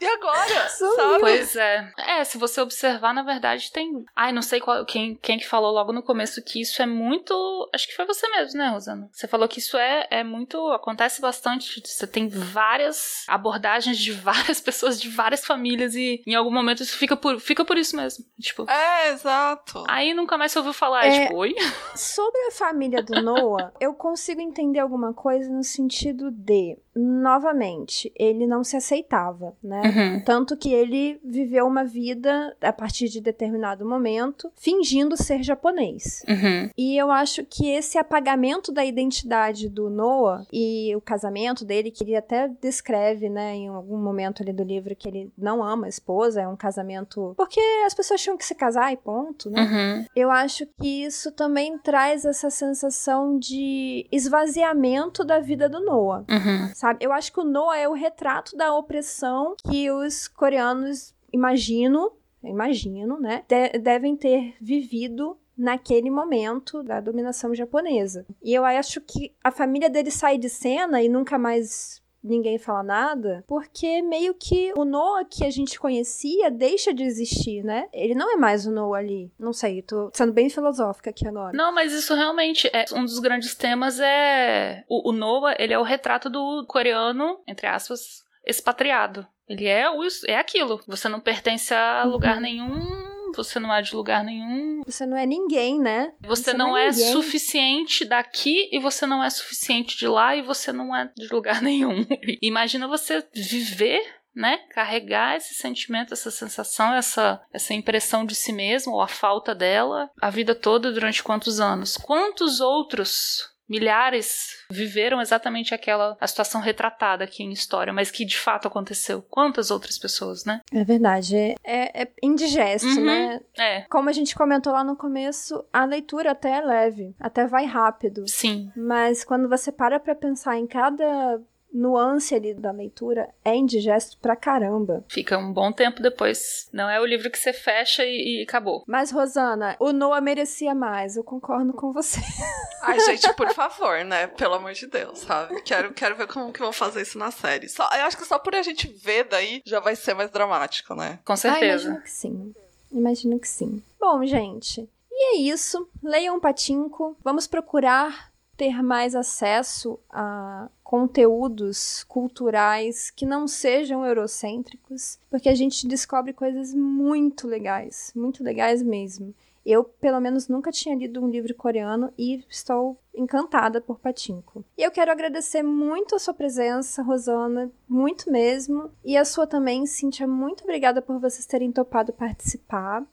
e 0.00 0.06
agora? 0.06 0.68
Sumiu. 0.70 0.96
Sabe? 0.96 1.20
Pois 1.20 1.56
é. 1.56 1.92
É, 1.98 2.24
se 2.24 2.38
você 2.38 2.60
observar, 2.60 3.12
na 3.12 3.22
verdade, 3.22 3.72
tem. 3.72 4.04
Ai, 4.14 4.32
não 4.32 4.42
sei 4.42 4.60
qual, 4.60 4.84
quem, 4.86 5.16
quem 5.16 5.38
que 5.38 5.48
falou 5.48 5.72
logo 5.72 5.92
no 5.92 6.02
começo 6.02 6.42
que 6.42 6.60
isso 6.60 6.80
é 6.80 6.86
muito. 6.86 7.68
Acho 7.74 7.88
que 7.88 7.96
foi 7.96 8.06
você 8.06 8.28
mesmo, 8.28 8.58
né, 8.58 8.68
Rosana? 8.68 9.08
Você 9.12 9.26
falou 9.26 9.48
que 9.48 9.58
isso 9.58 9.76
é, 9.76 10.06
é 10.10 10.24
muito. 10.24 10.56
Acontece 10.68 11.20
bastante. 11.20 11.82
Você 11.84 12.06
tem 12.06 12.28
várias 12.28 13.24
abordagens 13.26 13.98
de 13.98 14.12
várias 14.20 14.60
pessoas 14.60 15.00
de 15.00 15.08
várias 15.08 15.44
famílias 15.44 15.94
e 15.94 16.22
em 16.26 16.34
algum 16.34 16.59
momento 16.60 16.82
isso 16.82 16.96
fica 16.96 17.16
por, 17.16 17.40
fica 17.40 17.64
por 17.64 17.76
isso 17.76 17.96
mesmo. 17.96 18.24
Tipo. 18.38 18.68
É, 18.68 19.10
exato. 19.10 19.84
Aí 19.88 20.14
nunca 20.14 20.36
mais 20.38 20.52
se 20.52 20.58
ouviu 20.58 20.72
falar, 20.72 21.06
é, 21.06 21.24
tipo, 21.24 21.36
oi? 21.36 21.54
Sobre 21.94 22.40
a 22.48 22.50
família 22.52 23.02
do 23.02 23.20
Noah, 23.22 23.72
eu 23.80 23.94
consigo 23.94 24.40
entender 24.40 24.78
alguma 24.78 25.12
coisa 25.12 25.50
no 25.50 25.62
sentido 25.62 26.30
de 26.30 26.76
novamente, 26.94 28.12
ele 28.16 28.46
não 28.46 28.64
se 28.64 28.76
aceitava, 28.76 29.56
né? 29.62 29.82
Uhum. 29.84 30.24
Tanto 30.24 30.56
que 30.56 30.72
ele 30.72 31.20
viveu 31.24 31.66
uma 31.66 31.84
vida 31.84 32.56
a 32.60 32.72
partir 32.72 33.08
de 33.08 33.20
determinado 33.20 33.86
momento 33.86 34.50
fingindo 34.56 35.16
ser 35.16 35.42
japonês. 35.42 36.24
Uhum. 36.28 36.68
E 36.76 36.96
eu 36.96 37.10
acho 37.10 37.44
que 37.44 37.68
esse 37.70 37.96
apagamento 37.96 38.72
da 38.72 38.84
identidade 38.84 39.68
do 39.68 39.88
Noah 39.88 40.46
e 40.52 40.94
o 40.96 41.00
casamento 41.00 41.64
dele, 41.64 41.90
que 41.90 42.02
ele 42.02 42.16
até 42.16 42.48
descreve, 42.60 43.28
né, 43.28 43.54
em 43.54 43.68
algum 43.68 43.96
momento 43.96 44.42
ali 44.42 44.52
do 44.52 44.64
livro 44.64 44.96
que 44.96 45.08
ele 45.08 45.30
não 45.38 45.62
ama 45.62 45.86
a 45.86 45.88
esposa, 45.88 46.42
é 46.42 46.48
um 46.50 46.56
casamento 46.56 47.34
porque 47.36 47.60
as 47.86 47.94
pessoas 47.94 48.20
tinham 48.20 48.36
que 48.36 48.44
se 48.44 48.54
casar 48.54 48.92
e 48.92 48.96
ponto, 48.96 49.48
né? 49.50 49.62
Uhum. 49.62 50.06
Eu 50.14 50.30
acho 50.30 50.66
que 50.80 51.04
isso 51.04 51.32
também 51.32 51.78
traz 51.78 52.24
essa 52.24 52.50
sensação 52.50 53.38
de 53.38 54.06
esvaziamento 54.10 55.24
da 55.24 55.38
vida 55.40 55.68
do 55.68 55.80
Noah. 55.80 56.24
Uhum 56.28 56.70
sabe? 56.74 57.04
Eu 57.04 57.12
acho 57.12 57.32
que 57.32 57.40
o 57.40 57.44
Noah 57.44 57.78
é 57.78 57.88
o 57.88 57.92
retrato 57.92 58.56
da 58.56 58.74
opressão 58.74 59.54
que 59.68 59.90
os 59.90 60.28
coreanos, 60.28 61.14
imagino, 61.32 62.12
imagino, 62.42 63.20
né, 63.20 63.44
de 63.46 63.78
devem 63.78 64.16
ter 64.16 64.54
vivido 64.60 65.36
naquele 65.56 66.10
momento 66.10 66.82
da 66.82 67.00
dominação 67.00 67.54
japonesa. 67.54 68.24
E 68.42 68.54
eu 68.54 68.64
acho 68.64 69.00
que 69.02 69.34
a 69.44 69.50
família 69.50 69.90
dele 69.90 70.10
sai 70.10 70.38
de 70.38 70.48
cena 70.48 71.02
e 71.02 71.08
nunca 71.08 71.38
mais 71.38 71.99
ninguém 72.22 72.58
fala 72.58 72.82
nada, 72.82 73.44
porque 73.46 74.02
meio 74.02 74.34
que 74.34 74.72
o 74.76 74.84
Noah 74.84 75.24
que 75.24 75.44
a 75.44 75.50
gente 75.50 75.78
conhecia 75.78 76.50
deixa 76.50 76.92
de 76.92 77.02
existir, 77.02 77.62
né? 77.62 77.88
Ele 77.92 78.14
não 78.14 78.32
é 78.32 78.36
mais 78.36 78.66
o 78.66 78.72
Noah 78.72 79.00
ali. 79.00 79.32
Não 79.38 79.52
sei, 79.52 79.82
tô 79.82 80.10
sendo 80.12 80.32
bem 80.32 80.48
filosófica 80.48 81.10
aqui 81.10 81.26
agora. 81.26 81.56
Não, 81.56 81.72
mas 81.72 81.92
isso 81.92 82.14
realmente 82.14 82.68
é 82.72 82.84
um 82.94 83.04
dos 83.04 83.18
grandes 83.18 83.54
temas 83.54 83.98
é 84.00 84.84
o, 84.88 85.10
o 85.10 85.12
Noah, 85.12 85.56
ele 85.58 85.72
é 85.72 85.78
o 85.78 85.84
retrato 85.84 86.28
do 86.28 86.64
coreano, 86.66 87.40
entre 87.46 87.66
aspas, 87.66 88.24
expatriado. 88.46 89.26
Ele 89.48 89.66
é 89.66 89.90
o, 89.90 90.00
é 90.28 90.36
aquilo. 90.36 90.80
Você 90.86 91.08
não 91.08 91.20
pertence 91.20 91.74
a 91.74 92.04
lugar 92.04 92.36
uhum. 92.36 92.42
nenhum 92.42 93.10
você 93.36 93.58
não 93.58 93.72
é 93.72 93.82
de 93.82 93.94
lugar 93.94 94.24
nenhum. 94.24 94.82
Você 94.86 95.06
não 95.06 95.16
é 95.16 95.26
ninguém, 95.26 95.80
né? 95.80 96.12
Você, 96.22 96.44
você 96.44 96.52
não, 96.52 96.68
não, 96.68 96.76
é, 96.76 96.86
é 96.86 96.92
suficiente 96.92 98.04
daqui 98.04 98.68
e 98.72 98.78
você 98.78 99.06
não 99.06 99.22
é 99.22 99.30
suficiente 99.30 99.96
de 99.96 100.06
lá 100.06 100.34
e 100.36 100.42
você 100.42 100.72
não 100.72 100.94
é 100.94 101.10
de 101.16 101.32
lugar 101.32 101.60
nenhum. 101.62 102.06
Imagina 102.42 102.88
você 102.88 103.24
viver 103.34 104.02
né, 104.34 104.58
carregar 104.70 105.36
esse 105.36 105.54
sentimento, 105.54 106.14
essa 106.14 106.30
sensação, 106.30 106.94
essa, 106.94 107.42
essa 107.52 107.74
impressão 107.74 108.24
de 108.24 108.34
si 108.34 108.52
mesmo 108.52 108.92
ou 108.92 109.00
a 109.00 109.08
falta 109.08 109.54
dela 109.54 110.08
a 110.20 110.30
vida 110.30 110.54
toda 110.54 110.92
durante 110.92 111.22
quantos 111.22 111.60
anos? 111.60 111.96
Quantos 111.96 112.60
outros 112.60 113.49
milhares 113.70 114.58
viveram 114.68 115.20
exatamente 115.20 115.72
aquela 115.72 116.16
a 116.20 116.26
situação 116.26 116.60
retratada 116.60 117.22
aqui 117.22 117.44
em 117.44 117.52
história, 117.52 117.92
mas 117.92 118.10
que 118.10 118.24
de 118.24 118.36
fato 118.36 118.66
aconteceu. 118.66 119.22
Quantas 119.22 119.70
outras 119.70 119.96
pessoas, 119.96 120.44
né? 120.44 120.60
É 120.72 120.82
verdade. 120.82 121.36
É, 121.36 121.56
é, 121.64 122.02
é 122.02 122.08
indigesto, 122.22 122.88
uhum, 122.88 123.04
né? 123.04 123.40
É. 123.56 123.82
Como 123.82 124.08
a 124.08 124.12
gente 124.12 124.34
comentou 124.34 124.72
lá 124.72 124.82
no 124.82 124.96
começo, 124.96 125.64
a 125.72 125.84
leitura 125.84 126.32
até 126.32 126.58
é 126.58 126.60
leve, 126.60 127.14
até 127.20 127.46
vai 127.46 127.64
rápido. 127.64 128.24
Sim. 128.26 128.72
Mas 128.76 129.22
quando 129.22 129.48
você 129.48 129.70
para 129.70 130.00
pra 130.00 130.14
pensar 130.14 130.58
em 130.58 130.66
cada 130.66 131.40
nuance 131.72 132.34
ali 132.34 132.54
da 132.54 132.70
leitura 132.70 133.28
é 133.44 133.54
indigesto 133.54 134.18
pra 134.18 134.36
caramba. 134.36 135.04
Fica 135.08 135.38
um 135.38 135.52
bom 135.52 135.72
tempo 135.72 136.02
depois. 136.02 136.68
Não 136.72 136.88
é 136.88 137.00
o 137.00 137.06
livro 137.06 137.30
que 137.30 137.38
você 137.38 137.52
fecha 137.52 138.04
e, 138.04 138.40
e 138.40 138.42
acabou. 138.42 138.84
Mas, 138.86 139.10
Rosana, 139.10 139.76
o 139.78 139.92
Noah 139.92 140.20
merecia 140.20 140.74
mais. 140.74 141.16
Eu 141.16 141.24
concordo 141.24 141.72
com 141.72 141.92
você. 141.92 142.20
Ai, 142.82 142.98
gente, 143.00 143.32
por 143.34 143.52
favor, 143.52 144.04
né? 144.04 144.26
Pelo 144.26 144.54
amor 144.54 144.72
de 144.72 144.86
Deus, 144.86 145.20
sabe? 145.20 145.60
Quero, 145.62 145.92
quero 145.92 146.16
ver 146.16 146.26
como 146.26 146.52
que 146.52 146.60
vão 146.60 146.72
fazer 146.72 147.02
isso 147.02 147.18
na 147.18 147.30
série. 147.30 147.68
Só, 147.68 147.84
eu 147.92 148.04
acho 148.04 148.16
que 148.16 148.24
só 148.24 148.38
por 148.38 148.54
a 148.54 148.62
gente 148.62 148.88
ver 148.88 149.24
daí 149.24 149.62
já 149.64 149.80
vai 149.80 149.94
ser 149.94 150.14
mais 150.14 150.30
dramático, 150.30 150.94
né? 150.94 151.18
Com 151.24 151.36
certeza. 151.36 151.62
Ah, 151.62 151.66
imagino 151.66 152.02
que 152.02 152.10
sim. 152.10 152.54
Imagino 152.90 153.38
que 153.38 153.48
sim. 153.48 153.82
Bom, 154.00 154.24
gente. 154.24 154.88
E 155.12 155.36
é 155.36 155.40
isso. 155.52 155.88
Leiam 156.02 156.40
Patinco. 156.40 157.16
Vamos 157.22 157.46
procurar 157.46 158.29
ter 158.60 158.82
mais 158.82 159.14
acesso 159.14 159.98
a 160.10 160.68
conteúdos 160.84 162.04
culturais 162.04 163.10
que 163.10 163.24
não 163.24 163.48
sejam 163.48 164.04
eurocêntricos, 164.04 165.18
porque 165.30 165.48
a 165.48 165.54
gente 165.54 165.88
descobre 165.88 166.34
coisas 166.34 166.74
muito 166.74 167.48
legais, 167.48 168.12
muito 168.14 168.44
legais 168.44 168.82
mesmo. 168.82 169.34
Eu, 169.64 169.82
pelo 169.82 170.20
menos, 170.20 170.46
nunca 170.46 170.70
tinha 170.70 170.94
lido 170.94 171.24
um 171.24 171.30
livro 171.30 171.54
coreano 171.54 172.12
e 172.18 172.44
estou 172.50 172.98
encantada 173.14 173.80
por 173.80 173.98
Patinko. 173.98 174.62
E 174.76 174.82
eu 174.82 174.90
quero 174.90 175.10
agradecer 175.10 175.62
muito 175.62 176.14
a 176.14 176.18
sua 176.18 176.34
presença, 176.34 177.02
Rosana, 177.02 177.72
muito 177.88 178.30
mesmo. 178.30 178.90
E 179.02 179.16
a 179.16 179.24
sua 179.24 179.46
também, 179.46 179.86
Cíntia, 179.86 180.26
muito 180.26 180.64
obrigada 180.64 181.00
por 181.00 181.18
vocês 181.18 181.46
terem 181.46 181.72
topado 181.72 182.12
participar. 182.12 183.06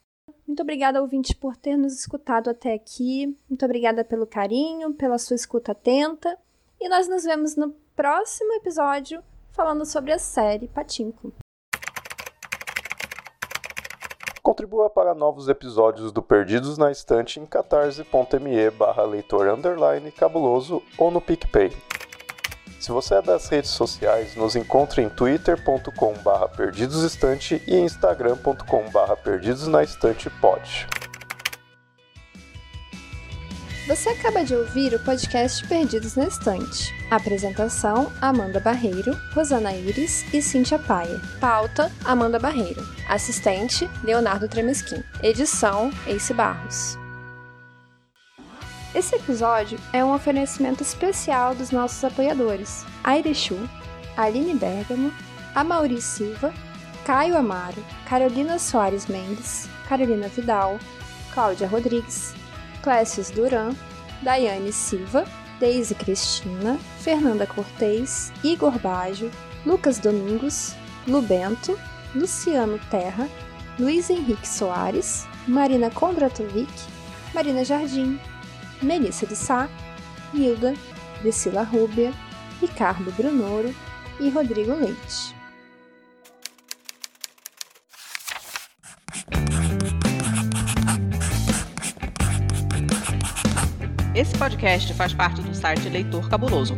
Muito 0.48 0.62
obrigada, 0.62 1.02
ouvinte, 1.02 1.36
por 1.36 1.58
ter 1.58 1.76
nos 1.76 2.00
escutado 2.00 2.50
até 2.50 2.74
aqui. 2.74 3.38
Muito 3.50 3.66
obrigada 3.66 4.06
pelo 4.06 4.26
carinho, 4.26 4.94
pela 4.94 5.18
sua 5.18 5.36
escuta 5.36 5.74
atenta. 5.74 6.38
E 6.80 6.88
nós 6.88 7.08
nos 7.10 7.26
vemos 7.26 7.58
no 7.58 7.72
próximo 7.96 8.54
episódio 8.54 9.22
falando 9.52 9.86
sobre 9.86 10.14
a 10.14 10.20
série 10.20 10.70
Patinco. 10.70 11.34
Contribua 14.42 14.90
para 14.90 15.14
novos 15.14 15.50
episódios 15.50 16.14
do 16.14 16.22
Perdidos 16.22 16.78
na 16.78 16.90
Estante 16.90 17.40
em 17.40 17.46
catarse.me 17.46 18.70
barra 18.72 19.04
leitor 19.04 19.48
cabuloso 20.16 20.82
ou 20.98 21.12
no 21.12 21.20
PicPay. 21.20 21.87
Se 22.80 22.92
você 22.92 23.16
é 23.16 23.22
das 23.22 23.48
redes 23.50 23.72
sociais, 23.72 24.36
nos 24.36 24.56
encontre 24.56 25.02
em 25.02 25.10
twitter.com 25.10 26.14
barra 26.24 26.48
perdidosestante 26.48 27.62
e 27.66 27.76
instagram.com 27.76 28.90
barra 28.92 29.16
perdidosnaestantepod. 29.16 30.88
Você 33.88 34.10
acaba 34.10 34.44
de 34.44 34.54
ouvir 34.54 34.94
o 34.94 35.00
podcast 35.00 35.66
Perdidos 35.66 36.18
na 36.18 36.26
Estante. 36.26 36.94
Apresentação: 37.10 38.12
Amanda 38.22 38.60
Barreiro, 38.60 39.18
Rosana 39.34 39.74
Iris 39.74 40.26
e 40.34 40.42
Cíntia 40.42 40.78
Paia. 40.78 41.22
Pauta: 41.40 41.90
Amanda 42.04 42.38
Barreiro. 42.38 42.86
Assistente: 43.08 43.90
Leonardo 44.04 44.50
Tremesquim. 44.50 45.02
Edição: 45.24 45.90
Ace 46.06 46.34
Barros. 46.34 46.98
Esse 48.96 49.16
episódio 49.16 49.78
é 49.92 50.04
um 50.04 50.14
oferecimento 50.14 50.82
especial 50.82 51.54
dos 51.54 51.72
nossos 51.72 52.04
apoiadores: 52.04 52.86
Airechu, 53.04 53.58
Aline 54.16 54.56
Bergamo, 54.56 55.12
Amauri 55.54 56.02
Silva, 56.02 56.54
Caio 57.06 57.38
Amaro, 57.38 57.84
Carolina 58.08 58.58
Soares 58.58 59.08
Mendes, 59.08 59.68
Carolina 59.88 60.30
Vidal, 60.30 60.80
Cláudia 61.34 61.68
Rodrigues, 61.68 62.34
Clécius 62.82 63.30
Duran, 63.30 63.76
Daiane 64.24 64.72
Silva, 64.72 65.26
Deise 65.60 65.94
Cristina, 65.94 66.80
Fernanda 67.00 67.46
Cortez, 67.46 68.32
Igor 68.44 68.80
Baggio, 68.80 69.30
Lucas 69.66 70.00
Domingos, 70.00 70.76
Lubento, 71.08 71.78
Luciano 72.16 72.80
Terra, 72.90 73.28
Luiz 73.78 74.10
Henrique 74.10 74.48
Soares, 74.48 75.28
Marina 75.48 75.90
Kondratovic, 75.92 76.70
Marina 77.34 77.64
Jardim, 77.64 78.20
Melissa 78.82 79.26
de 79.26 79.36
Sá, 79.36 79.68
Hilda, 80.34 80.74
Priscila 81.20 81.64
Rúbia, 81.64 82.14
Ricardo 82.62 83.12
Brunoro 83.12 83.76
e 84.20 84.30
Rodrigo 84.30 84.74
Leite. 84.74 85.36
Esse 94.16 94.36
podcast 94.36 94.92
faz 94.96 95.14
parte 95.14 95.42
do 95.42 95.54
site 95.54 95.88
Leitor 95.90 96.28
Cabuloso. 96.28 96.76